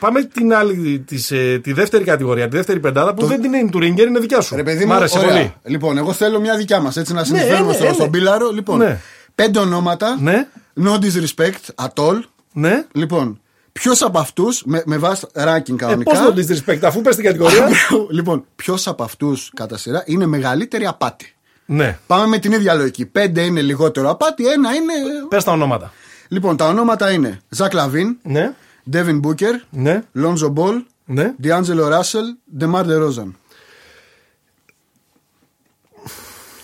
[0.01, 3.68] Πάμε την άλλη, της, ε, τη δεύτερη κατηγορία, τη δεύτερη πεντάδα που δεν είναι η
[3.70, 4.57] του Ρίγκερ, είναι δικιά σου.
[4.57, 5.30] Ρε παιδί Μ' μου, άρεσε ωραία.
[5.30, 5.55] πολύ.
[5.64, 7.93] Λοιπόν, εγώ θέλω μια δικιά μας έτσι να συνεισφέρουμε ναι, στο, ναι.
[7.93, 8.51] στον Πίλαρο.
[8.51, 9.01] Λοιπόν, Ναι.
[9.35, 10.16] πέντε ονόματα.
[10.20, 10.47] Ναι.
[10.85, 12.20] No disrespect at all.
[12.53, 12.85] Ναι.
[12.93, 13.41] Λοιπόν,
[13.72, 16.11] ποιος από αυτούς, με, με βάση ranking Ε, κανονικά.
[16.11, 17.68] Πώς το disrespect, αφού πες την κατηγορία.
[18.11, 21.35] λοιπόν, ποιος από αυτούς κατά σειρά είναι μεγαλύτερη απάτη;
[21.67, 21.99] Ναι.
[22.07, 23.07] Πάμε με την ίδια λογική.
[23.07, 24.93] Πέντε είναι λιγότερο απάτη, ένα είναι.
[25.29, 25.93] Πες τα ονόματα.
[26.29, 28.53] Λοιπόν, τα ονόματα είναι Ζακ Λαβίν, Ναι.
[28.93, 30.03] Devin Booker, Ναι.
[30.17, 31.35] Lonzo Ball, Ναι.
[31.43, 33.31] D'Angelo Russell, DeMar DeRozan.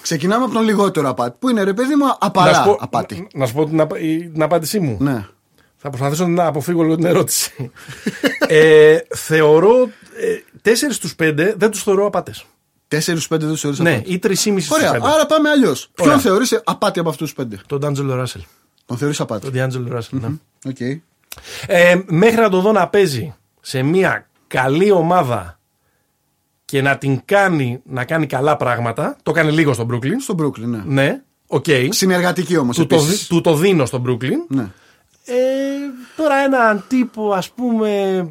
[0.03, 1.37] Ξεκινάμε από τον λιγότερο απάτη.
[1.39, 3.27] Που είναι ρε παιδί μου Να σου απαλά πω, απάτη.
[3.35, 4.97] να σου πω την, απα- η- την απάντησή μου.
[5.01, 5.27] Ναι.
[5.77, 7.71] Θα προσπαθήσω να αποφύγω λίγο την ερώτηση.
[8.49, 9.83] ε, θεωρώ
[10.17, 12.45] ε, τέσσερις στους πέντε δεν τους θεωρώ απάτες.
[12.89, 14.13] Τέσσερι στου πέντε δεν τους θεωρείς Ναι, απάτη.
[14.13, 15.07] ή τρεισήμισι στους Ωραία, πέντε.
[15.09, 15.89] άρα πάμε αλλιώς.
[15.95, 16.21] Ποιον Ωραία.
[16.21, 18.41] θεωρείς απάτη από αυτούς τους πέντε; Τον D'Angelo Russell.
[18.87, 19.45] Τον θεωρείς απάτη.
[19.45, 20.19] Τον D'Angelo Russell.
[20.21, 20.29] ναι.
[20.65, 20.81] Οκ.
[21.67, 25.59] Ε, μέχρι να το δω να παίζει σε μια καλή ομάδα
[26.65, 29.17] και να την κάνει να κάνει καλά πράγματα.
[29.23, 30.13] Το κάνει λίγο στον Brooklyn.
[30.23, 30.83] Στο Brooklyn, ναι.
[30.87, 31.65] Ναι, οκ.
[31.89, 32.77] Συνεργατική όμως.
[32.77, 34.37] Του, το, δι- του το δίνω στον Brooklyn.
[34.49, 34.67] Ναι.
[35.25, 35.35] Ε,
[36.17, 38.29] τώρα έναν τύπο ας πούμε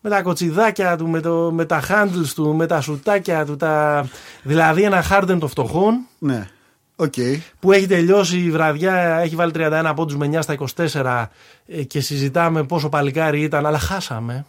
[0.00, 4.06] με τα κοτσιδάκια του, με, το, με τα handles του, με τα σουτάκια του, τα...
[4.42, 6.48] δηλαδή ένα Harden των φτωχών Ναι.
[6.96, 7.12] Οκ.
[7.60, 10.56] που έχει τελειώσει η βραδιά, έχει βάλει 31 πόντους με 9 στα
[11.04, 11.26] 24
[11.66, 14.44] ε, και συζητάμε πόσο παλικάρι ήταν, αλλά χάσαμε.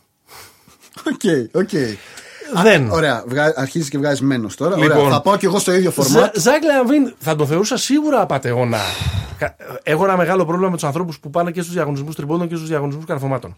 [1.13, 1.55] Οκ.
[1.55, 1.69] Οκ.
[2.63, 2.91] Δεν.
[2.91, 3.23] Ωραία.
[3.27, 3.53] Βγα...
[3.55, 4.77] Αρχίζεις και βγάζεις μένος τώρα.
[4.77, 4.97] Λοιπόν.
[4.97, 5.09] Ωραία.
[5.09, 6.39] Θα πάω και εγώ στο ίδιο Ζα- φορμάτ.
[6.39, 8.77] Zach LaVine θα το θεωρούσα σίγουρα απαταιώνα.
[9.37, 12.55] Κα- Έχω ένα μεγάλο πρόβλημα με τους ανθρώπους που πάνε και στους διαγωνισμούς τριπόντων και
[12.55, 13.55] στους διαγωνισμούς καρφωμάτων.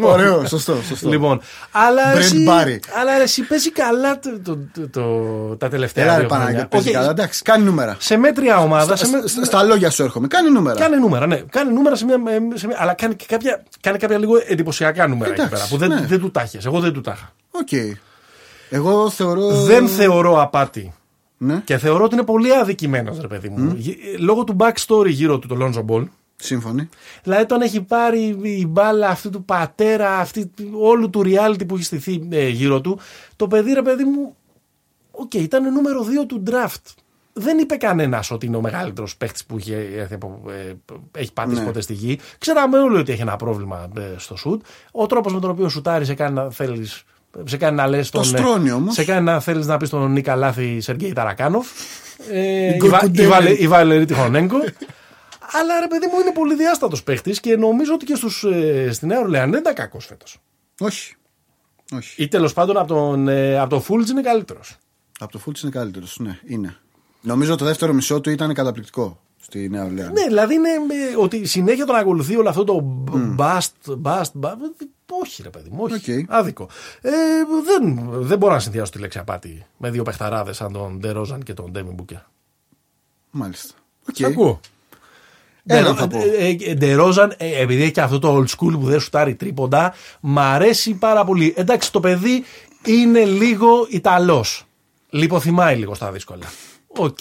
[0.00, 0.76] Ωραίο, σωστό.
[0.88, 1.08] σωστό.
[1.08, 2.78] Λοιπόν, αλλά Brent εσύ, Barry.
[3.00, 6.44] αλλά ρε, εσύ παίζει καλά το, το, το, το- τα τελευταία Έλα ρε δύο χρόνια.
[6.46, 7.10] Παναγιώτη, παίζει Όχι, καλά.
[7.10, 7.96] Εντάξει, κάνει νούμερα.
[7.98, 10.26] Σε μέτρια ομάδα, σε με- Στα- Στα λόγια σου έρχομαι.
[10.26, 10.78] Κάνει νούμερα.
[10.80, 11.36] κάνει νούμερα, ναι.
[11.50, 12.16] Κάνει νούμερα σε μια,
[12.54, 15.76] σε μια- αλλά κάνει και κάποια, κάνει κάποια λίγο εντυπωσιακά νούμερα εκεί Εντάξει, πέρα που
[15.76, 16.06] δεν, ναι.
[16.06, 16.64] δεν του τα έχεις.
[16.66, 17.32] Εγώ δεν του τα είχα.
[17.50, 17.96] Οκ.
[18.70, 19.48] Εγώ θεωρώ.
[19.50, 20.92] Δεν θεωρώ απάτη.
[21.38, 23.74] Ναι, Και θεωρώ ότι είναι πολύ αδικημένος, ρε παιδί μου.
[23.76, 26.04] Γε- Λόγω του backstory γύρω του, το Lonzo Ball.
[26.36, 26.88] Σύμφωνοι.
[27.22, 31.84] Δηλαδή τον έχει πάρει η μπάλα αυτού του πατέρα, αυτή, όλου του reality που έχει
[31.84, 32.98] στηθεί ε, γύρω του.
[33.36, 34.36] Το παιδί, ρε παιδί μου,
[35.10, 36.92] οκ, ήταν νούμερο 2 του draft.
[37.38, 40.72] Δεν είπε κανένας ότι είναι ο μεγαλύτερος παίχτη που είχε, έρθει από- ε,
[41.20, 41.66] έχει πατήσει Ναι.
[41.66, 42.18] ποτέ στη γη.
[42.38, 44.62] Ξέραμε όλοι ότι έχει ένα πρόβλημα ε, στο σουτ.
[44.90, 47.02] Ο τρόπος με τον οποίο σουτάρει σε κάνει να θέλεις.
[47.44, 48.94] Σε κάνει να λες τον, ε, στρώνει όμως.
[48.94, 51.66] Σε κάνει να θέλεις να πεις τον Νίκα Λάθη Σεργέη Ταρακάνοφ.
[52.30, 53.28] Ε, Η η, Βα- η, Γκορκουντέλη.
[53.28, 54.56] Βαλε- η Βαλερή Τιχονέγκο.
[55.52, 59.06] Αλλά ρε παιδί μου είναι πολύ διάστατος παίχτης και νομίζω ότι και στους, ε, στη
[59.06, 60.38] Νέα Ορλεάν δεν ήταν κακός φέτος.
[60.80, 61.14] Όχι.
[61.92, 62.22] Όχι.
[62.22, 64.76] Ή τέλος πάντων από τον, ε, από τον Φούλτ είναι καλύτερος.
[65.18, 66.18] Από το Φούλτ είναι καλύτερος.
[66.18, 66.76] Ναι, είναι.
[67.20, 70.12] Νομίζω το δεύτερο μισό του ήταν καταπληκτικό στη Νέα Ορλεάν.
[70.12, 73.04] Ναι, δηλαδή είναι ε, ότι συνέχεια τον ακολουθεί όλο αυτό το
[73.38, 74.56] bust, bust, bust.
[75.22, 76.12] Όχι, ρε παιδί μου, όχι.
[76.12, 76.24] Οκ.
[76.28, 76.68] Άδικο.
[77.00, 77.10] Ε,
[77.64, 81.54] δεν, δεν μπορώ να συνδυάσω τη λέξη απάτη με δύο παιχταράδες σαν τον Ντερόζαν και
[81.54, 82.18] τον Ντέβιν Μπούκερ.
[83.30, 83.74] Μάλιστα.
[84.08, 84.16] Οκ.
[84.16, 84.60] Σ' ακούω.
[85.66, 86.18] Ένα Ντερο- θα πω.
[86.18, 89.94] ε, ε, Ντερόζαν, ε, επειδή έχει και αυτό το old school που δεν σουτάρει τρίποντα,
[90.20, 91.54] μ' αρέσει πάρα πολύ.
[91.56, 92.44] Εντάξει, το παιδί
[92.86, 94.64] είναι λίγο Ιταλός.
[95.10, 96.46] Λιποθυμάει λίγο στα δύσκολα.
[96.86, 97.18] Οκ.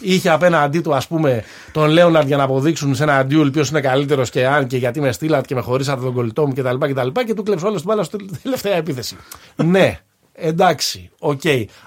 [0.00, 3.80] Είχε απέναντί του, ας πούμε, τον Λέοναρντ για να αποδείξουν σε ένα duel ποιος είναι
[3.80, 6.86] καλύτερος και αν και γιατί με στείλατε και με χωρίσατε τον κολλητό μου κτλ.
[6.86, 9.16] Και, τα λοιπά και του κλέψω όλο την μπάλα στη τελευταία επίθεση.
[9.56, 9.98] ναι,
[10.32, 11.40] εντάξει, οκ.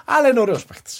[0.04, 0.90] Αλλά είναι ωραίος παίχτης.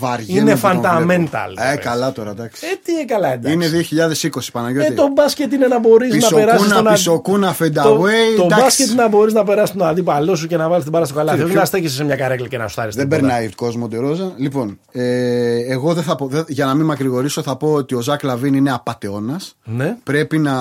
[0.00, 0.96] Βαριέμαι Είναι που τον βλέπω.
[0.98, 1.76] fundamental, Ε, ρε.
[1.76, 2.66] καλά τώρα, εντάξει.
[2.72, 3.54] Ε, τι ε, καλά, εντάξει.
[3.54, 4.86] Είναι 2020, Παναγιώτη.
[4.86, 6.68] Ε, το μπάσκετ είναι να μπορείς να Πισωκούνα, περάσεις.
[6.72, 8.62] τον αν- πισωκούνα, fade Το, away, το εντάξει.
[8.62, 11.14] μπάσκετ είναι να μπορείς να περάσεις τον αντίπαλό σου και να βάλεις την μπάλα στο
[11.14, 11.36] καλάθι.
[11.36, 14.32] Κύριε, Όχι να ποιο- στέκεσαι σε μια καρέκλα και να σου Δεν περνάει κόσμος Ντερόζα.
[14.36, 18.00] Λοιπόν, ε, εγώ δεν θα πω, δεν- για να μην μακρηγορήσω, θα πω ότι ο
[18.00, 19.56] Ζακ Λαβίν είναι απαταιώνας.
[19.64, 19.96] Ναι.
[20.02, 20.52] Πρέπει να,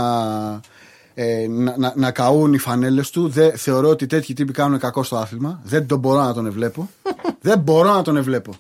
[1.14, 3.28] ε, να, να, να καούν οι φανέλες του.
[3.30, 5.60] Δεν, θεωρώ ότι τέτοιοι τύποι κάνουν κακό στο άθλημα.
[5.64, 6.90] Δεν τον μπορώ να τον ευλέπω.
[7.42, 8.54] δεν μπορώ να τον ευλέπω.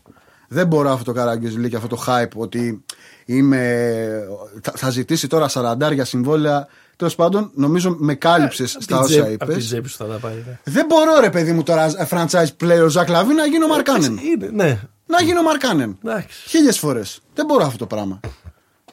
[0.53, 2.83] Δεν μπορώ αυτό το καραγκιόζιλι και αυτό το hype ότι
[3.25, 4.23] είμαι,
[4.61, 6.67] θα, θα ζητήσει τώρα 40 συμβόλαια.
[6.95, 9.45] Τέλος πάντων, νομίζω με κάλυψες στα όσα Από είπε.
[9.45, 10.43] την τσέπη σου θα τα πάρει.
[10.47, 10.59] ναι.
[10.63, 14.17] Δεν μπορώ, ρε παιδί μου, τώρα ε, franchise player ο Ζακ Λαβίν να γίνω Μαρκάνεν.
[14.17, 14.79] Είναι, ναι.
[15.05, 15.97] Να γίνω Μαρκάνεν.
[16.05, 16.49] Εντάξει.
[16.49, 17.19] Χίλιες φορές.
[17.33, 18.19] Δεν μπορώ αυτό το πράγμα.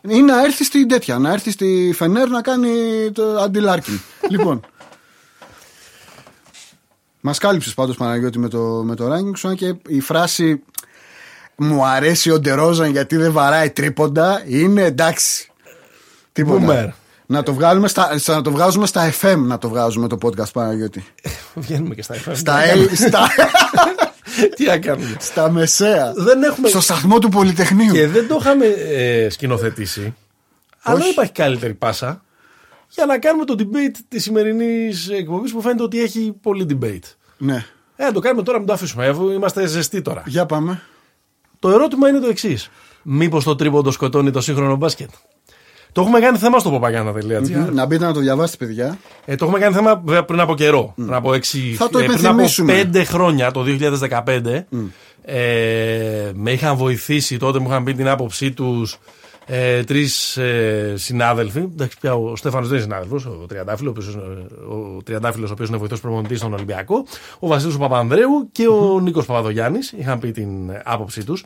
[0.09, 2.71] Ή να έρθει στην τέτοια, να έρθει στη Φενέρ να κάνει
[3.13, 4.01] το αντι-Λάρκιν.
[4.31, 4.61] λοιπόν.
[7.21, 10.63] Μας κάλυψες πάντως Παναγιώτη με το, με το ranking σου, αν και η φράση
[11.61, 15.51] Μου αρέσει ο Ντερόζαν γιατί δεν βαράει τρίποντα είναι εντάξει.
[16.33, 16.91] Τίποτα.
[16.91, 16.93] Boomer.
[17.27, 20.53] Να το, βγάλουμε στα, στα- να το βγάζουμε στα FM να το βγάζουμε το podcast
[20.53, 21.05] Παναγιώτη.
[21.55, 22.31] Βγαίνουμε και στα FM.
[22.35, 23.27] στα, A- στα,
[24.57, 26.13] Τι να κάνουμε; στα μεσαία.
[26.17, 26.69] Δεν έχουμε.
[26.69, 27.93] Στο σταθμό του Πολυτεχνείου.
[27.93, 30.15] Και δεν το είχαμε ε, σκηνοθετήσει.
[30.83, 32.23] Αλλά δεν υπάρχει καλύτερη πάσα
[32.89, 37.13] για να κάνουμε το debate της σημερινής εκπομπής που φαίνεται ότι έχει πολύ debate.
[37.39, 37.65] Ναι.
[37.97, 39.05] Ε, να το κάνουμε τώρα, μην το αφήσουμε.
[39.07, 40.23] Ε, αφού είμαστε ζεστοί τώρα.
[40.27, 40.83] Για πάμε.
[41.59, 42.71] Το ερώτημα είναι το εξής.
[43.03, 45.11] Μήπως το τρίποντο σκοτώνει το σύγχρονο μπάσκετ;
[45.93, 47.69] Το έχουμε κάνει θέμα στο popaganda.gr.
[47.73, 48.99] Να μπείτε να το διαβάσετε, παιδιά.
[49.25, 50.93] Ε, το έχουμε κάνει θέμα βέβαια, πριν από καιρό.
[50.97, 52.73] Πριν από έξι, Θα το ε, πριν από υπενθυμίσουμε.
[52.73, 53.65] πέντε χρόνια, το
[54.25, 54.65] 2015,
[55.23, 58.99] ε, με είχαν βοηθήσει τότε, μου είχαν πει την άποψή τους
[59.51, 61.59] ε, τρεις ε, συνάδελφοι.
[61.59, 64.46] Εντάξει, πια ο Στέφανος δεν είναι συνάδελφος, ο Τριαντάφυλλος, ο, οποίος είναι-
[64.96, 67.05] ο Τριαντάφυλλος, ο οποίος είναι βοηθός προπονητής στον Ολυμπιακό,
[67.38, 69.92] ο Βασίλης ο Παπανδρέου και ο Νίκος Παπαδογιάννης.
[69.92, 71.44] Είχαν πει την ε, άποψή τους.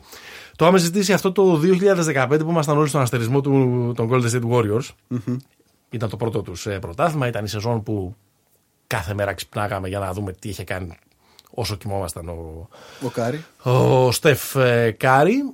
[0.55, 4.49] Το είχαμε ζητήσει αυτό το 2015 που ήμασταν όλοι στον αστερισμό του, των Golden State
[4.51, 5.17] Warriors.
[5.89, 8.15] Ήταν το πρώτο τους πρωτάθλημα, ήταν η σεζόν που
[8.87, 10.97] κάθε μέρα ξυπνάγαμε για να δούμε τι είχε κάνει
[11.55, 12.67] όσο κοιμόμασταν ο,
[13.05, 13.43] Ο Κάρι.
[13.63, 15.53] ο Στεφ ε, Κάρι.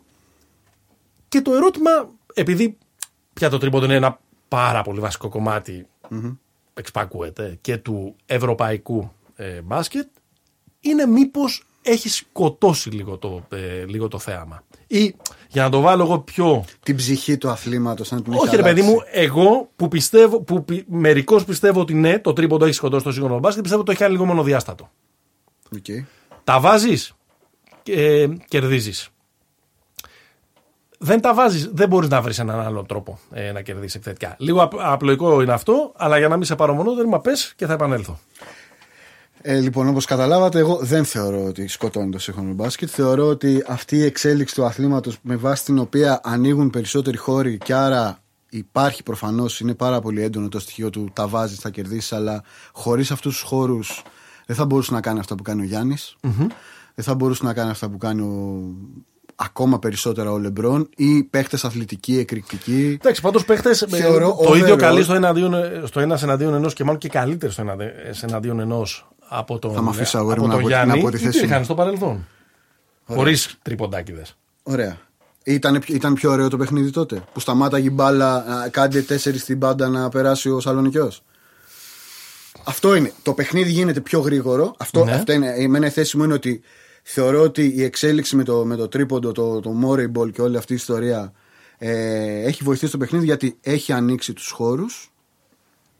[1.27, 1.89] Και το ερώτημα,
[2.33, 2.77] επειδή
[3.33, 5.87] πια το τρίποντο είναι ένα πάρα πολύ βασικό κομμάτι,
[6.73, 10.07] εξυπακούεται, και του ευρωπαϊκού ε, μπάσκετ,
[10.79, 14.63] είναι μήπως έχει σκοτώσει λίγο το, ε, λίγο το θέαμα.
[14.87, 15.15] Ή,
[15.47, 18.61] για να το βάλω εγώ πιο Την ψυχή του αθλήματος, αν την έχει όχι, ρε
[18.61, 18.95] παιδί αλλάξει.
[18.95, 23.39] μου, εγώ που πιστεύω, που μερικώς πιστεύω ότι ναι, το τρίποντο έχει σκοτώσει το σύγχρονο
[23.39, 24.89] μπάσκετ, πιστεύω ότι το έχει κάνει λίγο μονοδιάστατο.
[25.75, 25.85] Οκ.
[26.43, 27.13] Τα βάζεις
[27.83, 29.09] και κερδίζεις.
[31.01, 34.35] Δεν τα βάζεις, δεν μπορείς να βρεις έναν άλλο τρόπο ε, να κερδίσεις εκθετικά.
[34.37, 37.73] Λίγο απ- απλοϊκό είναι αυτό, αλλά για να μην σε πάρω μονότερμα, πες και θα
[37.73, 38.19] επανέλθω.
[39.41, 42.89] Ε, λοιπόν, όπως καταλάβατε, εγώ δεν θεωρώ ότι σκοτώνει το σύγχρονο μπάσκετ.
[42.91, 47.73] Θεωρώ ότι αυτή η εξέλιξη του αθλήματος με βάση την οποία ανοίγουν περισσότεροι χώροι και
[47.73, 48.19] άρα
[48.49, 53.11] υπάρχει προφανώς, είναι πάρα πολύ έντονο το στοιχείο του τα βάζεις, θα κερδίσεις, αλλά χωρίς
[53.11, 54.03] αυτούς τους χώρους
[54.45, 55.95] δεν θα μπορούσε να κάνει αυτά που κάνει ο γιαννη
[56.95, 58.63] Δεν θα μπορούσε να κάνει αυτά που κάνει ο,
[59.41, 62.97] ακόμα περισσότερα ο Λεμπρόν ή παίχτες αθλητικοί, εκρηκτικοί.
[63.01, 65.53] Εντάξει, πάντως παίχτες Θεωρώ το ίδιο overall- καλή στο, εναντίον,
[65.85, 67.75] στο ένα εναντίον ενός και μάλλον και καλύτερο στο ένα
[68.21, 70.97] εναντίον ενός από τον, Θα μ' αφήσεις, αγόρι από μου, τον να πω- Γιάννη.
[70.97, 71.63] να πω τη θέση υπήρχαν μου.
[71.63, 72.27] στο παρελθόν.
[73.05, 74.21] Χωρίς τριποντάκιδε.
[74.63, 74.97] Ωραία.
[75.43, 77.23] Ήταν, ήταν πιο ωραίο το παιχνίδι τότε.
[77.33, 81.23] Που σταμάταγε η μπάλα, να κάντε τέσσερις στην πάντα να περάσει ο Σαλονικιός.
[82.63, 83.13] Αυτό είναι.
[83.23, 84.73] Το παιχνίδι γίνεται πιο γρήγορο.
[84.77, 85.11] Αυτό, Ναι.
[85.11, 85.53] αυτό είναι.
[85.57, 86.61] Εμένα η θέση μου είναι ότι
[87.03, 90.73] θεωρώ ότι η εξέλιξη με το, με το τρίποντο, το, το Moreyball και όλη αυτή
[90.73, 91.31] η ιστορία
[91.77, 95.11] ε, έχει βοηθήσει το παιχνίδι γιατί έχει ανοίξει τους χώρους,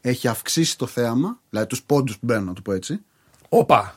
[0.00, 3.00] έχει αυξήσει το θέαμα, δηλαδή τους πόντους που μπαίνουν, να το πω έτσι.
[3.48, 3.94] Όπα!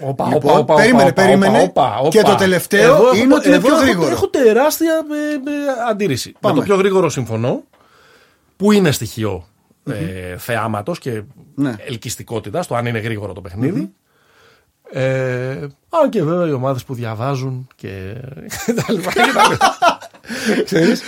[0.00, 1.60] Οπα, Λοιπόν, οπα, οπα, περίμενε, οπα, περίμενε.
[1.62, 2.08] οπα, οπα.
[2.08, 4.10] Και το τελευταίο Εδώ είναι έχω- ότι είναι εδώ πιο έχω- γρήγορο.
[4.10, 6.34] Έχω τεράστια ε, ε, αντίρρηση.
[6.40, 6.54] Πάμε.
[6.54, 7.62] Με το πιο γρήγορο συμφωνώ,
[8.56, 9.46] που είναι στοιχείο
[9.84, 11.22] ε, θεάματος και
[11.54, 11.74] Ναι.
[11.78, 13.92] ελκυστικότητας, το αν είναι γρήγορο το παιχνίδι.
[14.92, 18.14] Ε, αν και βέβαια οι ομάδες που διαβάζουν και
[18.74, 19.98] τα λοιπά και τα λοιπά.
[20.64, 21.02] Ξέρεις,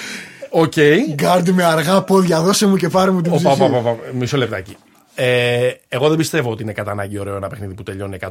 [0.51, 0.73] οκ.
[1.15, 3.63] Γκάρντ με αργά πόδια, δώσε μου και πάρε μου την Οπα, ψυχή.
[3.63, 4.77] οπα, οπα, οπα, Μισό λεπτάκι.
[5.15, 8.27] Ε, εγώ δεν πιστεύω ότι είναι κατά ανάγκη ωραίο ένα παιχνίδι που τελειώνει 153-136.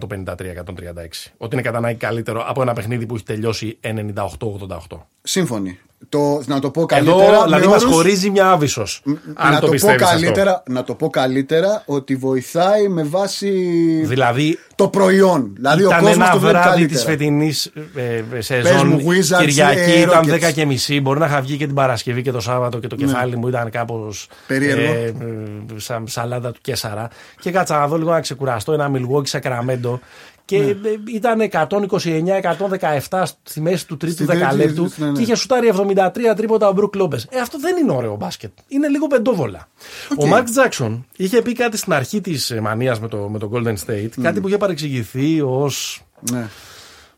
[1.38, 4.78] Ότι είναι κατά ανάγκη καλύτερο από ένα παιχνίδι που έχει τελειώσει 98-88.
[5.22, 5.80] Σύμφωνοι.
[6.10, 7.18] Το, να το πω καλύτερα.
[7.24, 9.02] Εδώ με δηλαδή μας όρους- χωρίζει μια άβυσσος.
[9.34, 10.16] Αν να το το, πω πιστεύεις αυτό.
[10.16, 13.50] καλύτερα, να το πω καλύτερα ότι βοηθάει με βάση
[14.06, 15.52] Δηλαδή το προϊόν.
[15.56, 17.10] Δηλαδή ο ήταν κόσμος ένα το βλέπει βράδυ της καλύτερα.
[17.10, 18.88] φετινής ε, Πες σεζόν.
[18.88, 20.47] μου, Wizards, Κυριακή ε, ήταν Rockets.
[20.50, 21.02] 10 και μισή.
[21.02, 23.70] Μπορεί να είχα βγει και την Παρασκευή και το Σάββατο και το κεφάλι μου ήταν
[23.70, 24.28] κάπως.
[24.47, 24.93] Περίεργο.
[24.93, 25.14] Ε, ε,
[25.76, 27.08] σαν σαλάτα του Κέσσαρα.
[27.39, 30.00] Και κάτσα να δω λίγο να ξεκουραστώ ένα Milwaukee Sacramento.
[30.50, 30.64] Και Ναι.
[30.70, 30.76] ε,
[31.14, 31.39] ήταν
[33.10, 35.12] 129-117 στη μέση του τρίτου Στην τρίτη, δεκαλέπτου ναι, ναι.
[35.12, 37.20] και είχε σουτάρει 73 τρίποτα ο Μπρουκ Λόμπε.
[37.30, 38.52] Ε, αυτό δεν είναι ωραίο μπάσκετ.
[38.68, 39.68] Είναι λίγο πεντόβολα.
[40.18, 43.76] Ο Μάρκ Τζάξον είχε πει κάτι στην αρχή της μανίας με το, με το Golden
[43.86, 46.02] State, κάτι που είχε παρεξηγηθεί ως.
[46.32, 46.47] Ναι.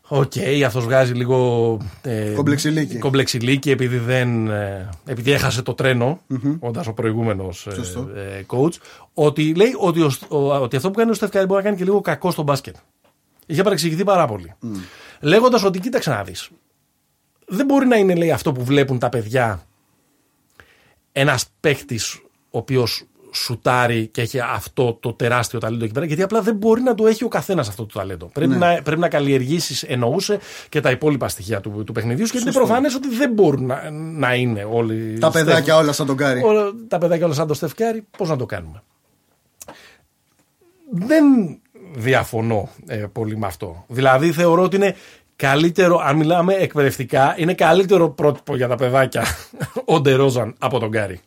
[0.08, 0.32] Οκ,
[0.66, 1.78] αυτός βγάζει λίγο.
[2.02, 2.98] Ε, Κομπλεξιλίκι.
[2.98, 6.20] κομπλεξιλίκι επειδή, δεν, ε, επειδή έχασε το τρένο,
[6.58, 8.08] όντας ο προηγούμενος Σωστό.
[8.16, 8.72] ε, ε, coach.
[9.14, 11.76] Ότι λέει ότι, ο, ο- ότι αυτό που κάνει ο Στεφ Κάρι μπορεί να κάνει
[11.78, 12.76] και λίγο κακό στο μπάσκετ.
[13.46, 14.54] Είχε παρεξηγηθεί πάρα πολύ.
[15.20, 16.48] Λέγοντας ότι κοίταξε να δεις.
[17.46, 19.66] Δεν μπορεί να είναι λέει αυτό που βλέπουν τα παιδιά
[21.12, 22.00] ένας παίκτης
[22.50, 26.82] ο οποίος σουτάρει και έχει αυτό το τεράστιο ταλέντο εκεί πέρα, γιατί απλά δεν μπορεί
[26.82, 28.26] να το έχει ο καθένας αυτό το ταλέντο.
[28.26, 28.56] Πρέπει, Ναι.
[28.56, 30.38] να, πρέπει να καλλιεργήσεις, εννοούσε
[30.68, 33.90] και τα υπόλοιπα στοιχεία του, του παιχνιδιού σου, γιατί είναι προφανές ότι δεν μπορούν να,
[33.90, 35.18] να είναι όλοι.
[35.18, 36.42] Τα Στεφ- παιδάκια όλα σαν τον Κάρι.
[36.42, 38.82] όλα- τα παιδάκια όλα σαν το Στεφ Κάρι, πώς να το κάνουμε.
[40.90, 41.24] Δεν
[41.94, 43.84] διαφωνώ ε, πολύ με αυτό.
[43.88, 44.96] Δηλαδή θεωρώ ότι είναι
[45.36, 49.24] καλύτερο, αν μιλάμε εκπαιδευτικά, είναι καλύτερο πρότυπο για τα παιδάκια
[49.84, 51.20] ο Ντερόζαν από τον Κάρι.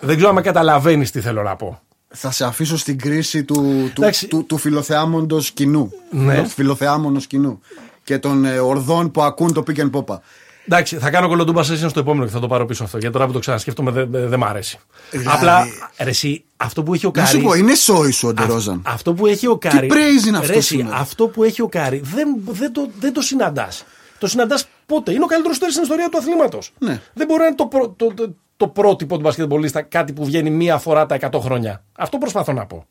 [0.00, 1.80] Δεν ξέρω αν με καταλαβαίνεις τι θέλω να πω.
[2.16, 3.54] Θα σε αφήσω στην κρίση του,
[3.94, 4.26] του, Εντάξει.
[4.26, 5.90] του, του φιλοθεάμονος κοινού.
[6.10, 6.42] Ναι.
[6.42, 7.60] Του φιλοθεάμονος κοινού.
[8.04, 10.18] Και των ε, ορδών που ακούν το pick and pop.
[10.66, 12.98] Εντάξει, θα κάνω κωλοτούμπα session στο επόμενο και θα το πάρω πίσω αυτό.
[12.98, 14.78] Γιατί τώρα που το ξανασκέφτομαι δεν δεν μ' αρέσει.
[15.10, 15.66] Δηλαδή- Απλά,
[15.98, 17.36] ρε, εσύ, αυτό που έχει ο Να Κάρι.
[17.36, 18.82] σου πω, είναι σόι σου ο Ντερόζαν.
[18.86, 19.88] Αυτό που έχει ο Κάρι.
[19.92, 23.12] praise είναι αυτό Ρε, εσύ, σήμερα; αυτό που έχει ο Κάρι δεν, δεν το, δεν
[23.12, 23.84] το συναντάς.
[24.18, 26.72] Το συναντάς πότε; Είναι ο καλύτερος σουτέρ στην ιστορία του αθλήματος.
[26.78, 27.00] Ναι.
[27.14, 30.50] Δεν μπορεί να είναι το, πρω- το, το, το πρότυπο του μπασκετμπολίστα κάτι που βγαίνει
[30.50, 31.84] μία φορά τα 100 χρόνια.
[31.98, 32.86] Αυτό προσπαθώ να πω.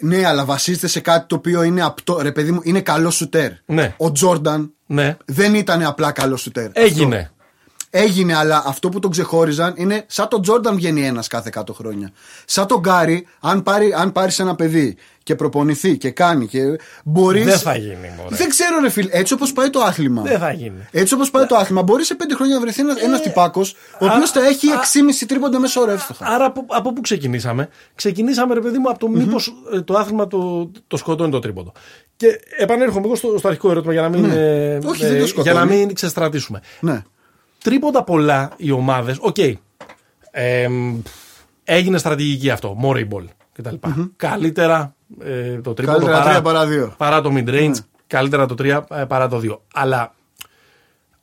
[0.00, 2.18] Ναι, αλλά βασίζεται σε κάτι το οποίο είναι απτό.
[2.22, 3.50] Ρε παιδί μου, είναι καλό σουτέρ.
[3.66, 3.94] Ναι.
[3.96, 5.16] Ο Τζόρνταν Ναι.
[5.24, 6.68] δεν ήταν απλά καλό σουτέρ.
[6.72, 7.30] Έγινε.
[7.96, 12.10] Έγινε, αλλά αυτό που τον ξεχώριζαν είναι σαν τον Τζόρνταν βγαίνει ένας κάθε 100 χρόνια.
[12.44, 16.60] Σαν τον Γκάρι, αν πάρει αν πάρεις ένα παιδί και προπονηθεί και κάνει και
[17.04, 17.42] μπορεί.
[17.42, 18.36] Δεν θα γίνει, μωρέ.
[18.36, 20.22] Δεν ξέρω, ρε φίλε, έτσι όπως πάει το άθλημα.
[20.22, 20.86] Δεν θα γίνει.
[20.90, 24.06] Έτσι όπως πάει το άθλημα, μπορεί σε 5 χρόνια να βρεθεί ένας ένας τυπάκος, ο
[24.06, 24.66] οποίος θα έχει
[25.20, 26.26] 6,5 τρίποντα μέσο όρο εύστοχα.
[26.26, 29.52] Άρα από, από πού ξεκινήσαμε; Ξεκινήσαμε, ρε παιδί μου, από το μήπως
[29.84, 31.72] το άθλημα το, το σκοτώνει το τρίποντο.
[32.16, 32.26] Και
[32.58, 34.34] επανέρχομαι εγώ στο, στο αρχικό ερώτημα για να μην, Ναι.
[34.34, 35.56] ε, Όχι, ε, δεν το για σκοτώνει.
[35.56, 36.60] να μην ξεστρατήσουμε.
[36.80, 37.02] Ναι.
[37.64, 39.16] Τρίποντα πολλά οι ομάδες.
[39.20, 39.36] Οκ.
[40.30, 41.00] Εμ,
[41.64, 42.76] έγινε στρατηγική αυτό.
[42.82, 43.74] Moreyball κτλ.
[44.16, 46.94] Καλύτερα ε, το τρίποντο Καλύτερα παρά, τρία παρά δύο.
[46.96, 47.74] παρά το mid range.
[48.06, 49.58] Καλύτερα το 3 παρά το 2.
[49.74, 50.14] Αλλά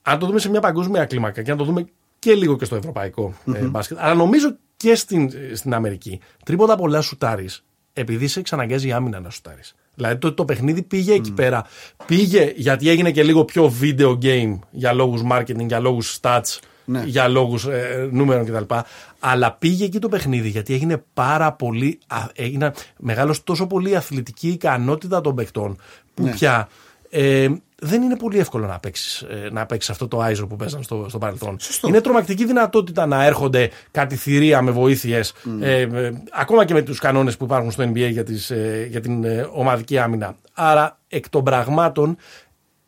[0.01, 1.85] αν το δούμε σε μια παγκόσμια κλίμακα και αν το δούμε
[2.19, 7.01] και λίγο και στο ευρωπαϊκό ε, μπάσκετ, αλλά νομίζω και στην, στην Αμερική, τρίποντα πολλά
[7.01, 7.63] σουτάρεις
[7.93, 9.75] επειδή σε εξαναγκάζει η άμυνα να σουτάρεις.
[10.01, 11.65] Δηλαδή το, το παιχνίδι πήγε εκεί πέρα.
[12.05, 17.03] Πήγε γιατί έγινε και λίγο πιο video game για λόγους marketing, για λόγους stats, Ναι.
[17.05, 18.75] για λόγους ε, νούμερων κτλ.
[19.19, 21.99] Αλλά πήγε εκεί το παιχνίδι γιατί έγινε πάρα πολύ.
[22.07, 25.77] α, Έγινε μεγάλος τόσο πολύ αθλητική ικανότητα των παιχτών
[26.13, 26.31] που Ναι.
[26.31, 26.69] πια
[27.09, 27.47] ε,
[27.83, 31.17] δεν είναι πολύ εύκολο να παίξεις να παίξεις αυτό το ISO που παίζαν στο, στο
[31.17, 31.59] παρελθόν.
[31.59, 31.87] Σωστό.
[31.87, 36.99] Είναι τρομακτική δυνατότητα να έρχονται κάτι θηρία με βοήθειες, ε, ε, ακόμα και με τους
[36.99, 40.35] κανόνες που υπάρχουν στο NBA για, τις, ε, για την ε, ομαδική άμυνα.
[40.53, 42.17] Άρα, εκ των πραγμάτων,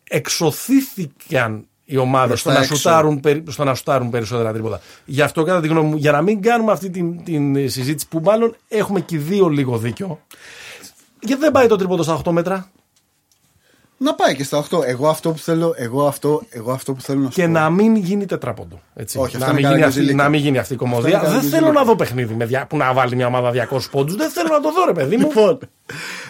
[0.10, 2.76] εξωθήθηκαν οι ομάδες Προς στο, τα να έξω.
[2.76, 4.82] σουτάρουν, περι- στο να σουτάρουν περισσότερα τρίποτα.
[5.06, 8.20] Γι' αυτό, κατά τη γνώμη μου, για να μην κάνουμε αυτή την, την συζήτηση που
[8.24, 10.20] μάλλον έχουμε και οι δύο λίγο δίκιο.
[11.20, 12.72] Γιατί δεν πάει το τρίποντο στα 8 μέτρα;
[14.04, 14.84] Να πάει και στα 8.
[14.86, 17.49] Εγώ αυτό που θέλω, εγώ αυτό, εγώ αυτό που θέλω να σου και πω.
[17.49, 18.82] να μην γίνει τετράποντο.
[18.95, 19.18] Έτσι.
[19.18, 20.24] Όχι, αυτό να, είναι μην γίνει αυτή, καραγκιόζηλικο.
[20.24, 21.10] να μην γίνει αυτή η Αυτό κομμωδία.
[21.18, 21.80] είναι Δεν θέλω καραγκιόζηλικο.
[21.80, 24.16] να δω παιχνίδι με δια, που να βάλει μια ομάδα 200 πόντους.
[24.16, 25.28] Δεν θέλω να το δω, ρε παιδί μου.
[25.28, 25.60] Λοιπόν,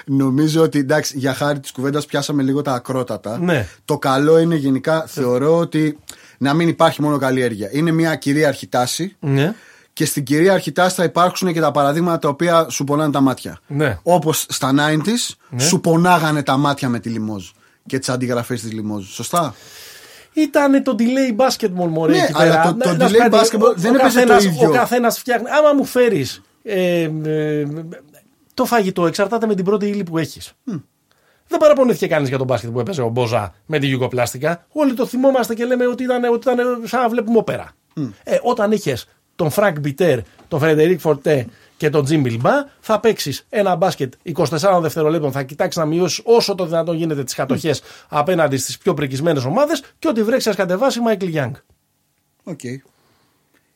[0.06, 3.38] νομίζω ότι εντάξει, για χάρη της κουβέντας πιάσαμε λίγο τα ακρότατα.
[3.40, 3.68] Ναι.
[3.86, 6.00] Το καλό είναι γενικά, θεωρώ ότι
[6.38, 7.70] να μην υπάρχει μόνο καλλιέργεια.
[7.72, 9.54] Είναι μια κυρίαρχη τάση ναι.
[9.94, 13.60] και στην κυρίαρχη τάση θα υπάρξουν και τα παραδείγματα τα οποία σου πονάνε τα μάτια.
[13.68, 14.00] Ναι.
[14.04, 17.50] Όπως στα 90s σου πονάγανε τα μάτια με τη λιμόζ
[17.86, 19.06] και τις αντιγραφές της λιμόζ.
[19.08, 19.56] Σωστά;
[20.34, 22.12] Ήταν το delay basketball, μωρέ.
[22.12, 22.64] Ναι, εκεί αλλά πέρα.
[22.64, 24.44] το- το Να- να σου delay πω κάτι, basketball ο- δεν ο έπαιζε το καθένας-
[24.44, 24.70] ίδιο.
[24.70, 25.50] Ο καθένας φτιάχνει.
[25.50, 27.66] Άμα μου φέρεις ε, ε,
[28.54, 30.54] το φαγητό, εξαρτάται με την πρώτη ύλη που έχεις.
[31.48, 34.66] Δεν παραπονήθηκε κανείς για τον μπάσκετ που έπαιζε ο Μπόζα με τη γιουγκοπλάστικα.
[34.72, 37.72] Όλοι το θυμόμαστε και λέμε ότι ήταν, ότι ήταν σαν να βλέπουμε όπερα.
[38.24, 41.48] Ε, όταν είχες τον Φρανκ Μπιτέρ, τον Φρεντερίκ Φορτέ
[41.84, 46.56] και τον Τζιμ Μπιλμπά, θα παίξεις ένα μπάσκετ 24 δευτερολέπτων, θα κοιτάξεις να μειώσεις όσο
[46.56, 51.00] το δυνατόν γίνεται τις κατοχές απέναντι στις πιο πρικισμένες ομάδες και ό,τι βρέξει ας κατεβάσει
[51.00, 51.54] Μάικλ Γιάνγκ.
[52.44, 52.64] Οκ.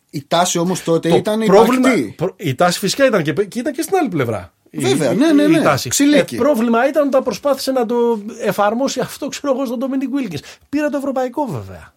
[0.10, 2.14] Η τάση όμως τότε Το ήταν πρόβλημα, υπαρκτή.
[2.18, 4.54] προ- η τάση φυσικά ήταν και, και ήταν και στην άλλη πλευρά.
[4.70, 5.62] Η- Βέβαια, η- ναι, ναι, η ναι.
[5.62, 5.90] τάση.
[5.90, 6.36] Ξυλίκι.
[6.36, 10.44] Ε, πρόβλημα ήταν όταν προσπάθησε να το εφαρμόσει αυτό, ξέρω εγώ, στον Ντομινίκ Γουίλκινς.
[10.70, 11.94] Πήρε το ευρωπαϊκό βέβαια.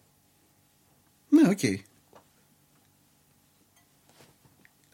[1.29, 1.59] Ναι, οκ.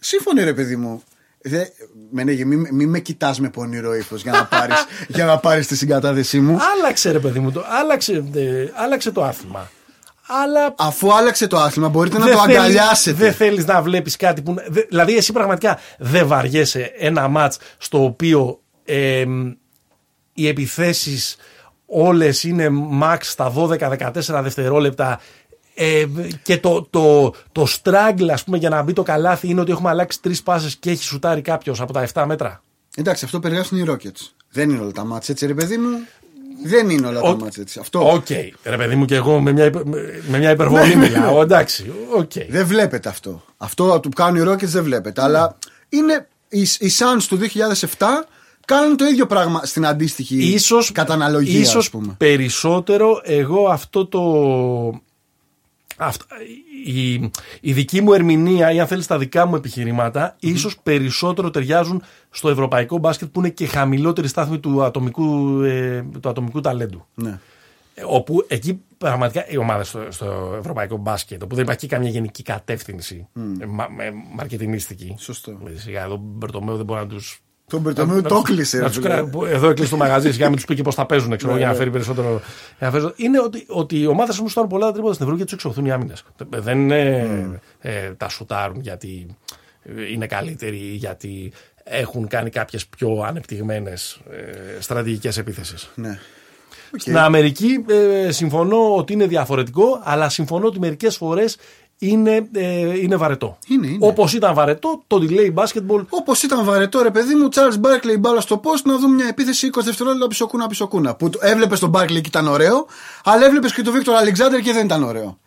[0.08, 1.04] Σύμφωνοι ρε παιδί μου.
[1.42, 1.66] Δε,
[2.12, 4.74] Μενέγε, μη, μη με κοιτάς με πονηρό ύφος για να πάρει
[5.16, 6.58] για να πάρεις τη συγκατάθεσή μου.
[6.78, 9.72] Άλλαξε ρε παιδί μου, το, άλλαξε, ε, άλλαξε το άθλημα.
[10.44, 13.18] Αλλά Αφού άλλαξε το άθλημα, μπορείτε να δεν το θέλεις- αγκαλιάσετε.
[13.18, 14.56] Δεν θέλεις να βλέπεις κάτι που.
[14.68, 19.26] δε- δηλαδή, εσύ πραγματικά δεν βαριέσαι ένα ματς στο οποίο ε,
[20.34, 21.36] οι επιθέσεις
[21.86, 22.68] όλες είναι
[23.02, 24.12] max στα 12-14
[24.44, 25.20] δευτερόλεπτα.
[25.80, 26.06] Ε,
[26.44, 29.90] και το, το, το struggle, ας πούμε, για να μπει το καλάθι είναι ότι έχουμε
[29.90, 32.64] αλλάξει τρεις πάσες και έχει σουτάρει κάποιος από τα 7 μέτρα.
[32.96, 34.32] Εντάξει, αυτό περιγράφουν οι Rockets.
[34.52, 35.88] Δεν είναι όλα τα ματς έτσι, ρε παιδί μου.
[36.64, 37.80] Δεν είναι όλα τα Ο- ματς έτσι.
[37.80, 38.30] Αυτό Οκ,
[38.64, 39.86] ρε παιδί μου, και εγώ με μια, υπε-
[40.28, 41.42] με μια υπερβολή μιλάω.
[41.42, 42.32] Εντάξει, οκ.
[42.50, 43.44] δεν βλέπετε αυτό.
[43.58, 45.22] Αυτό που κάνουν οι Rockets δεν βλέπετε.
[45.22, 45.58] Αλλά
[45.90, 48.06] είναι οι, οι Suns του 2007
[48.66, 52.16] κάνουν το ίδιο πράγμα στην αντίστοιχη ίσως, καταναλογία, ίσως ας πούμε.
[52.18, 54.22] περισσότερο εγώ αυτό το
[55.98, 56.26] αυτα-
[56.86, 57.14] η,
[57.62, 62.50] η δική μου ερμηνεία ή αν θέλεις τα δικά μου επιχειρηματα ίσως περισσότερο ταιριάζουν στο
[62.50, 67.06] ευρωπαϊκό μπάσκετ που είναι και χαμηλότερη στάθμη του ατομικού, ε, του ατομικού ταλέντου.
[67.16, 67.40] Ναι.
[67.94, 72.44] Ε, Όπου εκεί πραγματικά οι ομάδες στο, στο ευρωπαϊκό μπάσκετ, όπου δεν υπάρχει καμία γενική
[72.44, 73.28] κατεύθυνση
[73.60, 75.16] ε, μα, με, μαρκετινίστικη.
[75.20, 75.52] Σωστό.
[75.76, 77.42] Ε, Σιγά εδώ Μπερτομέου δεν μπορεί να τους.
[77.70, 78.80] Τον Μπερτομέου το κλείσε.
[78.80, 79.24] ρε φίλε.
[79.48, 81.68] Εδώ έκλεισε το μαγαζί, σιγά μην τους πει και πώς θα παίζουν, ξέρω, Ναι, για
[81.68, 81.78] να ναι.
[81.78, 82.42] φέρει περισσότερο.
[82.78, 85.46] για να φέρει- Είναι ότι, ότι οι ομάδες μου στάρουν πολλά τρίποτα στην Ευρώπη και
[85.46, 86.24] τους εξωθούν οι άμυνες.
[86.50, 89.28] Δεν είναι ε, τα σουτάρουν γιατί
[89.84, 91.52] ε, είναι καλύτεροι ή γιατί
[91.84, 95.90] έχουν κάνει κάποιες πιο ανεπτυγμένες ε, στρατηγικές επίθεσεις.
[95.96, 96.20] Ναι.
[96.98, 97.86] Στην Αμερική
[98.26, 101.58] ε, συμφωνώ ότι είναι διαφορετικό, αλλά συμφωνώ ότι μερικές φορές
[102.00, 103.58] είναι, ε, είναι βαρετό.
[103.68, 103.98] Είναι, είναι.
[104.08, 106.06] Όπως ήταν βαρετό το delay basketball.
[106.10, 109.70] Όπως ήταν βαρετό, ρε παιδί μου, Charles Barkley μπάλα στο post να δούμε μια επίθεση
[109.78, 111.16] 20 δευτερόλεπτα πισωκούνα πισωκούνα.
[111.16, 112.86] Που έβλεπες τον Barkley και ήταν ωραίο,
[113.24, 115.38] αλλά έβλεπες και τον Victor Alexander και δεν ήταν ωραίο.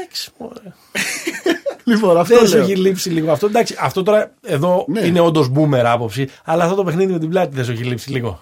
[0.00, 0.60] Εντάξει, μωρέ.
[1.84, 2.64] Λοιπόν, αυτό Δεν σου λέω.
[2.64, 3.46] έχει λείψει λίγο αυτό.
[3.46, 5.00] Εντάξει, αυτό τώρα εδώ Ναι.
[5.00, 8.10] είναι όντως boomer άποψη, αλλά αυτό το παιχνίδι με την πλάτη δεν σου έχει λείψει
[8.10, 8.40] λίγο.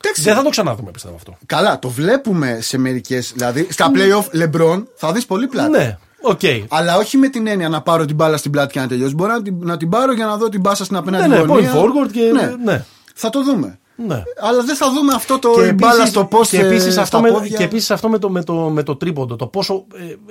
[0.00, 0.22] Εντάξει.
[0.22, 1.36] Δεν θα το ξαναδούμε, πιστεύω αυτό.
[1.46, 3.32] Καλά, το βλέπουμε σε μερικές.
[3.34, 5.70] Δηλαδή, στα playoff LeBron θα δεις πολύ πλάτη.
[5.70, 5.98] Ναι,
[6.30, 6.40] οκ.
[6.68, 9.14] Αλλά όχι με την έννοια να πάρω την μπάλα στην πλάτη και να τελειώσει.
[9.14, 11.42] Μπορώ να την, να την πάρω για να δω την πάσα στην απέναντι Ναι, ναι,
[11.42, 11.72] γωνία.
[11.72, 12.32] point forward και-
[12.64, 12.84] ναι.
[13.14, 13.78] Θα το δούμε.
[14.06, 14.22] Ναι.
[14.40, 17.00] Αλλά δεν θα δούμε αυτό το Και η μπάλα επίσης- στο post και επίσης ε,
[17.00, 17.56] αυτό, στα με, πόδια.
[17.56, 19.36] και επίσης αυτό με το, με, το, με το τρίποντο.
[19.36, 19.84] Το πόσο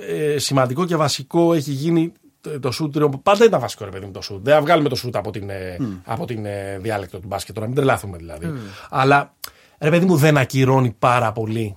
[0.08, 2.92] ε, ε, σημαντικό και βασικό έχει γίνει το- το σουτ.
[2.94, 4.44] τριών- Πάντα ήταν βασικό ρε παιδί μου το σουτ.
[4.44, 7.54] Δεν θα βγάλουμε το σουτ από την, ε, από την ε, διάλεκτο του μπάσκετ.
[7.54, 8.52] Τώρα μην τρελάθουμε δηλαδή.
[8.90, 9.34] Αλλά
[9.78, 11.76] ρε παιδί μου δεν ακυρώνει πάρα πολύ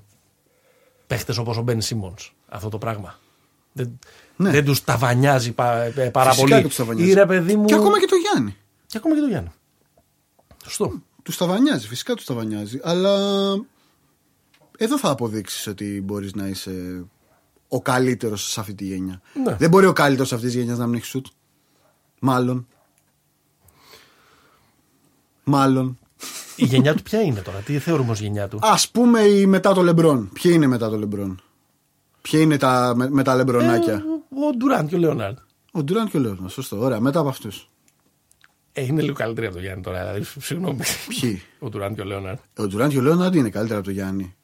[1.08, 2.14] παίχτες όπως ο Μπεν Σίμον
[2.50, 3.16] αυτό το πράγμα.
[3.72, 4.00] Δεν,
[4.36, 4.50] Ναι.
[4.52, 6.62] δεν τους ταβανιάζει πα, ε, πάρα Φυσικά πολύ.
[6.62, 7.10] και τους ταβανιάζει.
[7.12, 8.56] Ή, ρε παιδί μου, Και ακόμα και το Γιάννη.
[8.86, 9.50] και ακόμα και το Γιάννη.
[10.64, 10.94] Σωστό.
[11.24, 12.80] Τους ταβανιάζει, φυσικά τους ταβανιάζει.
[12.84, 13.18] Αλλά
[14.78, 17.04] εδώ θα αποδείξεις ότι μπορείς να είσαι
[17.68, 19.22] ο καλύτερος σε αυτή τη γενιά.
[19.46, 19.56] Ναι.
[19.56, 21.26] Δεν μπορεί ο καλύτερος αυτής της γενιάς να μην έχει σουτ.
[22.20, 22.68] Μάλλον.
[25.44, 26.00] Μάλλον.
[26.56, 29.74] Η γενιά του ποια είναι τώρα, τι θεωρούμε ως γενιά του; Α πούμε η μετά
[29.74, 30.30] το Λεμπρόν.
[30.34, 31.42] Ποιοι είναι μετά το Λεμπρόν;
[32.22, 35.38] Ποιοι είναι τα, με, με τα Λεμπρονάκια; Ο Ντουράντ και ο Λεωνάρντ.
[35.72, 36.48] Ο Ντουράντ και ο Λέωνα.
[36.50, 36.80] Σωστό.
[36.80, 37.00] Ωραία.
[37.00, 37.70] Μετά από αυτούς.
[38.74, 40.00] Ε, είναι λίγο καλύτερη από το Γιάννη τώρα.
[40.00, 40.80] Δηλαδή, συγγνώμη.
[41.08, 42.38] Ποιοι; Ο Ντουράντ και ο Λέοναρντ.
[42.58, 44.36] Ο Ντουράντ και ο Λέωνα είναι καλύτερα από τον Γιάννη.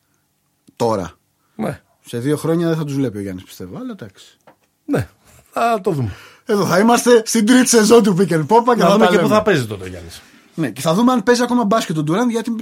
[0.75, 1.11] Τώρα.
[1.55, 1.81] Ναι.
[2.05, 3.77] Σε δύο χρόνια δεν θα τους βλέπει ο Γιάννης πιστεύω.
[3.77, 4.37] Αλλά εντάξει.
[4.85, 5.07] ναι,
[5.51, 6.11] θα το δούμε.
[6.45, 9.11] Εδώ θα είμαστε στην τρίτη σεζόν του Pick and Pop και Να θα δούμε τα
[9.11, 9.35] και πού λέμε.
[9.35, 10.21] θα παίζει τότε ο Γιάννης.
[10.55, 12.55] Ναι, και θα δούμε αν παίζει ακόμα μπάσκετ ο Ντουράντ γιατί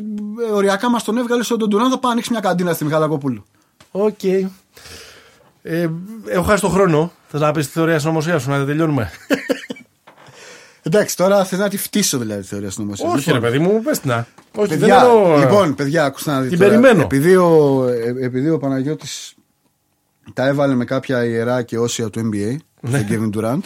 [0.49, 1.87] ε, οριακά μας τον έβγαλε στον Ντουράντ.
[1.89, 3.43] Θα πάω να ανοίξει μια καντίνα στη Μιχαλακοπούλου.
[3.91, 4.19] Οκ.
[5.61, 5.89] Ε,
[6.27, 7.11] έχω χάσει τον χρόνο.
[7.27, 9.11] Θες να πεις τη θεωρία συνωμοσία σου, να δεν τελειώνουμε;
[10.85, 13.09] Εντάξει, τώρα θες να τη φτύσω δηλαδή τη θεωρία συνωμοσίας.
[13.09, 14.27] Όχι, ρε παιδί μου, πες την να.
[14.55, 15.37] Όχι, Παιδιά, δεν εννοώ.
[15.37, 16.49] λοιπόν, παιδιά, ακούστε να δείτε.
[16.49, 16.69] Την τώρα.
[16.79, 17.01] περιμένω.
[17.03, 19.33] Επειδή ο, ε, επειδή ο Παναγιώτης
[20.33, 22.97] τα έβαλε με κάποια ιερά και όσια του NBA, Ναι.
[22.97, 23.59] στον Kevin Durant,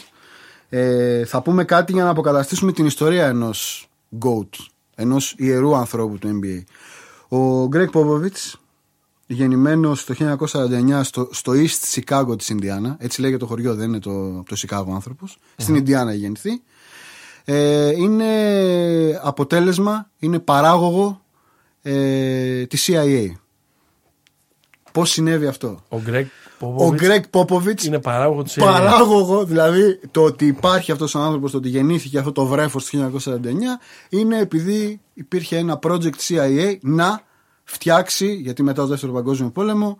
[0.70, 3.90] Ε, θα πούμε κάτι για να αποκαταστήσουμε την ιστορία ενός
[4.26, 4.50] GOAT,
[4.96, 6.64] ενός ιερού ανθρώπου του NBA.
[7.38, 8.54] Ο Greg Popovich,
[9.28, 13.99] γεννημένος το 1949 στο, στο East Chicago της Ινδιάνα, έτσι λέγεται το χωριό, δεν είναι
[13.99, 16.62] το, το Chicago άνθρωπος, στην Ινδιάνα γεννηθεί.
[17.45, 18.26] Ε, είναι
[19.22, 21.22] αποτέλεσμα, είναι παράγωγο
[21.82, 23.32] ε, της CIA.
[24.91, 26.28] Πώς συνέβη αυτό; Ο Γκρέκ
[26.60, 31.58] Ο Γκρέκ Πόποβιτς είναι παράγωγο της παράγωγο, δηλαδή το ότι υπάρχει αυτός ο άνθρωπος, το
[31.58, 33.40] ότι γεννήθηκε αυτό το βρέφος το 1949
[34.10, 37.22] είναι επειδή υπήρχε ένα project CIA να
[37.69, 39.98] φτιάξει, γιατί μετά το δεύτερο παγκόσμιο πόλεμο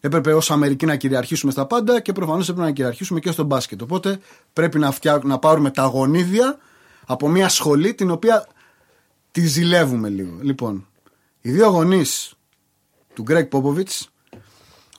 [0.00, 3.82] έπρεπε ως Αμερική να κυριαρχήσουμε στα πάντα και προφανώς έπρεπε να κυριαρχήσουμε και στο μπάσκετ.
[3.82, 4.20] Οπότε
[4.52, 5.20] πρέπει να, φτιά...
[5.24, 6.58] να πάρουμε τα γονίδια
[7.06, 8.46] από μια σχολή την οποία
[9.30, 10.38] τη ζηλεύουμε λίγο.
[10.40, 10.86] Λοιπόν,
[11.40, 12.32] οι δύο γονείς
[13.14, 14.10] του Γκρέκ Πόποβιτς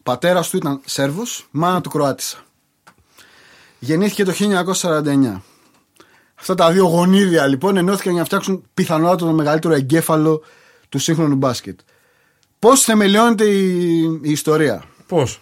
[0.03, 2.37] πατέρας του ήταν Σέρβος, μάνα του Κροάτισσα.
[3.79, 4.33] Γεννήθηκε το
[4.81, 5.41] 1949.
[6.35, 10.41] Αυτά τα δύο γονίδια λοιπόν ενώθηκαν για να φτιάξουν πιθανότατα το μεγαλύτερο εγκέφαλο
[10.89, 11.79] του σύγχρονου μπάσκετ.
[12.60, 15.40] Πώς θεμελιώνεται η, η ιστορία; Πώς;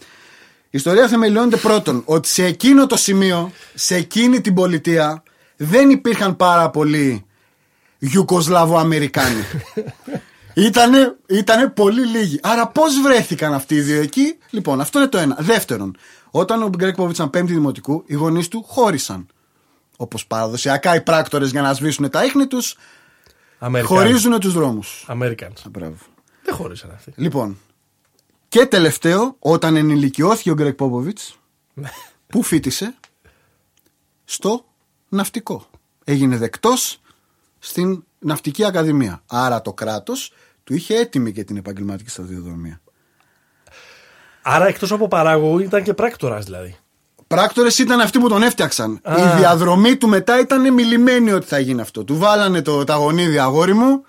[0.63, 5.23] Η ιστορία θεμελιώνεται πρώτον ότι σε εκείνο το σημείο, σε εκείνη την πολιτεία,
[5.55, 7.25] δεν υπήρχαν πάρα πολλοί
[7.99, 9.43] Ιουκοσλαβο-Αμερικάνοι.
[10.67, 12.39] ήτανε, ήτανε πολύ λίγοι.
[12.43, 15.37] Άρα πώς βρέθηκαν αυτοί οι δύο εκεί; Λοιπόν, αυτό είναι το ένα.
[15.39, 15.97] Δεύτερον,
[16.31, 19.27] όταν ο Γκρέκ Πόβιτς ήταν πέμπτη δημοτικού, οι γονείς του χώρισαν.
[19.97, 22.75] Όπως παραδοσιακά οι πράκτορες για να σβήσουν τα ίχνη τους,
[23.83, 25.05] χωρίζουν τους δρόμους.
[25.09, 25.63] Americans.
[25.71, 25.95] Μπράβο.
[26.47, 27.13] Δεν χώρισαν αυτοί.
[27.15, 27.57] Λοιπόν,
[28.47, 31.37] και τελευταίο, όταν ενηλικιώθηκε ο Γκρέκ Πόποβιτς,
[31.73, 31.89] Ναι.
[32.27, 32.95] πού φίτησε,
[34.25, 34.65] στο
[35.09, 35.65] ναυτικό.
[36.03, 37.01] Έγινε δεκτός
[37.59, 39.21] στην ναυτική ακαδημία.
[39.27, 40.33] Άρα το κράτος
[40.63, 42.81] του είχε έτοιμη και την επαγγελματική σταδιοδρομία.
[44.41, 46.77] Άρα εκτός από παράγωγο ήταν και πράκτορας δηλαδή.
[47.27, 48.99] Πράκτορες ήταν αυτοί που τον έφτιαξαν.
[49.03, 49.15] Α.
[49.35, 52.03] Η διαδρομή του μετά ήταν μιλημένη ότι θα γίνει αυτό.
[52.03, 54.05] Του βάλανε το, τα γονίδια αγόρι μου.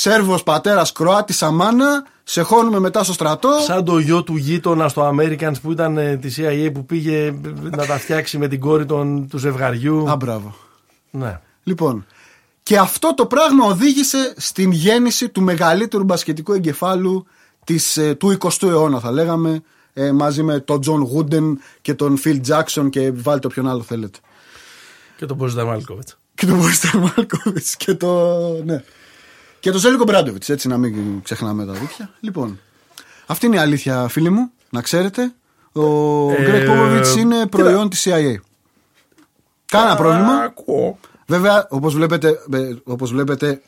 [0.00, 2.06] Σέρβος πατέρας Κροάτης Αμάνα.
[2.24, 3.50] Σε χώνουμε μετά στο στρατό.
[3.66, 7.34] Σαν το γιο του γείτονα στο Americans που ήταν ε, της CIA που πήγε ε,
[7.62, 10.10] να τα φτιάξει με την κόρη των, του ζευγαριού.
[10.10, 10.54] Α, μπράβο.
[11.10, 11.40] Ναι.
[11.62, 12.06] Λοιπόν,
[12.62, 17.26] και αυτό το πράγμα οδήγησε στην γέννηση του μεγαλύτερου μπασκετικού εγκεφάλου
[17.64, 19.62] της, ε, του 20ου αιώνα, θα λέγαμε,
[19.92, 24.18] ε, μαζί με τον Τζον Γούντεν και τον Φιλ Τζάξον και βάλτε όποιον άλλο θέλετε.
[25.16, 26.08] Και τον Μπόζινταρ Μάλκοβιτς.
[26.34, 28.38] Και τον Μπόζινταρ Μάλκοβιτς και το.
[28.64, 28.82] Ναι.
[29.60, 32.10] Και τον Ζέλικο Ομπράντοβιτς, έτσι να μην ξεχνάμε τα δίκτυα.
[32.20, 32.58] Λοιπόν,
[33.26, 35.32] αυτή είναι η αλήθεια, φίλοι μου, να ξέρετε.
[35.72, 35.82] Ο
[36.32, 37.48] Ε, Γκρέκ Πόποβιτ είναι κοίτα.
[37.48, 38.34] προϊόν της CIA.
[39.66, 40.32] Κάνα πρόβλημα.
[40.32, 40.98] Ακούω.
[41.26, 43.60] Βέβαια, όπως βλέπετε, ε, όπως βλέπετε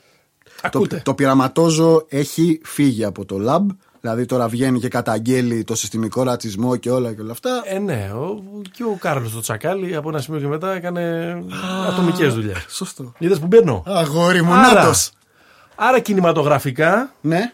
[0.61, 1.01] το, Ακούτε.
[1.05, 3.65] το πειραματόζω έχει φύγει από το lab.
[4.01, 7.61] Δηλαδή τώρα βγαίνει και καταγγέλει το συστημικό ρατσισμό και όλα και όλα αυτά.
[7.65, 8.11] Ε, ναι.
[8.15, 11.33] Ο, και ο Κάρλος το Τσακάλι από ένα σημείο και μετά έκανε
[11.87, 12.65] ατομικές δουλειές.
[12.69, 13.13] Σωστό.
[13.17, 15.11] Είδες που μπαίνω; Αγόρι μου, Άρα, νάτος.
[15.83, 17.13] Άρα κινηματογραφικά.
[17.21, 17.51] Ναι.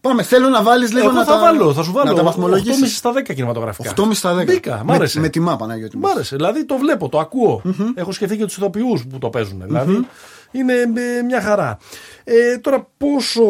[0.00, 2.08] Πάμε, θέλω να βάλεις λίγο Εγώ να θα τα, βάλω, θα σου βάλω.
[2.10, 2.96] Να τα 8,5 βαθμολογήσεις.
[2.96, 3.92] στα 10 κινηματογραφικά.
[3.96, 4.46] 8,5 στα 10.
[4.46, 4.80] 10.
[4.82, 5.20] Μ' Με, άρεσε.
[5.20, 5.96] με τιμά, Παναγιώτη.
[5.96, 6.06] μου.
[6.06, 6.36] Μ' άρεσε.
[6.36, 7.62] Δηλαδή το βλέπω, το ακούω
[7.94, 9.62] Έχω σκεφτεί και τους ηθοποιούς που το παίζουν.
[9.66, 10.06] Δηλαδή
[10.50, 11.78] είναι ε, μια χαρά.
[12.24, 13.42] Ε, τώρα πόσο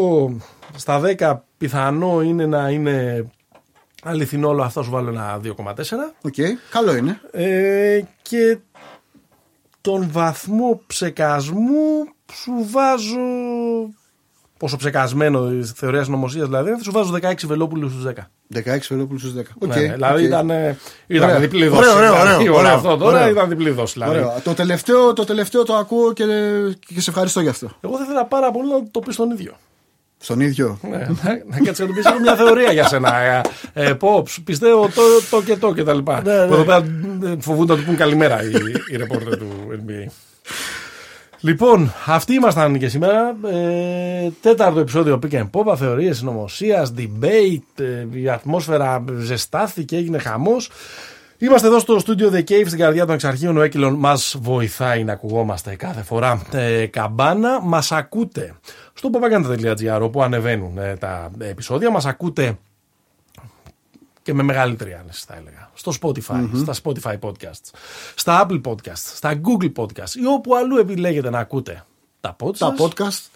[0.76, 3.26] στα 10 πιθανό είναι να είναι
[4.02, 5.50] αληθινό όλο αυτό, σου βάλω ένα 2,4.
[6.22, 6.34] Οκ,
[6.70, 7.20] καλό είναι.
[7.30, 8.58] Ε, και
[9.80, 13.18] τον βαθμό ψεκασμού σου βάζω.
[14.60, 18.10] Πόσο ψεκασμένο η θεωρία συνωμοσίας δηλαδή, θα σου βάζω 16 βελόπουλους στους 10.
[18.54, 19.40] 16 Βελόπουλους στους 10.
[19.58, 20.26] Οκ, Ναι, ναι, δηλαδή οκ.
[20.28, 20.76] ήταν, ε,
[21.06, 21.40] ήταν Ωραίο.
[21.40, 21.96] διπλή Ωραίο, δόση.
[21.96, 22.74] ωραίο, δηλαδή, ωραίο, όλο ωραίο.
[22.74, 23.30] αυτό τώρα Ωραίο.
[23.30, 23.92] ήταν διπλή δόση.
[23.92, 24.10] Δηλαδή.
[24.18, 24.34] Ωραίο.
[24.44, 26.24] Το τελευταίο, το τελευταίο το ακούω και,
[26.94, 27.70] και σε ευχαριστώ γι' αυτό.
[27.80, 29.52] Εγώ θα ήθελα πάρα πολύ να το πεις στον ίδιο.
[30.18, 30.78] Στον ίδιο.
[30.90, 31.06] Ναι, να,
[31.46, 33.16] να κάτσεις να του πεις: Έχω μια θεωρία για σένα.
[33.16, 33.40] Ε,
[33.72, 36.22] ε, πω, ψ, πιστεύω το, το και το και τα λοιπά.
[36.24, 36.46] Ναι, ναι.
[36.46, 36.84] Που Εδώ πέρα
[37.24, 38.50] ε, φοβούνται να του πούν καλημέρα οι,
[38.92, 40.10] οι ρεπόρτερ του NBA.
[41.40, 43.36] Λοιπόν, αυτοί ήμασταν και σήμερα.
[43.52, 47.82] Ε, τέταρτο επεισόδιο Pick and Pop, θεωρίες συνωμοσίας, debate.
[47.82, 50.70] ε, η ατμόσφαιρα ζεστάθηκε, έγινε χαμός.
[51.38, 53.56] Είμαστε εδώ στο στούντιο The Cave στην καρδιά των εξαρχείων.
[53.56, 56.42] Ο Έκυλον μας βοηθάει να ακουγόμαστε κάθε φορά.
[56.52, 58.54] Ε, καμπάνα, μας ακούτε
[58.94, 61.90] στο papaganda.gr όπου ανεβαίνουν ε, τα επεισόδια.
[61.90, 62.58] Μας ακούτε
[64.22, 65.69] και με μεγαλύτερη άνεση θα έλεγα.
[65.80, 67.70] Στο Spotify, στα Spotify podcasts,
[68.14, 71.84] στα Apple podcasts, στα Google podcasts ή όπου αλλού επιλέγετε να ακούτε
[72.20, 72.56] τα podcasts.
[72.56, 73.28] Τα podcast.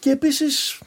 [0.00, 0.78] Και επίσης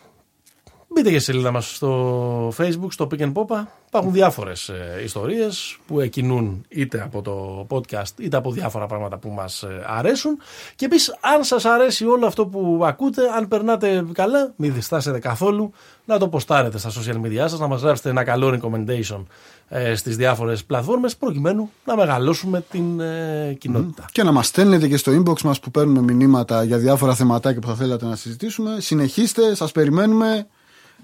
[0.93, 3.63] μπείτε και στη σελίδα μας στο Facebook, στο Pick and Popa
[3.93, 4.71] Υπάρχουν διάφορες
[5.03, 10.37] ιστορίες που εκκινούν είτε από το podcast είτε από διάφορα πράγματα που μας αρέσουν.
[10.75, 15.71] Και επίσης, αν σας αρέσει όλο αυτό που ακούτε, αν περνάτε καλά, μην διστάσετε καθόλου
[16.05, 19.23] να το ποστάρετε στα social media σας, να μας γράψετε ένα καλό recommendation
[19.69, 24.05] ε, στις διάφορες πλατφόρμες προκειμένου να μεγαλώσουμε την ε, κοινότητα.
[24.11, 27.67] Και να μας στέλνετε και στο inbox μας που παίρνουμε μηνύματα για διάφορα θεματάκια που
[27.67, 28.77] θα θέλατε να συζητήσουμε.
[28.79, 30.47] Συνεχίστε, σας περιμένουμε.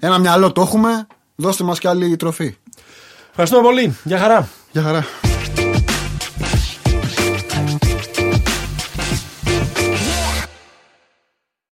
[0.00, 1.06] Ένα μυαλό το έχουμε.
[1.36, 2.56] Δώστε μας και άλλη τροφή.
[3.30, 3.96] Ευχαριστούμε πολύ.
[4.04, 4.48] Γεια χαρά.
[4.72, 5.27] Γεια χαρά.